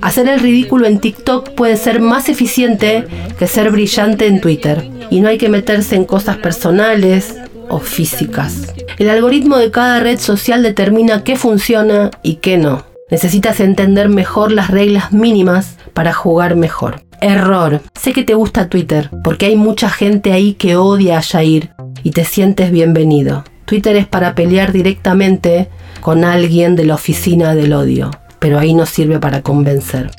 Hacer 0.00 0.28
el 0.28 0.40
ridículo 0.40 0.86
en 0.86 0.98
TikTok 0.98 1.50
puede 1.50 1.76
ser 1.76 2.00
más 2.00 2.28
eficiente 2.38 3.04
que 3.36 3.48
ser 3.48 3.72
brillante 3.72 4.28
en 4.28 4.40
Twitter. 4.40 4.88
Y 5.10 5.20
no 5.20 5.28
hay 5.28 5.38
que 5.38 5.48
meterse 5.48 5.96
en 5.96 6.04
cosas 6.04 6.36
personales 6.36 7.34
o 7.68 7.80
físicas. 7.80 8.72
El 8.96 9.10
algoritmo 9.10 9.56
de 9.56 9.72
cada 9.72 9.98
red 9.98 10.20
social 10.20 10.62
determina 10.62 11.24
qué 11.24 11.34
funciona 11.34 12.12
y 12.22 12.36
qué 12.36 12.56
no. 12.56 12.84
Necesitas 13.10 13.58
entender 13.58 14.08
mejor 14.08 14.52
las 14.52 14.70
reglas 14.70 15.12
mínimas 15.12 15.78
para 15.94 16.12
jugar 16.12 16.54
mejor. 16.54 17.02
Error. 17.20 17.80
Sé 18.00 18.12
que 18.12 18.22
te 18.22 18.34
gusta 18.34 18.68
Twitter, 18.68 19.10
porque 19.24 19.46
hay 19.46 19.56
mucha 19.56 19.90
gente 19.90 20.32
ahí 20.32 20.54
que 20.54 20.76
odia 20.76 21.18
a 21.18 21.22
Jair 21.22 21.70
y 22.04 22.12
te 22.12 22.24
sientes 22.24 22.70
bienvenido. 22.70 23.42
Twitter 23.64 23.96
es 23.96 24.06
para 24.06 24.36
pelear 24.36 24.70
directamente 24.70 25.68
con 26.00 26.24
alguien 26.24 26.76
de 26.76 26.84
la 26.84 26.94
oficina 26.94 27.56
del 27.56 27.72
odio, 27.72 28.12
pero 28.38 28.60
ahí 28.60 28.74
no 28.74 28.86
sirve 28.86 29.18
para 29.18 29.42
convencer. 29.42 30.12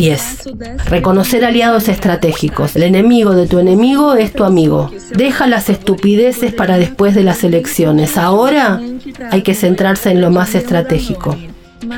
10. 0.00 0.48
Reconocer 0.86 1.44
aliados 1.44 1.88
estratégicos. 1.90 2.74
El 2.74 2.84
enemigo 2.84 3.34
de 3.34 3.46
tu 3.46 3.58
enemigo 3.58 4.14
es 4.14 4.32
tu 4.32 4.44
amigo. 4.44 4.90
Deja 5.14 5.46
las 5.46 5.68
estupideces 5.68 6.54
para 6.54 6.78
después 6.78 7.14
de 7.14 7.22
las 7.22 7.44
elecciones. 7.44 8.16
Ahora 8.16 8.80
hay 9.30 9.42
que 9.42 9.54
centrarse 9.54 10.10
en 10.10 10.22
lo 10.22 10.30
más 10.30 10.54
estratégico. 10.54 11.36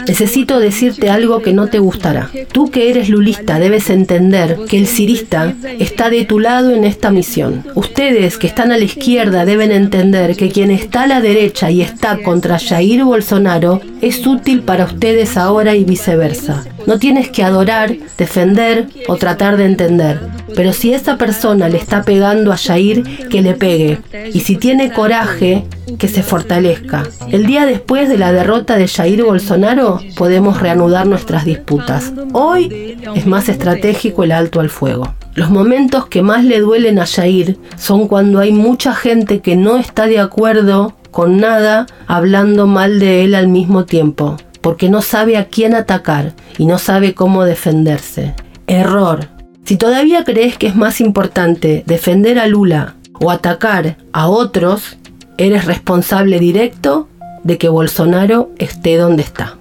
Necesito 0.07 0.59
decirte 0.59 1.11
algo 1.11 1.43
que 1.43 1.53
no 1.53 1.69
te 1.69 1.79
gustará. 1.79 2.31
Tú 2.53 2.71
que 2.71 2.91
eres 2.91 3.09
lulista 3.09 3.59
debes 3.59 3.91
entender 3.91 4.59
que 4.69 4.79
el 4.79 4.87
cirista 4.87 5.55
está 5.79 6.09
de 6.11 6.25
tu 6.25 6.39
lado 6.39 6.71
en 6.71 6.85
esta 6.85 7.11
misión. 7.11 7.65
Ustedes 7.75 8.39
que 8.39 8.47
están 8.47 8.73
a 8.73 8.79
la 8.79 8.85
izquierda 8.85 9.45
deben 9.45 9.71
entender 9.71 10.37
que 10.37 10.51
quien 10.51 10.71
está 10.71 11.03
a 11.03 11.07
la 11.07 11.21
derecha 11.21 11.71
y 11.71 11.83
está 11.83 12.19
contra 12.23 12.59
Jair 12.59 13.05
Bolsonaro 13.05 13.81
es 14.01 14.27
útil 14.27 14.63
para 14.63 14.85
ustedes 14.85 15.37
ahora 15.37 15.75
y 15.75 15.85
viceversa. 15.85 16.65
No 16.87 16.99
tienes 16.99 17.31
que 17.31 17.45
adorar, 17.45 17.95
defender 18.19 18.89
o 19.09 19.17
tratar 19.17 19.57
de 19.57 19.67
entender. 19.67 20.21
Pero 20.55 20.73
si 20.73 20.93
esa 20.93 21.17
persona 21.17 21.69
le 21.69 21.79
está 21.79 22.03
pegando 22.03 22.53
a 22.53 22.57
Jair, 22.57 23.29
que 23.29 23.43
le 23.43 23.55
pegue. 23.55 24.01
Y 24.33 24.41
si 24.41 24.57
tiene 24.57 24.93
coraje, 24.93 25.65
que 25.99 26.09
se 26.09 26.23
fortalezca. 26.23 27.05
El 27.31 27.47
día 27.47 27.67
después 27.67 28.09
de 28.09 28.19
la 28.19 28.33
derrota 28.33 28.77
de 28.77 28.89
Jair 28.89 29.25
Bolsonaro, 29.25 30.01
podemos 30.17 30.61
reanudar 30.61 31.07
nuestras 31.07 31.45
disputas. 31.45 32.13
Hoy 32.33 32.99
es 33.15 33.27
más 33.27 33.49
estratégico 33.49 34.25
el 34.25 34.33
alto 34.33 34.61
al 34.61 34.71
fuego. 34.71 35.15
Los 35.35 35.51
momentos 35.51 36.07
que 36.07 36.23
más 36.23 36.45
le 36.45 36.61
duelen 36.61 36.99
a 36.99 37.07
Jair 37.07 37.59
son 37.77 38.09
cuando 38.09 38.39
hay 38.39 38.53
mucha 38.53 38.95
gente 38.95 39.41
que 39.41 39.57
no 39.57 39.79
está 39.79 40.07
de 40.07 40.21
acuerdo 40.21 40.95
con 41.11 41.39
nada 41.39 41.87
hablando 42.07 42.67
mal 42.67 42.99
de 42.99 43.25
él 43.25 43.35
al 43.35 43.49
mismo 43.49 43.85
tiempo 43.85 44.37
porque 44.63 44.89
no 44.89 45.03
sabe 45.03 45.37
a 45.37 45.47
quién 45.47 45.75
atacar 45.75 46.33
y 46.57 46.67
no 46.67 46.79
sabe 46.79 47.15
cómo 47.15 47.45
defenderse. 47.45 48.35
Error. 48.67 49.29
Si 49.65 49.77
todavía 49.77 50.25
crees 50.25 50.57
que 50.57 50.67
es 50.67 50.77
más 50.77 51.01
importante 51.01 51.85
defender 51.87 52.39
a 52.39 52.47
Lula 52.47 52.95
o 53.21 53.31
atacar 53.31 53.97
a 54.13 54.29
otros, 54.29 54.97
eres 55.37 55.67
responsable 55.67 56.39
directo 56.39 57.09
de 57.45 57.59
que 57.59 57.69
Bolsonaro 57.69 58.51
esté 58.59 58.97
donde 58.97 59.23
está. 59.23 59.59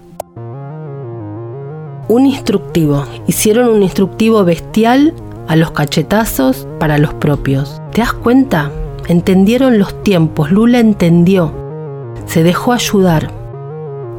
Un 2.07 2.25
instructivo. 2.25 3.05
Hicieron 3.27 3.69
un 3.69 3.83
instructivo 3.83 4.43
bestial 4.43 5.13
a 5.47 5.55
los 5.55 5.71
cachetazos 5.71 6.67
para 6.79 6.97
los 6.97 7.13
propios. 7.13 7.81
¿Te 7.91 8.01
das 8.01 8.13
cuenta? 8.13 8.71
Entendieron 9.07 9.79
los 9.79 10.03
tiempos, 10.03 10.51
Lula 10.51 10.79
entendió, 10.79 11.53
se 12.27 12.43
dejó 12.43 12.71
ayudar, 12.71 13.31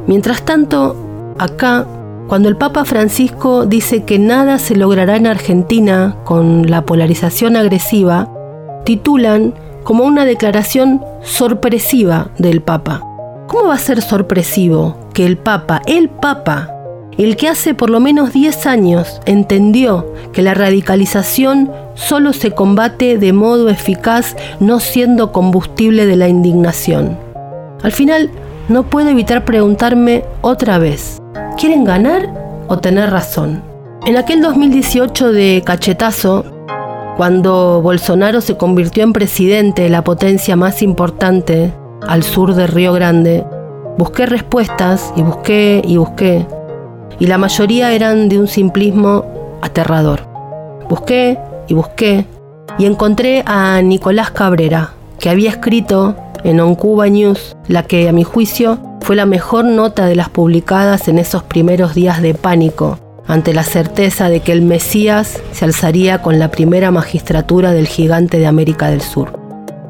Mientras 0.07 0.43
tanto, 0.43 0.95
acá, 1.39 1.85
cuando 2.27 2.49
el 2.49 2.57
Papa 2.57 2.85
Francisco 2.85 3.65
dice 3.65 4.03
que 4.03 4.19
nada 4.19 4.59
se 4.59 4.75
logrará 4.75 5.15
en 5.15 5.27
Argentina 5.27 6.17
con 6.23 6.69
la 6.69 6.85
polarización 6.85 7.55
agresiva, 7.55 8.29
titulan 8.85 9.53
como 9.83 10.03
una 10.03 10.25
declaración 10.25 11.01
sorpresiva 11.21 12.29
del 12.37 12.61
Papa. 12.61 13.01
¿Cómo 13.47 13.67
va 13.67 13.75
a 13.75 13.79
ser 13.79 14.01
sorpresivo 14.01 14.97
que 15.13 15.25
el 15.25 15.37
Papa, 15.37 15.81
el 15.85 16.09
Papa, 16.09 16.69
el 17.17 17.35
que 17.35 17.47
hace 17.47 17.73
por 17.73 17.89
lo 17.89 17.99
menos 17.99 18.33
10 18.33 18.65
años 18.65 19.21
entendió 19.25 20.11
que 20.31 20.41
la 20.41 20.53
radicalización 20.53 21.71
solo 21.93 22.33
se 22.33 22.51
combate 22.51 23.17
de 23.17 23.33
modo 23.33 23.69
eficaz 23.69 24.35
no 24.59 24.79
siendo 24.79 25.31
combustible 25.31 26.05
de 26.05 26.15
la 26.15 26.27
indignación? 26.27 27.17
Al 27.83 27.91
final, 27.91 28.31
no 28.69 28.83
puedo 28.83 29.09
evitar 29.09 29.45
preguntarme 29.45 30.23
otra 30.41 30.77
vez, 30.77 31.21
¿quieren 31.57 31.83
ganar 31.83 32.33
o 32.67 32.77
tener 32.77 33.09
razón? 33.09 33.61
En 34.05 34.17
aquel 34.17 34.41
2018 34.41 35.31
de 35.31 35.63
cachetazo, 35.65 36.45
cuando 37.17 37.81
Bolsonaro 37.81 38.41
se 38.41 38.57
convirtió 38.57 39.03
en 39.03 39.13
presidente 39.13 39.83
de 39.83 39.89
la 39.89 40.03
potencia 40.03 40.55
más 40.55 40.81
importante 40.81 41.73
al 42.07 42.23
sur 42.23 42.53
de 42.53 42.67
Río 42.67 42.93
Grande, 42.93 43.45
Busqué 43.95 44.25
respuestas 44.25 45.13
y 45.15 45.21
busqué 45.21 45.79
y 45.85 45.97
busqué, 45.97 46.47
y 47.19 47.27
la 47.27 47.37
mayoría 47.37 47.91
eran 47.91 48.27
de 48.27 48.39
un 48.39 48.47
simplismo 48.47 49.23
aterrador. 49.61 50.21
Busqué 50.89 51.37
y 51.67 51.75
busqué, 51.75 52.25
y 52.79 52.87
encontré 52.87 53.43
a 53.45 53.83
Nicolás 53.83 54.31
Cabrera, 54.31 54.93
que 55.19 55.29
había 55.29 55.51
escrito 55.51 56.15
en 56.43 56.59
Oncuba 56.59 57.07
News 57.07 57.55
la 57.67 57.83
que, 57.83 58.07
a 58.09 58.11
mi 58.11 58.23
juicio, 58.23 58.79
fue 59.01 59.15
la 59.15 59.25
mejor 59.25 59.65
nota 59.65 60.05
de 60.05 60.15
las 60.15 60.29
publicadas 60.29 61.07
en 61.07 61.19
esos 61.19 61.43
primeros 61.43 61.93
días 61.93 62.21
de 62.21 62.33
pánico, 62.33 62.99
ante 63.27 63.53
la 63.53 63.63
certeza 63.63 64.29
de 64.29 64.41
que 64.41 64.51
el 64.51 64.61
Mesías 64.61 65.41
se 65.51 65.65
alzaría 65.65 66.21
con 66.21 66.39
la 66.39 66.51
primera 66.51 66.91
magistratura 66.91 67.71
del 67.71 67.87
gigante 67.87 68.39
de 68.39 68.47
América 68.47 68.89
del 68.89 69.01
Sur. 69.01 69.39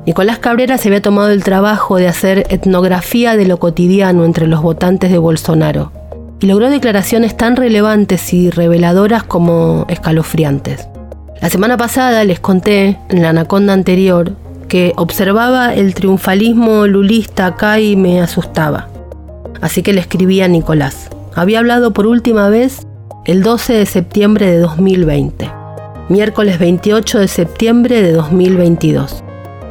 Nicolás 0.06 0.40
Cabrera 0.40 0.78
se 0.78 0.90
había 0.90 1.02
tomado 1.02 1.30
el 1.30 1.44
trabajo 1.44 1.98
de 1.98 2.08
hacer 2.08 2.46
etnografía 2.50 3.38
de 3.38 3.46
lo 3.46 3.58
cotidiano 3.58 4.26
entre 4.26 4.48
los 4.48 4.62
votantes 4.62 5.12
de 5.12 5.18
Bolsonaro 5.18 5.92
y 6.42 6.48
logró 6.48 6.70
declaraciones 6.70 7.38
tan 7.38 7.56
relevantes 7.56 8.34
y 8.34 8.50
reveladoras 8.50 9.24
como 9.24 9.86
escalofriantes. 9.88 10.90
La 11.42 11.50
semana 11.50 11.78
pasada 11.78 12.24
les 12.26 12.40
conté, 12.42 12.98
en 13.10 13.22
la 13.22 13.30
anaconda 13.30 13.72
anterior, 13.72 14.34
que 14.74 14.92
observaba 14.96 15.76
el 15.76 15.94
triunfalismo 15.94 16.88
lulista 16.88 17.46
acá 17.46 17.80
y 17.80 17.96
me 17.96 18.20
asustaba. 18.20 18.90
Así 19.62 19.84
que 19.84 19.94
le 19.94 20.00
escribí 20.00 20.42
a 20.42 20.48
Nicolás. 20.48 21.12
Había 21.36 21.60
hablado 21.60 21.94
por 21.94 22.08
última 22.08 22.50
vez 22.50 22.88
el 23.26 23.44
12 23.44 23.74
de 23.74 23.86
septiembre 23.86 24.50
de 24.50 24.58
2020, 24.58 25.48
miércoles 26.10 26.58
28 26.58 27.20
de 27.20 27.28
septiembre 27.28 28.02
de 28.02 28.14
2022. 28.14 29.24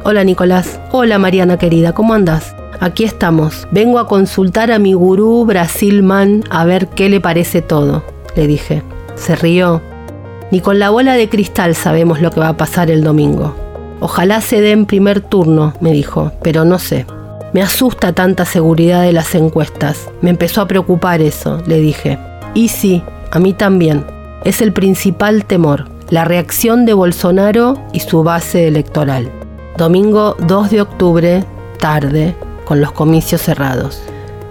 Hola 0.05 0.23
Nicolás, 0.23 0.79
hola 0.93 1.19
Mariana 1.19 1.57
querida, 1.57 1.91
¿cómo 1.91 2.13
andas? 2.13 2.55
Aquí 2.79 3.03
estamos, 3.03 3.67
vengo 3.71 3.99
a 3.99 4.07
consultar 4.07 4.71
a 4.71 4.79
mi 4.79 4.93
gurú 4.93 5.43
Brasilman 5.43 6.45
a 6.49 6.63
ver 6.63 6.87
qué 6.87 7.09
le 7.09 7.19
parece 7.19 7.61
todo, 7.61 8.05
le 8.37 8.47
dije. 8.47 8.83
Se 9.15 9.35
rió. 9.35 9.81
Ni 10.49 10.61
con 10.61 10.79
la 10.79 10.91
bola 10.91 11.15
de 11.15 11.27
cristal 11.27 11.75
sabemos 11.75 12.21
lo 12.21 12.31
que 12.31 12.39
va 12.39 12.47
a 12.47 12.57
pasar 12.57 12.89
el 12.89 13.03
domingo. 13.03 13.72
Ojalá 14.03 14.41
se 14.41 14.59
dé 14.59 14.71
en 14.71 14.85
primer 14.85 15.21
turno, 15.21 15.73
me 15.79 15.93
dijo, 15.93 16.33
pero 16.41 16.65
no 16.65 16.77
sé. 16.77 17.05
Me 17.53 17.61
asusta 17.61 18.11
tanta 18.11 18.43
seguridad 18.43 19.01
de 19.01 19.13
las 19.13 19.33
encuestas. 19.33 20.09
Me 20.19 20.29
empezó 20.29 20.59
a 20.59 20.67
preocupar 20.67 21.21
eso, 21.21 21.63
le 21.67 21.77
dije. 21.77 22.19
Y 22.53 22.67
sí, 22.67 23.01
a 23.31 23.39
mí 23.39 23.53
también. 23.53 24.05
Es 24.43 24.61
el 24.61 24.73
principal 24.73 25.45
temor, 25.45 25.87
la 26.09 26.25
reacción 26.25 26.85
de 26.85 26.91
Bolsonaro 26.91 27.81
y 27.93 28.01
su 28.01 28.23
base 28.23 28.67
electoral. 28.67 29.31
Domingo 29.77 30.35
2 30.47 30.69
de 30.69 30.81
octubre, 30.81 31.45
tarde, 31.79 32.35
con 32.65 32.81
los 32.81 32.91
comicios 32.91 33.41
cerrados. 33.41 34.03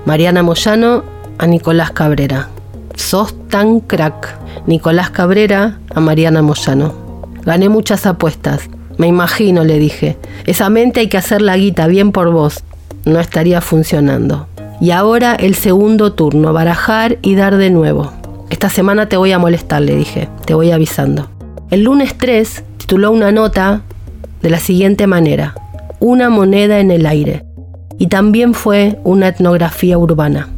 Mariana 0.07 0.43
Moyano 0.43 1.05
a 1.37 1.47
Nicolás 1.47 1.91
Cabrera. 1.91 2.49
Sos 2.95 3.35
tan 3.51 3.81
crack. 3.81 4.35
Nicolás 4.67 5.11
Cabrera 5.11 5.79
a 5.95 6.01
Mariana 6.01 6.41
Moyano. 6.41 6.95
Gané 7.45 7.69
muchas 7.69 8.07
apuestas. 8.07 8.71
Me 9.03 9.09
imagino, 9.09 9.65
le 9.65 9.81
dije. 9.81 10.17
Esa 10.47 10.71
mente 10.71 11.01
hay 11.01 11.09
que 11.09 11.17
hacer 11.17 11.43
la 11.43 11.57
guita 11.57 11.89
bien 11.89 12.13
por 12.13 12.31
vos. 12.31 12.63
No 13.05 13.19
estaría 13.19 13.61
funcionando. 13.61 14.47
Y 14.81 14.93
ahora 14.93 15.35
el 15.35 15.57
segundo 15.57 16.13
turno, 16.13 16.53
barajar 16.53 17.19
y 17.21 17.35
dar 17.35 17.57
de 17.57 17.71
nuevo. 17.71 18.13
Esta 18.49 18.71
semana 18.71 19.09
te 19.09 19.17
voy 19.17 19.33
a 19.33 19.41
molestar, 19.41 19.83
le 19.83 19.97
dije, 19.97 20.29
te 20.45 20.55
voy 20.55 20.71
avisando. 20.71 21.29
El 21.73 21.83
lunes 21.83 22.17
3 22.17 22.63
tituló 22.77 23.11
una 23.11 23.33
nota 23.33 23.83
de 24.41 24.51
la 24.51 24.61
siguiente 24.61 25.09
manera, 25.09 25.57
una 25.99 26.31
moneda 26.31 26.79
en 26.79 26.93
el 26.93 27.05
aire, 27.07 27.45
y 27.99 28.07
también 28.07 28.55
fue 28.55 29.01
una 29.03 29.27
etnografía 29.27 29.99
urbana. 29.99 30.51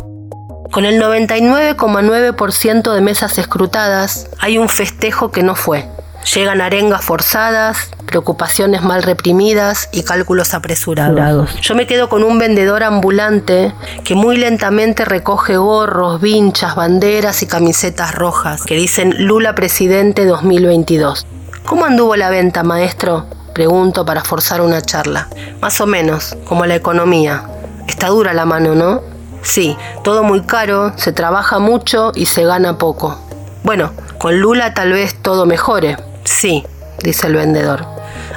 Con 0.71 0.85
el 0.85 1.01
99,9% 1.01 2.93
de 2.93 3.01
mesas 3.01 3.39
escrutadas, 3.39 4.29
hay 4.39 4.59
un 4.59 4.69
festejo 4.69 5.31
que 5.31 5.43
no 5.43 5.55
fue. 5.55 5.87
Llegan 6.33 6.63
arengas 6.63 7.05
forzadas, 7.05 7.91
preocupaciones 8.07 8.83
mal 8.83 9.03
reprimidas 9.03 9.89
y 9.93 10.05
cálculos 10.05 10.55
apresurados. 10.55 11.61
Yo 11.61 11.75
me 11.75 11.87
quedo 11.87 12.09
con 12.09 12.25
un 12.25 12.39
vendedor 12.39 12.83
ambulante 12.83 13.75
que 14.05 14.15
muy 14.15 14.37
lentamente 14.39 15.05
recoge 15.05 15.57
gorros, 15.57 16.21
vinchas, 16.21 16.77
banderas 16.77 17.43
y 17.43 17.47
camisetas 17.47 18.15
rojas 18.15 18.63
que 18.63 18.75
dicen 18.75 19.27
Lula 19.27 19.55
Presidente 19.55 20.25
2022. 20.25 21.27
¿Cómo 21.67 21.85
anduvo 21.85 22.17
la 22.17 22.31
venta, 22.31 22.63
maestro? 22.63 23.27
Pregunto 23.53 24.05
para 24.07 24.25
forzar 24.25 24.61
una 24.63 24.81
charla. 24.81 25.29
Más 25.61 25.81
o 25.81 25.87
menos, 25.87 26.37
como 26.47 26.67
la 26.67 26.75
economía. 26.75 27.45
Está 27.87 28.09
dura 28.09 28.33
la 28.33 28.47
mano, 28.47 28.75
¿no? 28.75 29.03
Sí, 29.43 29.77
todo 30.03 30.23
muy 30.23 30.43
caro, 30.43 30.93
se 30.97 31.13
trabaja 31.13 31.59
mucho 31.59 32.13
y 32.15 32.27
se 32.27 32.45
gana 32.45 32.79
poco. 32.79 33.21
Bueno, 33.63 33.93
con 34.19 34.41
Lula 34.41 34.73
tal 34.73 34.93
vez 34.93 35.21
todo 35.21 35.45
mejore. 35.47 35.97
Sí, 36.35 36.65
dice 37.03 37.29
el 37.29 37.37
vendedor. 37.37 37.87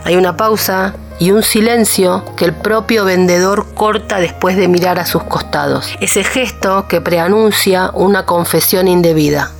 Hay 0.03 0.15
una 0.17 0.37
pausa 0.37 0.93
y 1.19 1.31
un 1.31 1.41
silencio 1.41 2.23
que 2.35 2.45
el 2.45 2.53
propio 2.53 3.05
vendedor 3.05 3.73
corta 3.73 4.19
después 4.19 4.55
de 4.55 4.67
mirar 4.67 4.99
a 4.99 5.07
sus 5.07 5.23
costados. 5.23 5.89
Ese 5.99 6.23
gesto 6.23 6.87
que 6.87 7.01
preanuncia 7.01 7.89
una 7.95 8.25
confesión 8.25 8.87
indebida. 8.87 9.51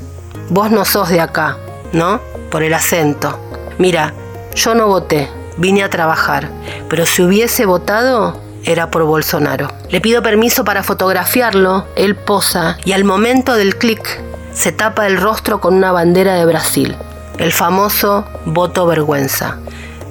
Vos 0.49 0.69
no 0.69 0.85
sos 0.85 1.09
de 1.09 1.19
acá, 1.19 1.57
¿no? 1.93 2.21
Por 2.51 2.61
el 2.61 2.75
acento. 2.75 3.39
Mira, 3.79 4.13
yo 4.53 4.75
no 4.75 4.87
voté, 4.87 5.29
vine 5.57 5.83
a 5.83 5.89
trabajar, 5.89 6.51
pero 6.89 7.07
si 7.07 7.23
hubiese 7.23 7.65
votado, 7.65 8.39
era 8.63 8.91
por 8.91 9.03
Bolsonaro. 9.03 9.67
Le 9.89 9.99
pido 9.99 10.21
permiso 10.21 10.63
para 10.63 10.83
fotografiarlo, 10.83 11.87
él 11.95 12.15
posa 12.15 12.77
y 12.85 12.91
al 12.91 13.03
momento 13.03 13.55
del 13.55 13.77
clic 13.77 14.21
se 14.53 14.71
tapa 14.71 15.07
el 15.07 15.17
rostro 15.17 15.59
con 15.59 15.73
una 15.73 15.91
bandera 15.91 16.35
de 16.35 16.45
Brasil, 16.45 16.95
el 17.39 17.51
famoso 17.51 18.25
voto 18.45 18.85
vergüenza 18.87 19.59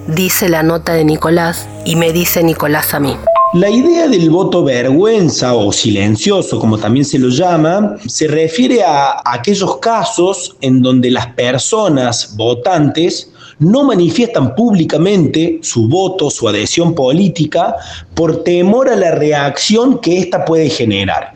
dice 0.06 0.48
la 0.48 0.62
nota 0.62 0.92
de 0.92 1.04
Nicolás 1.04 1.68
y 1.84 1.96
me 1.96 2.12
dice 2.12 2.42
Nicolás 2.42 2.94
a 2.94 3.00
mí. 3.00 3.16
La 3.54 3.70
idea 3.70 4.06
del 4.06 4.30
voto 4.30 4.62
vergüenza 4.62 5.54
o 5.54 5.72
silencioso, 5.72 6.58
como 6.58 6.78
también 6.78 7.04
se 7.04 7.18
lo 7.18 7.28
llama, 7.28 7.96
se 8.06 8.28
refiere 8.28 8.82
a 8.84 9.22
aquellos 9.24 9.78
casos 9.78 10.56
en 10.60 10.82
donde 10.82 11.10
las 11.10 11.28
personas 11.28 12.36
votantes 12.36 13.32
no 13.58 13.84
manifiestan 13.84 14.54
públicamente 14.54 15.58
su 15.62 15.88
voto, 15.88 16.30
su 16.30 16.48
adhesión 16.48 16.94
política, 16.94 17.76
por 18.14 18.44
temor 18.44 18.90
a 18.90 18.96
la 18.96 19.12
reacción 19.12 19.98
que 19.98 20.18
ésta 20.18 20.44
puede 20.44 20.68
generar. 20.68 21.35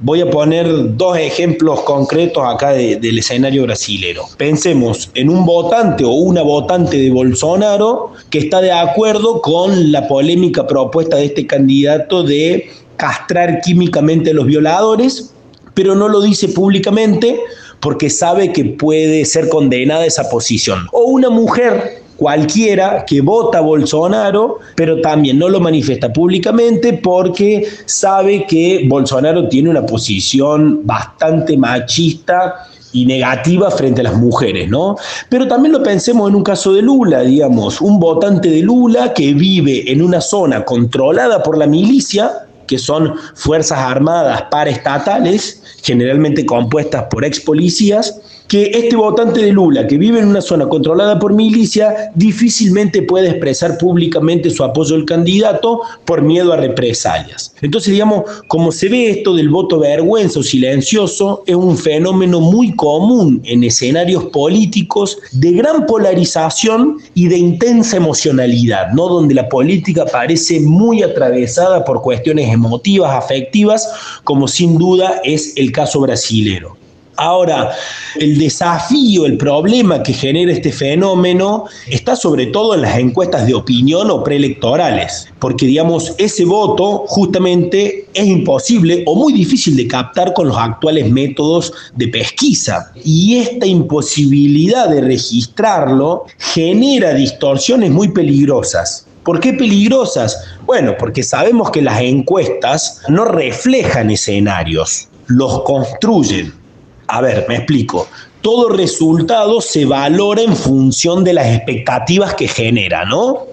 Voy 0.00 0.20
a 0.20 0.30
poner 0.30 0.96
dos 0.96 1.16
ejemplos 1.16 1.80
concretos 1.82 2.42
acá 2.44 2.72
del 2.72 3.18
escenario 3.18 3.62
brasilero. 3.64 4.24
Pensemos 4.36 5.10
en 5.14 5.30
un 5.30 5.46
votante 5.46 6.04
o 6.04 6.10
una 6.10 6.42
votante 6.42 6.96
de 6.96 7.10
Bolsonaro 7.10 8.12
que 8.30 8.38
está 8.38 8.60
de 8.60 8.72
acuerdo 8.72 9.40
con 9.40 9.92
la 9.92 10.08
polémica 10.08 10.66
propuesta 10.66 11.16
de 11.16 11.26
este 11.26 11.46
candidato 11.46 12.22
de 12.22 12.70
castrar 12.96 13.60
químicamente 13.60 14.30
a 14.30 14.34
los 14.34 14.46
violadores, 14.46 15.32
pero 15.74 15.94
no 15.94 16.08
lo 16.08 16.20
dice 16.20 16.48
públicamente 16.48 17.38
porque 17.80 18.10
sabe 18.10 18.52
que 18.52 18.64
puede 18.64 19.24
ser 19.24 19.48
condenada 19.48 20.06
esa 20.06 20.28
posición. 20.28 20.86
O 20.92 21.04
una 21.04 21.30
mujer 21.30 21.95
cualquiera 22.16 23.04
que 23.06 23.20
vota 23.20 23.58
a 23.58 23.60
Bolsonaro, 23.60 24.58
pero 24.74 25.00
también 25.00 25.38
no 25.38 25.48
lo 25.48 25.60
manifiesta 25.60 26.12
públicamente 26.12 26.94
porque 26.94 27.66
sabe 27.84 28.46
que 28.46 28.84
Bolsonaro 28.88 29.48
tiene 29.48 29.70
una 29.70 29.84
posición 29.84 30.80
bastante 30.84 31.56
machista 31.56 32.66
y 32.92 33.04
negativa 33.04 33.70
frente 33.70 34.00
a 34.00 34.04
las 34.04 34.16
mujeres, 34.16 34.68
¿no? 34.70 34.96
Pero 35.28 35.46
también 35.46 35.72
lo 35.72 35.82
pensemos 35.82 36.30
en 36.30 36.36
un 36.36 36.42
caso 36.42 36.72
de 36.72 36.82
Lula, 36.82 37.20
digamos, 37.20 37.80
un 37.80 38.00
votante 38.00 38.48
de 38.48 38.62
Lula 38.62 39.12
que 39.12 39.34
vive 39.34 39.90
en 39.90 40.02
una 40.02 40.20
zona 40.20 40.64
controlada 40.64 41.42
por 41.42 41.58
la 41.58 41.66
milicia, 41.66 42.46
que 42.66 42.78
son 42.78 43.14
fuerzas 43.34 43.78
armadas 43.78 44.44
paraestatales, 44.50 45.62
generalmente 45.82 46.46
compuestas 46.46 47.04
por 47.10 47.24
ex 47.24 47.38
policías, 47.40 48.18
que 48.48 48.70
este 48.72 48.96
votante 48.96 49.40
de 49.40 49.52
Lula, 49.52 49.86
que 49.86 49.98
vive 49.98 50.20
en 50.20 50.28
una 50.28 50.40
zona 50.40 50.68
controlada 50.68 51.18
por 51.18 51.34
milicia, 51.34 52.10
difícilmente 52.14 53.02
puede 53.02 53.30
expresar 53.30 53.76
públicamente 53.78 54.50
su 54.50 54.62
apoyo 54.62 54.94
al 54.94 55.04
candidato 55.04 55.80
por 56.04 56.22
miedo 56.22 56.52
a 56.52 56.56
represalias. 56.56 57.54
Entonces, 57.60 57.92
digamos, 57.92 58.24
como 58.46 58.70
se 58.70 58.88
ve 58.88 59.10
esto 59.10 59.34
del 59.34 59.48
voto 59.48 59.78
vergüenza 59.78 60.40
o 60.40 60.42
silencioso, 60.42 61.42
es 61.46 61.56
un 61.56 61.76
fenómeno 61.76 62.40
muy 62.40 62.74
común 62.74 63.40
en 63.44 63.64
escenarios 63.64 64.26
políticos 64.26 65.18
de 65.32 65.52
gran 65.52 65.86
polarización 65.86 66.98
y 67.14 67.28
de 67.28 67.38
intensa 67.38 67.96
emocionalidad, 67.96 68.92
¿no? 68.92 69.08
Donde 69.08 69.34
la 69.34 69.48
política 69.48 70.04
parece 70.06 70.60
muy 70.60 71.02
atravesada 71.02 71.84
por 71.84 72.02
cuestiones 72.02 72.52
emotivas, 72.52 73.12
afectivas, 73.12 73.88
como 74.24 74.46
sin 74.46 74.78
duda 74.78 75.20
es 75.24 75.52
el 75.56 75.72
caso 75.72 76.00
brasilero. 76.00 76.76
Ahora, 77.16 77.72
el 78.16 78.38
desafío, 78.38 79.24
el 79.24 79.38
problema 79.38 80.02
que 80.02 80.12
genera 80.12 80.52
este 80.52 80.70
fenómeno 80.70 81.64
está 81.86 82.14
sobre 82.14 82.46
todo 82.46 82.74
en 82.74 82.82
las 82.82 82.98
encuestas 82.98 83.46
de 83.46 83.54
opinión 83.54 84.10
o 84.10 84.22
preelectorales, 84.22 85.28
porque 85.38 85.66
digamos, 85.66 86.14
ese 86.18 86.44
voto 86.44 87.04
justamente 87.06 88.06
es 88.12 88.26
imposible 88.26 89.02
o 89.06 89.14
muy 89.14 89.32
difícil 89.32 89.76
de 89.76 89.88
captar 89.88 90.34
con 90.34 90.48
los 90.48 90.58
actuales 90.58 91.10
métodos 91.10 91.72
de 91.94 92.08
pesquisa. 92.08 92.92
Y 93.02 93.38
esta 93.38 93.66
imposibilidad 93.66 94.88
de 94.88 95.00
registrarlo 95.00 96.24
genera 96.38 97.14
distorsiones 97.14 97.90
muy 97.90 98.08
peligrosas. 98.08 99.06
¿Por 99.24 99.40
qué 99.40 99.54
peligrosas? 99.54 100.38
Bueno, 100.66 100.94
porque 100.98 101.22
sabemos 101.22 101.70
que 101.70 101.82
las 101.82 102.00
encuestas 102.00 103.00
no 103.08 103.24
reflejan 103.24 104.10
escenarios, 104.10 105.08
los 105.26 105.62
construyen. 105.62 106.65
A 107.08 107.20
ver, 107.20 107.46
me 107.48 107.56
explico. 107.56 108.08
Todo 108.40 108.68
resultado 108.68 109.60
se 109.60 109.84
valora 109.84 110.42
en 110.42 110.56
función 110.56 111.24
de 111.24 111.34
las 111.34 111.46
expectativas 111.46 112.34
que 112.34 112.48
genera, 112.48 113.04
¿no? 113.04 113.46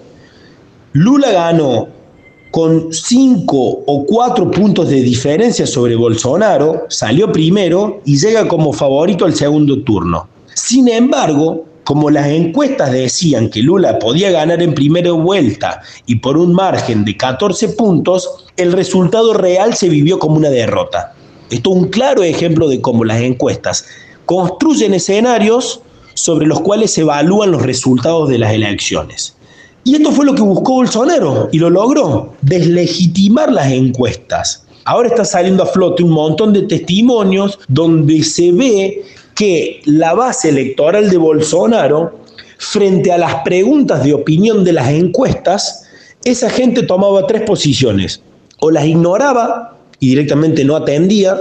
Lula 0.92 1.32
ganó 1.32 1.88
con 2.50 2.92
cinco 2.92 3.82
o 3.84 4.06
cuatro 4.06 4.48
puntos 4.48 4.88
de 4.88 5.02
diferencia 5.02 5.66
sobre 5.66 5.96
Bolsonaro, 5.96 6.84
salió 6.88 7.32
primero 7.32 8.00
y 8.04 8.16
llega 8.16 8.46
como 8.46 8.72
favorito 8.72 9.24
al 9.24 9.34
segundo 9.34 9.82
turno. 9.82 10.28
Sin 10.54 10.88
embargo, 10.88 11.64
como 11.82 12.10
las 12.10 12.28
encuestas 12.28 12.92
decían 12.92 13.50
que 13.50 13.60
Lula 13.60 13.98
podía 13.98 14.30
ganar 14.30 14.62
en 14.62 14.72
primera 14.72 15.10
vuelta 15.12 15.82
y 16.06 16.16
por 16.16 16.38
un 16.38 16.54
margen 16.54 17.04
de 17.04 17.16
14 17.16 17.70
puntos, 17.70 18.46
el 18.56 18.72
resultado 18.72 19.34
real 19.34 19.74
se 19.74 19.88
vivió 19.88 20.20
como 20.20 20.36
una 20.36 20.50
derrota. 20.50 21.12
Esto 21.50 21.70
es 21.70 21.76
un 21.76 21.88
claro 21.88 22.22
ejemplo 22.22 22.68
de 22.68 22.80
cómo 22.80 23.04
las 23.04 23.20
encuestas 23.20 23.86
construyen 24.26 24.94
escenarios 24.94 25.80
sobre 26.14 26.46
los 26.46 26.60
cuales 26.60 26.92
se 26.92 27.02
evalúan 27.02 27.50
los 27.50 27.62
resultados 27.62 28.28
de 28.28 28.38
las 28.38 28.52
elecciones. 28.52 29.36
Y 29.84 29.96
esto 29.96 30.12
fue 30.12 30.24
lo 30.24 30.34
que 30.34 30.42
buscó 30.42 30.74
Bolsonaro 30.74 31.48
y 31.52 31.58
lo 31.58 31.68
logró, 31.68 32.32
deslegitimar 32.40 33.52
las 33.52 33.70
encuestas. 33.70 34.64
Ahora 34.86 35.08
está 35.08 35.24
saliendo 35.24 35.62
a 35.62 35.66
flote 35.66 36.02
un 36.02 36.10
montón 36.10 36.52
de 36.52 36.62
testimonios 36.62 37.58
donde 37.68 38.22
se 38.22 38.52
ve 38.52 39.04
que 39.34 39.82
la 39.84 40.14
base 40.14 40.48
electoral 40.48 41.10
de 41.10 41.16
Bolsonaro, 41.18 42.18
frente 42.58 43.12
a 43.12 43.18
las 43.18 43.36
preguntas 43.44 44.04
de 44.04 44.14
opinión 44.14 44.64
de 44.64 44.72
las 44.72 44.88
encuestas, 44.88 45.84
esa 46.24 46.48
gente 46.48 46.82
tomaba 46.82 47.26
tres 47.26 47.42
posiciones. 47.42 48.22
O 48.60 48.70
las 48.70 48.86
ignoraba 48.86 49.76
y 50.00 50.10
directamente 50.10 50.64
no 50.64 50.76
atendía, 50.76 51.36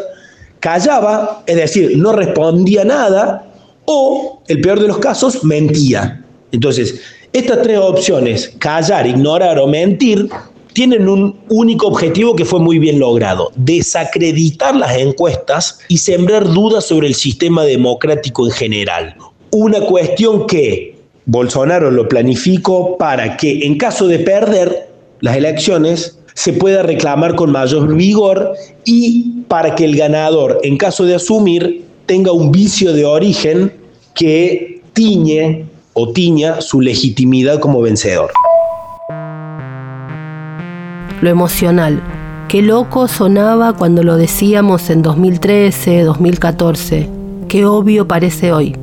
callaba, 0.59 1.43
es 1.45 1.55
decir, 1.55 1.97
no 1.97 2.13
respondía 2.13 2.83
nada, 2.83 3.45
o, 3.85 4.41
el 4.47 4.61
peor 4.61 4.79
de 4.79 4.87
los 4.87 4.99
casos, 4.99 5.43
mentía. 5.43 6.23
Entonces, 6.51 7.01
estas 7.33 7.61
tres 7.63 7.79
opciones, 7.79 8.53
callar, 8.59 9.07
ignorar 9.07 9.59
o 9.59 9.67
mentir, 9.67 10.29
tienen 10.73 11.07
un 11.07 11.39
único 11.49 11.87
objetivo 11.87 12.35
que 12.35 12.45
fue 12.45 12.59
muy 12.59 12.79
bien 12.79 12.99
logrado, 12.99 13.51
desacreditar 13.55 14.75
las 14.75 14.97
encuestas 14.97 15.79
y 15.87 15.97
sembrar 15.97 16.51
dudas 16.51 16.85
sobre 16.85 17.07
el 17.07 17.15
sistema 17.15 17.63
democrático 17.63 18.45
en 18.45 18.51
general. 18.51 19.15
Una 19.51 19.81
cuestión 19.81 20.47
que 20.47 20.95
Bolsonaro 21.25 21.91
lo 21.91 22.07
planificó 22.07 22.97
para 22.97 23.37
que 23.37 23.65
en 23.65 23.77
caso 23.77 24.07
de 24.07 24.19
perder 24.19 24.89
las 25.21 25.37
elecciones, 25.37 26.19
se 26.33 26.53
pueda 26.53 26.83
reclamar 26.83 27.35
con 27.35 27.51
mayor 27.51 27.93
vigor 27.95 28.53
y 28.85 29.43
para 29.47 29.75
que 29.75 29.85
el 29.85 29.95
ganador, 29.95 30.59
en 30.63 30.77
caso 30.77 31.05
de 31.05 31.15
asumir, 31.15 31.85
tenga 32.05 32.31
un 32.31 32.51
vicio 32.51 32.93
de 32.93 33.05
origen 33.05 33.73
que 34.13 34.81
tiñe 34.93 35.65
o 35.93 36.11
tiña 36.11 36.61
su 36.61 36.81
legitimidad 36.81 37.59
como 37.59 37.81
vencedor. 37.81 38.31
Lo 41.21 41.29
emocional. 41.29 42.01
Qué 42.47 42.61
loco 42.61 43.07
sonaba 43.07 43.73
cuando 43.73 44.03
lo 44.03 44.17
decíamos 44.17 44.89
en 44.89 45.01
2013, 45.01 46.01
2014. 46.01 47.09
Qué 47.47 47.65
obvio 47.65 48.07
parece 48.07 48.51
hoy. 48.51 48.75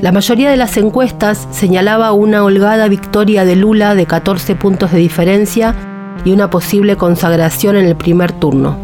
La 0.00 0.12
mayoría 0.12 0.50
de 0.50 0.56
las 0.56 0.76
encuestas 0.78 1.46
señalaba 1.50 2.12
una 2.12 2.42
holgada 2.42 2.88
victoria 2.88 3.44
de 3.44 3.54
Lula 3.56 3.94
de 3.94 4.06
14 4.06 4.56
puntos 4.56 4.92
de 4.92 4.98
diferencia 4.98 5.89
y 6.24 6.32
una 6.32 6.50
posible 6.50 6.96
consagración 6.96 7.76
en 7.76 7.86
el 7.86 7.94
primer 7.96 8.32
turno. 8.32 8.76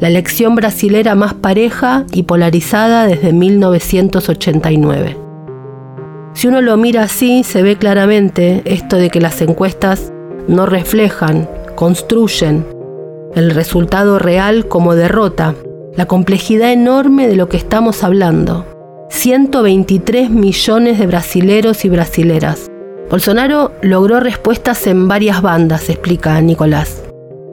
La 0.00 0.08
elección 0.08 0.54
brasilera 0.54 1.16
más 1.16 1.32
pareja 1.34 2.04
y 2.12 2.22
polarizada 2.24 3.06
desde 3.06 3.32
1989. 3.32 5.16
Si 6.34 6.46
uno 6.46 6.60
lo 6.60 6.76
mira 6.76 7.02
así, 7.02 7.42
se 7.42 7.62
ve 7.62 7.76
claramente 7.76 8.62
esto 8.64 8.96
de 8.96 9.10
que 9.10 9.20
las 9.20 9.40
encuestas 9.40 10.12
no 10.46 10.66
reflejan, 10.66 11.48
construyen 11.74 12.77
el 13.34 13.50
resultado 13.50 14.18
real 14.18 14.68
como 14.68 14.94
derrota, 14.94 15.54
la 15.96 16.06
complejidad 16.06 16.72
enorme 16.72 17.28
de 17.28 17.36
lo 17.36 17.48
que 17.48 17.56
estamos 17.56 18.04
hablando. 18.04 18.66
123 19.10 20.30
millones 20.30 20.98
de 20.98 21.06
brasileros 21.06 21.84
y 21.84 21.88
brasileras. 21.88 22.70
Bolsonaro 23.10 23.72
logró 23.82 24.20
respuestas 24.20 24.86
en 24.86 25.08
varias 25.08 25.40
bandas, 25.40 25.88
explica 25.88 26.40
Nicolás. 26.40 27.02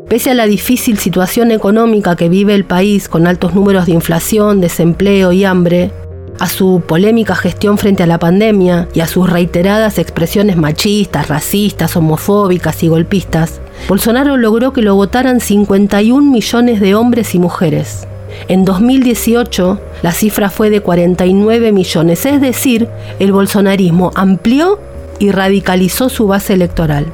Pese 0.07 0.31
a 0.31 0.35
la 0.35 0.45
difícil 0.45 0.97
situación 0.97 1.51
económica 1.51 2.15
que 2.15 2.29
vive 2.29 2.53
el 2.53 2.65
país 2.65 3.09
con 3.09 3.25
altos 3.25 3.55
números 3.55 3.85
de 3.85 3.93
inflación, 3.93 4.61
desempleo 4.61 5.31
y 5.31 5.45
hambre, 5.45 5.91
a 6.39 6.47
su 6.47 6.83
polémica 6.85 7.35
gestión 7.35 7.77
frente 7.77 8.03
a 8.03 8.07
la 8.07 8.19
pandemia 8.19 8.87
y 8.93 8.99
a 8.99 9.07
sus 9.07 9.29
reiteradas 9.29 9.97
expresiones 9.97 10.57
machistas, 10.57 11.29
racistas, 11.29 11.95
homofóbicas 11.95 12.83
y 12.83 12.89
golpistas, 12.89 13.61
Bolsonaro 13.87 14.37
logró 14.37 14.73
que 14.73 14.81
lo 14.81 14.95
votaran 14.95 15.39
51 15.39 16.31
millones 16.31 16.79
de 16.79 16.95
hombres 16.95 17.35
y 17.35 17.39
mujeres. 17.39 18.07
En 18.47 18.65
2018 18.65 19.79
la 20.01 20.11
cifra 20.11 20.49
fue 20.49 20.69
de 20.69 20.81
49 20.81 21.71
millones, 21.71 22.25
es 22.25 22.41
decir, 22.41 22.87
el 23.19 23.31
bolsonarismo 23.31 24.11
amplió 24.15 24.79
y 25.19 25.31
radicalizó 25.31 26.09
su 26.09 26.27
base 26.27 26.53
electoral. 26.53 27.05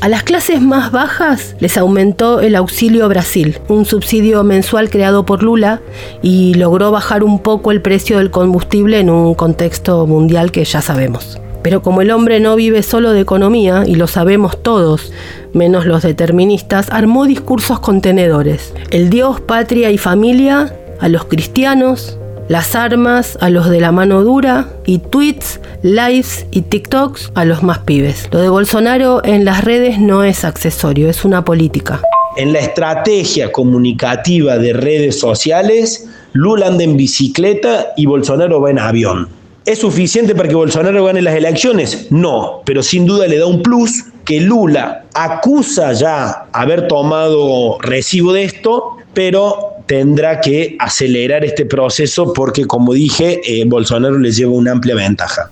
A 0.00 0.08
las 0.08 0.22
clases 0.22 0.62
más 0.62 0.92
bajas 0.92 1.56
les 1.58 1.76
aumentó 1.76 2.40
el 2.40 2.54
auxilio 2.54 3.08
Brasil, 3.08 3.58
un 3.66 3.84
subsidio 3.84 4.44
mensual 4.44 4.90
creado 4.90 5.26
por 5.26 5.42
Lula 5.42 5.80
y 6.22 6.54
logró 6.54 6.92
bajar 6.92 7.24
un 7.24 7.40
poco 7.40 7.72
el 7.72 7.82
precio 7.82 8.18
del 8.18 8.30
combustible 8.30 9.00
en 9.00 9.10
un 9.10 9.34
contexto 9.34 10.06
mundial 10.06 10.52
que 10.52 10.64
ya 10.64 10.80
sabemos. 10.82 11.40
Pero 11.62 11.82
como 11.82 12.02
el 12.02 12.10
hombre 12.10 12.40
no 12.40 12.56
vive 12.56 12.82
solo 12.82 13.12
de 13.12 13.20
economía, 13.20 13.84
y 13.86 13.94
lo 13.94 14.06
sabemos 14.06 14.62
todos, 14.62 15.12
menos 15.52 15.86
los 15.86 16.02
deterministas, 16.02 16.88
armó 16.90 17.26
discursos 17.26 17.80
contenedores. 17.80 18.72
El 18.90 19.10
Dios, 19.10 19.40
patria 19.40 19.90
y 19.90 19.98
familia 19.98 20.74
a 21.00 21.08
los 21.08 21.24
cristianos, 21.24 22.18
las 22.48 22.74
armas 22.74 23.36
a 23.40 23.50
los 23.50 23.68
de 23.68 23.80
la 23.80 23.92
mano 23.92 24.24
dura 24.24 24.68
y 24.86 24.98
tweets, 24.98 25.60
lives 25.82 26.46
y 26.50 26.62
TikToks 26.62 27.32
a 27.34 27.44
los 27.44 27.62
más 27.62 27.80
pibes. 27.80 28.28
Lo 28.32 28.40
de 28.40 28.48
Bolsonaro 28.48 29.22
en 29.24 29.44
las 29.44 29.64
redes 29.64 29.98
no 29.98 30.24
es 30.24 30.44
accesorio, 30.44 31.10
es 31.10 31.24
una 31.24 31.44
política. 31.44 32.00
En 32.36 32.52
la 32.52 32.60
estrategia 32.60 33.52
comunicativa 33.52 34.58
de 34.58 34.72
redes 34.72 35.18
sociales, 35.20 36.08
Lula 36.32 36.68
anda 36.68 36.84
en 36.84 36.96
bicicleta 36.96 37.88
y 37.96 38.06
Bolsonaro 38.06 38.60
va 38.60 38.70
en 38.70 38.78
avión. 38.78 39.37
¿Es 39.68 39.80
suficiente 39.80 40.34
para 40.34 40.48
que 40.48 40.54
Bolsonaro 40.54 41.04
gane 41.04 41.20
las 41.20 41.34
elecciones? 41.34 42.06
No, 42.08 42.62
pero 42.64 42.82
sin 42.82 43.04
duda 43.04 43.26
le 43.26 43.36
da 43.36 43.44
un 43.44 43.62
plus 43.62 44.02
que 44.24 44.40
Lula 44.40 45.04
acusa 45.12 45.92
ya 45.92 46.46
haber 46.54 46.88
tomado 46.88 47.76
recibo 47.82 48.32
de 48.32 48.44
esto, 48.44 48.96
pero 49.12 49.74
tendrá 49.84 50.40
que 50.40 50.74
acelerar 50.78 51.44
este 51.44 51.66
proceso 51.66 52.32
porque, 52.32 52.64
como 52.64 52.94
dije, 52.94 53.42
eh, 53.44 53.64
Bolsonaro 53.66 54.18
le 54.18 54.32
lleva 54.32 54.52
una 54.52 54.72
amplia 54.72 54.94
ventaja. 54.94 55.46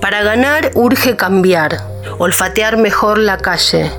Para 0.00 0.24
ganar 0.24 0.72
urge 0.74 1.14
cambiar, 1.14 1.78
olfatear 2.18 2.78
mejor 2.78 3.18
la 3.18 3.36
calle, 3.38 3.92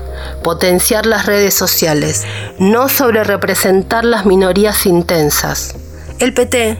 potenciar 0.44 1.06
las 1.06 1.24
redes 1.24 1.54
sociales, 1.54 2.26
no 2.58 2.90
sobre 2.90 3.24
representar 3.24 4.04
las 4.04 4.26
minorías 4.26 4.84
intensas. 4.84 5.74
El 6.20 6.34
PT, 6.34 6.78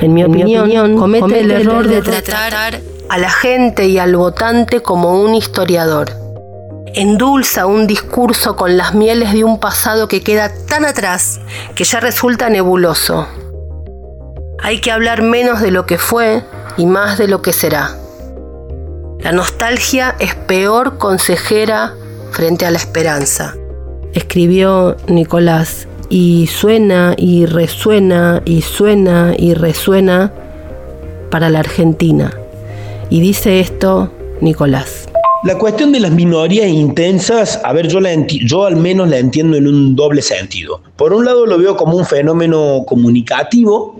en 0.00 0.12
mi, 0.12 0.24
opinión, 0.24 0.98
comete, 0.98 1.40
el 1.40 1.50
error 1.52 1.86
de 1.86 2.02
tratar 2.02 2.80
a 3.08 3.18
la 3.18 3.30
gente 3.30 3.86
y 3.86 3.98
al 3.98 4.16
votante 4.16 4.80
como 4.80 5.22
un 5.22 5.34
historiador 5.34 6.22
endulza 6.94 7.66
un 7.66 7.86
discurso 7.86 8.56
con 8.56 8.76
las 8.76 8.94
mieles 8.94 9.32
de 9.32 9.44
un 9.44 9.58
pasado 9.58 10.08
que 10.08 10.20
queda 10.20 10.52
tan 10.66 10.84
atrás 10.84 11.40
que 11.74 11.84
ya 11.84 12.00
resulta 12.00 12.50
nebuloso. 12.50 13.26
Hay 14.62 14.80
que 14.80 14.90
hablar 14.90 15.22
menos 15.22 15.60
de 15.60 15.70
lo 15.70 15.86
que 15.86 15.98
fue 15.98 16.42
y 16.76 16.86
más 16.86 17.18
de 17.18 17.28
lo 17.28 17.42
que 17.42 17.52
será. 17.52 17.96
La 19.20 19.32
nostalgia 19.32 20.16
es 20.18 20.34
peor 20.34 20.98
consejera 20.98 21.94
frente 22.30 22.66
a 22.66 22.70
la 22.70 22.78
esperanza, 22.78 23.54
escribió 24.14 24.96
Nicolás, 25.06 25.86
y 26.12 26.46
suena 26.46 27.14
y 27.16 27.46
resuena 27.46 28.42
y 28.44 28.60
suena 28.60 29.34
y 29.38 29.54
resuena 29.54 30.30
para 31.30 31.48
la 31.48 31.60
Argentina. 31.60 32.30
Y 33.08 33.20
dice 33.20 33.60
esto 33.60 34.12
Nicolás. 34.42 35.08
La 35.44 35.56
cuestión 35.56 35.90
de 35.90 36.00
las 36.00 36.10
minorías 36.10 36.68
intensas, 36.68 37.58
a 37.64 37.72
ver, 37.72 37.88
yo, 37.88 37.98
la 37.98 38.14
yo 38.26 38.66
al 38.66 38.76
menos 38.76 39.08
la 39.08 39.16
entiendo 39.16 39.56
en 39.56 39.66
un 39.66 39.96
doble 39.96 40.20
sentido. 40.20 40.82
Por 40.96 41.14
un 41.14 41.24
lado 41.24 41.46
lo 41.46 41.56
veo 41.56 41.78
como 41.78 41.96
un 41.96 42.04
fenómeno 42.04 42.84
comunicativo, 42.86 43.98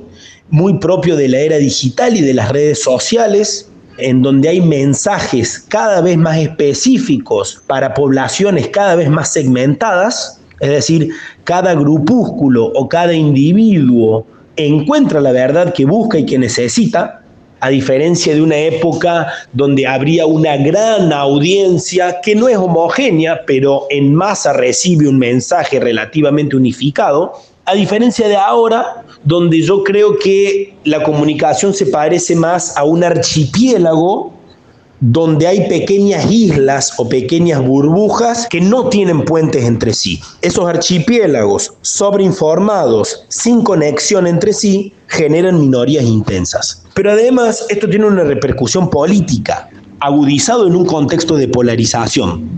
muy 0.51 0.75
propio 0.75 1.17
de 1.17 1.29
la 1.29 1.39
era 1.39 1.57
digital 1.57 2.15
y 2.15 2.21
de 2.21 2.35
las 2.35 2.53
redes 2.53 2.83
sociales, 2.83 3.71
en 3.97 4.21
donde 4.21 4.51
hay 4.51 4.61
mensajes 4.61 5.65
cada 5.67 6.03
vez 6.03 6.19
más 6.19 6.37
específicos 6.37 7.63
para 7.67 7.95
poblaciones 7.95 8.69
cada 8.69 8.97
vez 8.97 9.09
más 9.09 9.33
segmentadas, 9.33 10.42
es 10.63 10.71
decir, 10.71 11.11
cada 11.43 11.75
grupúsculo 11.75 12.67
o 12.67 12.89
cada 12.89 13.13
individuo 13.13 14.25
encuentra 14.55 15.21
la 15.21 15.33
verdad 15.33 15.75
que 15.75 15.85
busca 15.85 16.21
y 16.21 16.25
que 16.25 16.39
necesita, 16.39 17.21
a 17.59 17.69
diferencia 17.69 18.33
de 18.33 18.43
una 18.43 18.57
época 18.57 19.27
donde 19.53 19.89
habría 19.89 20.25
una 20.25 20.57
gran 20.57 21.13
audiencia 21.13 22.21
que 22.21 22.37
no 22.37 22.49
es 22.49 22.57
homogénea, 22.57 23.41
pero 23.45 23.87
en 23.91 24.15
masa 24.15 24.53
recibe 24.53 25.09
un 25.09 25.19
mensaje 25.19 25.81
relativamente 25.81 26.57
unificado, 26.57 27.33
a 27.65 27.75
diferencia 27.75 28.29
de 28.29 28.37
ahora, 28.37 29.05
donde 29.25 29.63
yo 29.63 29.83
creo 29.83 30.17
que 30.17 30.75
la 30.85 31.03
comunicación 31.03 31.75
se 31.75 31.87
parece 31.87 32.37
más 32.37 32.77
a 32.77 32.85
un 32.85 33.03
archipiélago 33.03 34.32
donde 35.05 35.49
hay 35.49 35.69
pequeñas 35.69 36.31
islas 36.31 36.93
o 36.97 37.09
pequeñas 37.09 37.61
burbujas 37.61 38.47
que 38.49 38.61
no 38.61 38.89
tienen 38.89 39.25
puentes 39.25 39.65
entre 39.65 39.93
sí. 39.95 40.21
Esos 40.43 40.65
archipiélagos 40.65 41.73
sobreinformados, 41.81 43.25
sin 43.29 43.63
conexión 43.63 44.29
entre 44.29 44.53
sí, 44.53 44.95
generan 45.09 45.61
minorías 45.61 46.05
intensas. 46.05 46.85
Pero 46.95 47.11
además 47.11 47.67
esto 47.69 47.89
tiene 47.89 48.07
una 48.07 48.23
repercusión 48.23 48.89
política, 48.91 49.69
agudizado 49.99 50.69
en 50.69 50.77
un 50.77 50.87
contexto 50.87 51.35
de 51.35 51.49
polarización. 51.49 52.49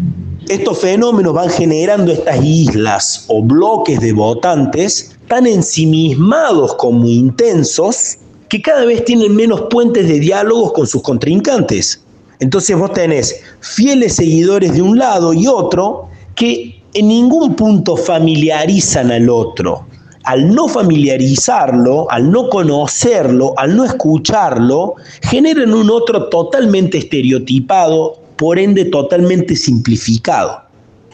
Estos 0.47 0.81
fenómenos 0.81 1.33
van 1.33 1.49
generando 1.49 2.13
estas 2.13 2.45
islas 2.45 3.25
o 3.29 3.43
bloques 3.43 4.01
de 4.03 4.13
votantes 4.13 5.17
tan 5.29 5.47
ensimismados 5.47 6.75
como 6.75 7.09
intensos 7.09 8.19
que 8.51 8.61
cada 8.61 8.85
vez 8.85 9.03
tienen 9.07 9.35
menos 9.35 9.63
puentes 9.71 10.07
de 10.07 10.21
diálogos 10.21 10.75
con 10.75 10.87
sus 10.87 11.01
contrincantes. 11.01 12.04
Entonces 12.41 12.77
vos 12.77 12.93
tenés 12.93 13.41
fieles 13.61 14.17
seguidores 14.17 14.75
de 14.75 14.83
un 14.83 14.99
lado 14.99 15.33
y 15.33 15.47
otro 15.47 16.09
que 16.35 16.83
en 16.95 17.09
ningún 17.09 17.55
punto 17.55 17.97
familiarizan 17.97 19.11
al 19.11 19.29
otro. 19.29 19.87
Al 20.25 20.55
no 20.55 20.69
familiarizarlo, 20.69 22.11
al 22.11 22.31
no 22.31 22.49
conocerlo, 22.49 23.53
al 23.59 23.77
no 23.77 23.85
escucharlo, 23.85 24.95
generan 25.23 25.75
un 25.75 25.91
otro 25.91 26.29
totalmente 26.29 26.99
estereotipado, 26.99 28.19
por 28.37 28.59
ende 28.59 28.87
totalmente 28.87 29.55
simplificado. 29.55 30.63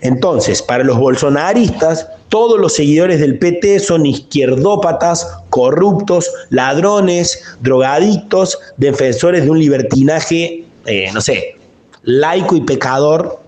Entonces, 0.02 0.62
para 0.62 0.84
los 0.84 0.98
bolsonaristas, 0.98 2.06
todos 2.28 2.58
los 2.58 2.74
seguidores 2.74 3.20
del 3.20 3.38
PT 3.38 3.80
son 3.80 4.06
izquierdópatas, 4.06 5.26
corruptos, 5.50 6.30
ladrones, 6.48 7.42
drogadictos, 7.60 8.58
defensores 8.78 9.44
de 9.44 9.50
un 9.50 9.58
libertinaje 9.58 10.59
eh, 10.86 11.10
no 11.12 11.20
sé, 11.20 11.56
laico 12.02 12.56
y 12.56 12.62
pecador. 12.62 13.40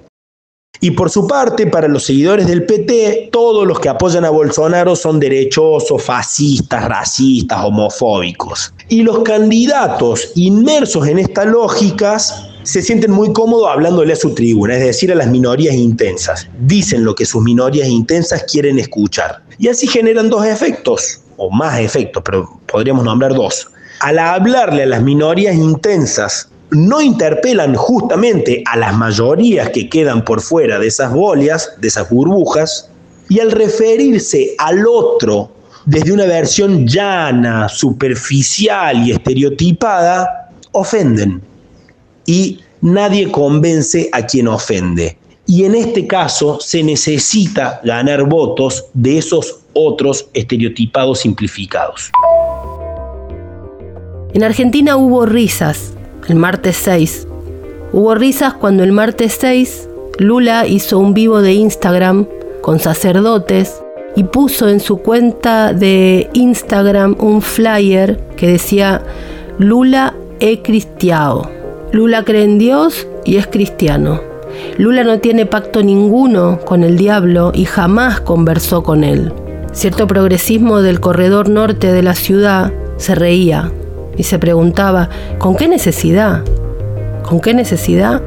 Y 0.80 0.90
por 0.90 1.10
su 1.10 1.28
parte, 1.28 1.68
para 1.68 1.86
los 1.86 2.04
seguidores 2.04 2.48
del 2.48 2.66
PT, 2.66 3.28
todos 3.30 3.66
los 3.66 3.78
que 3.78 3.88
apoyan 3.88 4.24
a 4.24 4.30
Bolsonaro 4.30 4.96
son 4.96 5.20
derechosos, 5.20 6.02
fascistas, 6.02 6.88
racistas, 6.88 7.64
homofóbicos. 7.64 8.74
Y 8.88 9.02
los 9.02 9.20
candidatos 9.20 10.32
inmersos 10.34 11.06
en 11.06 11.20
estas 11.20 11.46
lógicas 11.46 12.48
se 12.64 12.82
sienten 12.82 13.12
muy 13.12 13.32
cómodos 13.32 13.68
hablándole 13.68 14.12
a 14.12 14.16
su 14.16 14.34
tribuna, 14.34 14.74
es 14.74 14.84
decir, 14.84 15.12
a 15.12 15.14
las 15.14 15.28
minorías 15.28 15.74
intensas. 15.74 16.48
Dicen 16.60 17.04
lo 17.04 17.14
que 17.14 17.26
sus 17.26 17.42
minorías 17.42 17.88
intensas 17.88 18.44
quieren 18.50 18.78
escuchar. 18.78 19.42
Y 19.58 19.68
así 19.68 19.86
generan 19.86 20.30
dos 20.30 20.44
efectos, 20.44 21.20
o 21.36 21.50
más 21.50 21.78
efectos, 21.78 22.22
pero 22.24 22.60
podríamos 22.66 23.04
nombrar 23.04 23.34
dos. 23.34 23.68
Al 24.00 24.18
hablarle 24.18 24.82
a 24.82 24.86
las 24.86 25.02
minorías 25.02 25.54
intensas 25.54 26.48
no 26.72 27.02
interpelan 27.02 27.74
justamente 27.74 28.62
a 28.66 28.76
las 28.76 28.96
mayorías 28.96 29.70
que 29.70 29.88
quedan 29.88 30.24
por 30.24 30.40
fuera 30.40 30.78
de 30.78 30.86
esas 30.86 31.12
bolias, 31.12 31.72
de 31.78 31.88
esas 31.88 32.08
burbujas, 32.08 32.90
y 33.28 33.40
al 33.40 33.50
referirse 33.50 34.54
al 34.58 34.86
otro 34.86 35.52
desde 35.84 36.12
una 36.12 36.24
versión 36.24 36.86
llana, 36.86 37.68
superficial 37.68 39.06
y 39.06 39.12
estereotipada, 39.12 40.50
ofenden. 40.72 41.42
Y 42.24 42.60
nadie 42.80 43.30
convence 43.30 44.08
a 44.12 44.24
quien 44.24 44.48
ofende. 44.48 45.18
Y 45.46 45.64
en 45.64 45.74
este 45.74 46.06
caso 46.06 46.58
se 46.60 46.82
necesita 46.82 47.80
ganar 47.84 48.24
votos 48.24 48.86
de 48.94 49.18
esos 49.18 49.60
otros 49.72 50.28
estereotipados 50.32 51.20
simplificados. 51.20 52.10
En 54.32 54.44
Argentina 54.44 54.96
hubo 54.96 55.26
risas 55.26 55.92
el 56.28 56.36
martes 56.36 56.76
6. 56.76 57.26
Hubo 57.92 58.14
risas 58.14 58.54
cuando 58.54 58.84
el 58.84 58.92
martes 58.92 59.36
6 59.40 59.88
Lula 60.18 60.66
hizo 60.66 60.98
un 60.98 61.14
vivo 61.14 61.42
de 61.42 61.54
Instagram 61.54 62.26
con 62.60 62.78
sacerdotes 62.78 63.82
y 64.14 64.24
puso 64.24 64.68
en 64.68 64.80
su 64.80 64.98
cuenta 64.98 65.72
de 65.72 66.28
Instagram 66.34 67.16
un 67.18 67.42
flyer 67.42 68.20
que 68.36 68.46
decía 68.46 69.02
Lula 69.58 70.14
es 70.38 70.60
cristiano. 70.62 71.48
Lula 71.92 72.24
cree 72.24 72.44
en 72.44 72.58
Dios 72.58 73.06
y 73.24 73.36
es 73.36 73.46
cristiano. 73.46 74.20
Lula 74.76 75.02
no 75.02 75.18
tiene 75.18 75.46
pacto 75.46 75.82
ninguno 75.82 76.60
con 76.64 76.84
el 76.84 76.98
diablo 76.98 77.52
y 77.54 77.64
jamás 77.64 78.20
conversó 78.20 78.82
con 78.82 79.02
él. 79.02 79.32
Cierto 79.72 80.06
progresismo 80.06 80.82
del 80.82 81.00
corredor 81.00 81.48
norte 81.48 81.90
de 81.92 82.02
la 82.02 82.14
ciudad 82.14 82.72
se 82.98 83.14
reía 83.14 83.72
y 84.16 84.24
se 84.24 84.38
preguntaba, 84.38 85.08
¿con 85.38 85.56
qué 85.56 85.68
necesidad? 85.68 86.42
¿Con 87.22 87.40
qué 87.40 87.54
necesidad? 87.54 88.22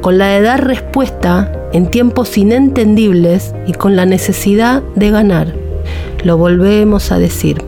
Con 0.00 0.18
la 0.18 0.28
de 0.28 0.40
dar 0.42 0.66
respuesta 0.66 1.52
en 1.72 1.90
tiempos 1.90 2.38
inentendibles 2.38 3.54
y 3.66 3.72
con 3.72 3.96
la 3.96 4.06
necesidad 4.06 4.82
de 4.94 5.10
ganar. 5.10 5.54
Lo 6.24 6.38
volvemos 6.38 7.12
a 7.12 7.18
decir. 7.18 7.58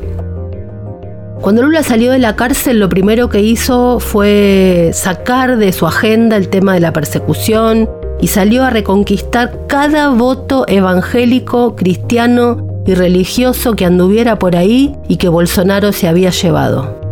Cuando 1.41 1.63
Lula 1.63 1.83
salió 1.83 2.11
de 2.11 2.19
la 2.19 2.35
cárcel, 2.35 2.81
lo 2.81 2.89
primero 2.89 3.29
que 3.29 3.41
hizo 3.41 4.01
fue 4.01 4.91
sacar 4.93 5.57
de 5.57 5.73
su 5.73 5.87
agenda 5.87 6.37
el 6.37 6.49
tema 6.49 6.75
de 6.75 6.81
la 6.81 6.93
persecución 6.93 7.89
y 8.21 8.27
salió 8.27 8.65
a 8.65 8.71
reconquistar 8.71 9.67
cada 9.69 10.09
voto 10.09 10.65
evangélico, 10.67 11.77
cristiano 11.77 12.67
y 12.85 12.95
religioso 12.95 13.75
que 13.77 13.85
anduviera 13.85 14.39
por 14.39 14.57
ahí 14.57 14.97
y 15.07 15.17
que 15.17 15.29
Bolsonaro 15.29 15.93
se 15.93 16.09
había 16.09 16.31
llevado. 16.31 17.08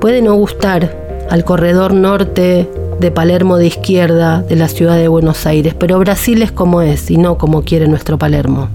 Puede 0.00 0.22
no 0.22 0.36
gustar 0.36 1.26
al 1.28 1.44
corredor 1.44 1.92
norte 1.92 2.68
de 3.00 3.10
Palermo 3.10 3.56
de 3.56 3.66
izquierda 3.66 4.42
de 4.42 4.54
la 4.54 4.68
ciudad 4.68 4.96
de 4.96 5.08
Buenos 5.08 5.44
Aires, 5.44 5.74
pero 5.74 5.98
Brasil 5.98 6.40
es 6.42 6.52
como 6.52 6.82
es 6.82 7.10
y 7.10 7.16
no 7.16 7.36
como 7.36 7.62
quiere 7.62 7.88
nuestro 7.88 8.16
Palermo. 8.16 8.68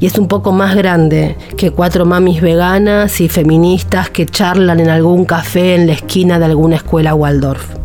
Y 0.00 0.06
es 0.06 0.18
un 0.18 0.26
poco 0.26 0.50
más 0.50 0.74
grande 0.74 1.36
que 1.56 1.70
cuatro 1.70 2.06
mamis 2.06 2.40
veganas 2.40 3.20
y 3.20 3.28
feministas 3.28 4.10
que 4.10 4.26
charlan 4.26 4.80
en 4.80 4.88
algún 4.88 5.24
café 5.24 5.76
en 5.76 5.86
la 5.86 5.92
esquina 5.92 6.40
de 6.40 6.46
alguna 6.46 6.74
escuela 6.74 7.14
Waldorf. 7.14 7.76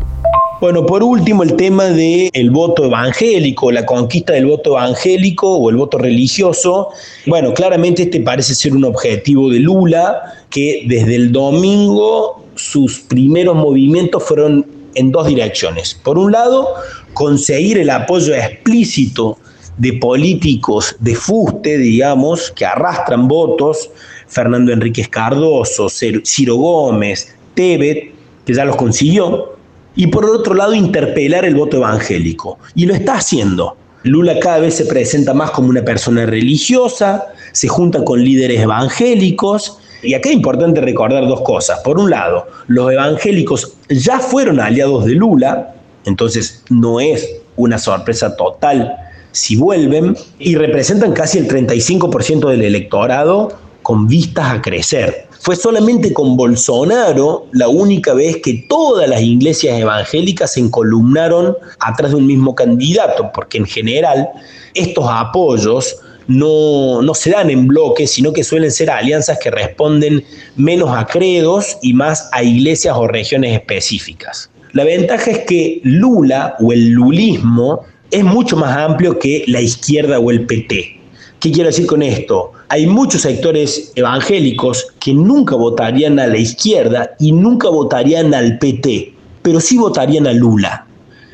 Bueno, 0.60 0.84
por 0.84 1.04
último, 1.04 1.44
el 1.44 1.54
tema 1.54 1.84
del 1.84 2.50
voto 2.50 2.86
evangélico, 2.86 3.70
la 3.70 3.86
conquista 3.86 4.32
del 4.32 4.46
voto 4.46 4.70
evangélico 4.70 5.56
o 5.56 5.70
el 5.70 5.76
voto 5.76 5.96
religioso. 5.96 6.88
Bueno, 7.24 7.54
claramente 7.54 8.02
este 8.02 8.20
parece 8.20 8.54
ser 8.56 8.74
un 8.74 8.84
objetivo 8.84 9.48
de 9.48 9.60
Lula, 9.60 10.34
que 10.50 10.82
desde 10.86 11.14
el 11.14 11.32
domingo 11.32 12.39
sus 12.60 13.00
primeros 13.00 13.56
movimientos 13.56 14.22
fueron 14.22 14.66
en 14.94 15.10
dos 15.10 15.26
direcciones. 15.26 15.94
Por 15.94 16.18
un 16.18 16.32
lado, 16.32 16.68
conseguir 17.14 17.78
el 17.78 17.90
apoyo 17.90 18.34
explícito 18.34 19.38
de 19.78 19.94
políticos 19.94 20.94
de 21.00 21.14
fuste, 21.14 21.78
digamos, 21.78 22.52
que 22.54 22.66
arrastran 22.66 23.28
votos, 23.28 23.90
Fernando 24.26 24.72
Enríquez 24.72 25.08
Cardoso, 25.08 25.88
Ciro 25.88 26.56
Gómez, 26.56 27.34
Tebet, 27.54 28.12
que 28.44 28.54
ya 28.54 28.64
los 28.64 28.76
consiguió, 28.76 29.56
y 29.96 30.08
por 30.08 30.26
otro 30.26 30.54
lado 30.54 30.74
interpelar 30.74 31.44
el 31.44 31.54
voto 31.54 31.78
evangélico. 31.78 32.58
Y 32.74 32.86
lo 32.86 32.94
está 32.94 33.14
haciendo. 33.14 33.76
Lula 34.02 34.38
cada 34.38 34.58
vez 34.58 34.74
se 34.74 34.84
presenta 34.84 35.34
más 35.34 35.50
como 35.50 35.68
una 35.68 35.84
persona 35.84 36.26
religiosa, 36.26 37.26
se 37.52 37.68
junta 37.68 38.04
con 38.04 38.22
líderes 38.22 38.60
evangélicos 38.60 39.78
Y 40.02 40.14
acá 40.14 40.28
es 40.28 40.34
importante 40.34 40.80
recordar 40.80 41.26
dos 41.26 41.42
cosas. 41.42 41.80
Por 41.80 41.98
un 41.98 42.10
lado, 42.10 42.46
los 42.68 42.92
evangélicos 42.92 43.74
ya 43.88 44.18
fueron 44.18 44.60
aliados 44.60 45.04
de 45.04 45.12
Lula, 45.14 45.74
entonces 46.04 46.64
no 46.70 47.00
es 47.00 47.28
una 47.56 47.78
sorpresa 47.78 48.36
total 48.36 48.96
si 49.32 49.56
vuelven, 49.56 50.16
y 50.38 50.56
representan 50.56 51.12
casi 51.12 51.38
el 51.38 51.48
35% 51.48 52.48
del 52.48 52.62
electorado 52.62 53.48
con 53.82 54.06
vistas 54.06 54.52
a 54.52 54.62
crecer. 54.62 55.28
Fue 55.40 55.56
solamente 55.56 56.12
con 56.12 56.36
Bolsonaro 56.36 57.46
la 57.52 57.68
única 57.68 58.12
vez 58.12 58.38
que 58.42 58.66
todas 58.68 59.08
las 59.08 59.22
iglesias 59.22 59.78
evangélicas 59.78 60.52
se 60.52 60.60
encolumnaron 60.60 61.56
atrás 61.78 62.10
de 62.10 62.16
un 62.16 62.26
mismo 62.26 62.54
candidato, 62.54 63.30
porque 63.32 63.58
en 63.58 63.66
general 63.66 64.28
estos 64.74 65.06
apoyos 65.08 65.96
no, 66.30 67.02
no, 67.02 67.12
se 67.12 67.30
dan 67.30 67.50
en 67.50 67.66
bloque, 67.66 68.06
sino 68.06 68.32
que 68.32 68.44
suelen 68.44 68.70
ser 68.70 68.88
alianzas 68.88 69.38
que 69.42 69.50
responden 69.50 70.24
menos 70.54 70.88
a 70.90 71.04
credos 71.04 71.76
y 71.82 71.92
más 71.92 72.28
a 72.30 72.44
iglesias 72.44 72.96
o 72.96 73.08
regiones 73.08 73.52
específicas. 73.52 74.48
La 74.72 74.84
ventaja 74.84 75.28
es 75.32 75.40
que 75.40 75.80
Lula 75.82 76.54
o 76.60 76.72
el 76.72 76.90
lulismo 76.90 77.80
es 78.12 78.22
mucho 78.22 78.56
más 78.56 78.76
amplio 78.76 79.18
que 79.18 79.42
la 79.48 79.60
izquierda 79.60 80.20
o 80.20 80.30
el 80.30 80.46
PT. 80.46 81.00
¿Qué 81.40 81.50
quiero 81.50 81.68
decir 81.68 81.86
con 81.86 82.00
esto? 82.00 82.52
Hay 82.68 82.86
muchos 82.86 83.22
sectores 83.22 83.90
evangélicos 83.96 84.86
que 85.00 85.12
nunca 85.12 85.56
votarían 85.56 86.20
a 86.20 86.28
la 86.28 86.38
izquierda 86.38 87.10
y 87.18 87.32
nunca 87.32 87.68
votarían 87.68 88.34
al 88.34 88.56
PT, 88.58 89.14
pero 89.42 89.58
sí 89.58 89.78
votarían 89.78 90.28
a 90.28 90.32
Lula. 90.32 90.86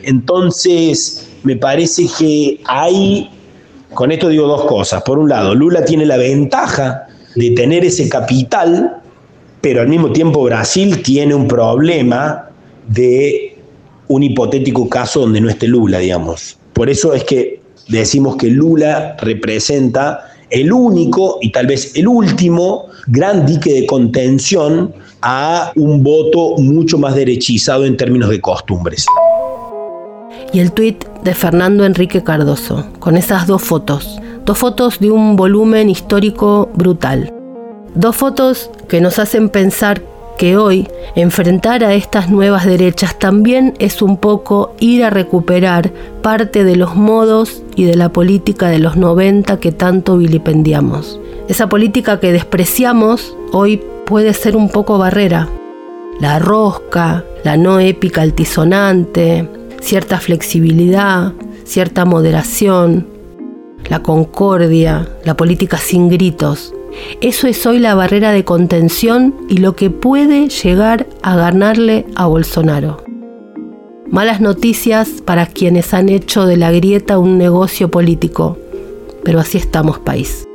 Entonces, 0.04 1.28
me 1.42 1.56
parece 1.56 2.06
que 2.18 2.60
hay 2.64 3.28
con 3.94 4.12
esto 4.12 4.28
digo 4.28 4.46
dos 4.46 4.64
cosas. 4.64 5.02
Por 5.02 5.18
un 5.18 5.28
lado, 5.28 5.54
Lula 5.54 5.84
tiene 5.84 6.06
la 6.06 6.16
ventaja 6.16 7.06
de 7.34 7.50
tener 7.50 7.84
ese 7.84 8.08
capital, 8.08 8.96
pero 9.60 9.80
al 9.80 9.88
mismo 9.88 10.12
tiempo 10.12 10.42
Brasil 10.42 11.02
tiene 11.02 11.34
un 11.34 11.46
problema 11.46 12.48
de 12.88 13.56
un 14.08 14.22
hipotético 14.22 14.88
caso 14.88 15.20
donde 15.20 15.40
no 15.40 15.48
esté 15.48 15.66
Lula, 15.66 15.98
digamos. 15.98 16.58
Por 16.72 16.90
eso 16.90 17.14
es 17.14 17.24
que 17.24 17.60
decimos 17.88 18.36
que 18.36 18.48
Lula 18.48 19.16
representa 19.20 20.30
el 20.50 20.72
único 20.72 21.38
y 21.40 21.50
tal 21.50 21.66
vez 21.66 21.96
el 21.96 22.06
último 22.06 22.86
gran 23.08 23.46
dique 23.46 23.72
de 23.72 23.86
contención 23.86 24.92
a 25.22 25.72
un 25.74 26.04
voto 26.04 26.56
mucho 26.58 26.98
más 26.98 27.16
derechizado 27.16 27.84
en 27.84 27.96
términos 27.96 28.30
de 28.30 28.40
costumbres 28.40 29.06
y 30.52 30.60
el 30.60 30.72
tuit 30.72 31.04
de 31.26 31.34
Fernando 31.34 31.84
Enrique 31.84 32.22
Cardoso, 32.22 32.86
con 33.00 33.16
esas 33.16 33.48
dos 33.48 33.60
fotos, 33.60 34.20
dos 34.44 34.56
fotos 34.56 35.00
de 35.00 35.10
un 35.10 35.34
volumen 35.34 35.90
histórico 35.90 36.70
brutal. 36.74 37.34
Dos 37.96 38.14
fotos 38.14 38.70
que 38.88 39.00
nos 39.00 39.18
hacen 39.18 39.48
pensar 39.48 40.00
que 40.38 40.56
hoy 40.56 40.86
enfrentar 41.16 41.82
a 41.82 41.94
estas 41.94 42.30
nuevas 42.30 42.64
derechas 42.64 43.18
también 43.18 43.74
es 43.80 44.02
un 44.02 44.18
poco 44.18 44.76
ir 44.78 45.02
a 45.02 45.10
recuperar 45.10 45.90
parte 46.22 46.62
de 46.62 46.76
los 46.76 46.94
modos 46.94 47.60
y 47.74 47.86
de 47.86 47.96
la 47.96 48.10
política 48.10 48.68
de 48.68 48.78
los 48.78 48.96
90 48.96 49.58
que 49.58 49.72
tanto 49.72 50.18
vilipendiamos. 50.18 51.18
Esa 51.48 51.68
política 51.68 52.20
que 52.20 52.30
despreciamos 52.30 53.36
hoy 53.50 53.82
puede 54.04 54.32
ser 54.32 54.56
un 54.56 54.68
poco 54.68 54.96
barrera. 54.96 55.48
La 56.20 56.38
rosca, 56.38 57.24
la 57.42 57.56
no 57.56 57.80
épica 57.80 58.22
altisonante, 58.22 59.48
cierta 59.80 60.20
flexibilidad, 60.20 61.32
cierta 61.64 62.04
moderación, 62.04 63.06
la 63.88 64.02
concordia, 64.02 65.08
la 65.24 65.36
política 65.36 65.78
sin 65.78 66.08
gritos. 66.08 66.72
Eso 67.20 67.46
es 67.46 67.66
hoy 67.66 67.78
la 67.78 67.94
barrera 67.94 68.32
de 68.32 68.44
contención 68.44 69.34
y 69.48 69.58
lo 69.58 69.76
que 69.76 69.90
puede 69.90 70.48
llegar 70.48 71.06
a 71.22 71.36
ganarle 71.36 72.06
a 72.14 72.26
Bolsonaro. 72.26 73.04
Malas 74.08 74.40
noticias 74.40 75.20
para 75.24 75.46
quienes 75.46 75.92
han 75.92 76.08
hecho 76.08 76.46
de 76.46 76.56
la 76.56 76.70
grieta 76.70 77.18
un 77.18 77.38
negocio 77.38 77.90
político, 77.90 78.56
pero 79.24 79.40
así 79.40 79.58
estamos 79.58 79.98
país. 79.98 80.46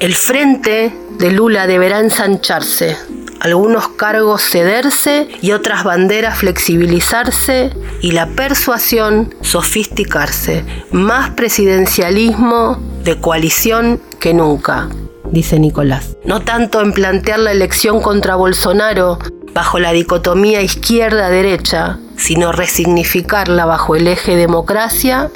El 0.00 0.14
frente 0.14 0.92
de 1.18 1.30
Lula 1.30 1.66
deberá 1.66 2.00
ensancharse, 2.00 2.96
algunos 3.40 3.88
cargos 3.88 4.42
cederse 4.42 5.28
y 5.40 5.52
otras 5.52 5.84
banderas 5.84 6.38
flexibilizarse 6.38 7.70
y 8.00 8.12
la 8.12 8.26
persuasión 8.26 9.34
sofisticarse. 9.40 10.64
Más 10.90 11.30
presidencialismo 11.30 12.78
de 13.04 13.20
coalición 13.20 14.00
que 14.20 14.34
nunca, 14.34 14.88
dice 15.30 15.58
Nicolás. 15.58 16.16
No 16.24 16.42
tanto 16.42 16.80
en 16.80 16.92
plantear 16.92 17.40
la 17.40 17.52
elección 17.52 18.00
contra 18.00 18.36
Bolsonaro 18.36 19.18
bajo 19.54 19.78
la 19.78 19.92
dicotomía 19.92 20.62
izquierda-derecha, 20.62 21.98
sino 22.16 22.52
resignificarla 22.52 23.66
bajo 23.66 23.96
el 23.96 24.08
eje 24.08 24.36
democracia 24.36 25.30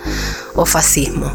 o 0.55 0.65
fascismo. 0.65 1.33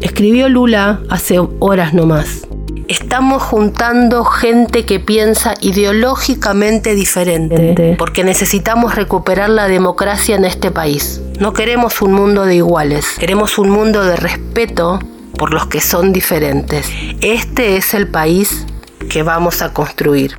Escribió 0.00 0.48
Lula 0.48 1.00
hace 1.10 1.40
horas 1.58 1.92
nomás 1.92 2.47
estamos 2.88 3.42
juntando 3.42 4.24
gente 4.24 4.86
que 4.86 4.98
piensa 4.98 5.54
ideológicamente 5.60 6.94
diferente, 6.94 7.94
porque 7.98 8.24
necesitamos 8.24 8.94
recuperar 8.94 9.50
la 9.50 9.68
democracia 9.68 10.36
en 10.36 10.44
este 10.44 10.70
país. 10.70 11.20
No 11.38 11.52
queremos 11.52 12.00
un 12.02 12.12
mundo 12.12 12.46
de 12.46 12.56
iguales, 12.56 13.06
queremos 13.18 13.58
un 13.58 13.68
mundo 13.70 14.02
de 14.04 14.16
respeto 14.16 14.98
por 15.36 15.52
los 15.52 15.66
que 15.66 15.80
son 15.80 16.12
diferentes. 16.12 16.90
Este 17.20 17.76
es 17.76 17.94
el 17.94 18.08
país 18.08 18.66
que 19.10 19.22
vamos 19.22 19.62
a 19.62 19.72
construir. 19.72 20.38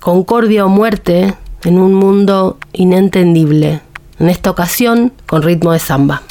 Concordia 0.00 0.66
o 0.66 0.68
muerte 0.68 1.34
en 1.64 1.78
un 1.78 1.94
mundo 1.94 2.58
inentendible, 2.74 3.80
en 4.18 4.28
esta 4.28 4.50
ocasión 4.50 5.12
con 5.26 5.42
ritmo 5.42 5.72
de 5.72 5.78
samba. 5.78 6.22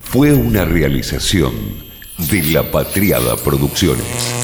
Fue 0.00 0.32
una 0.32 0.64
realización 0.64 1.93
de 2.18 2.42
La 2.52 2.70
Patriada 2.70 3.36
Producciones. 3.36 4.34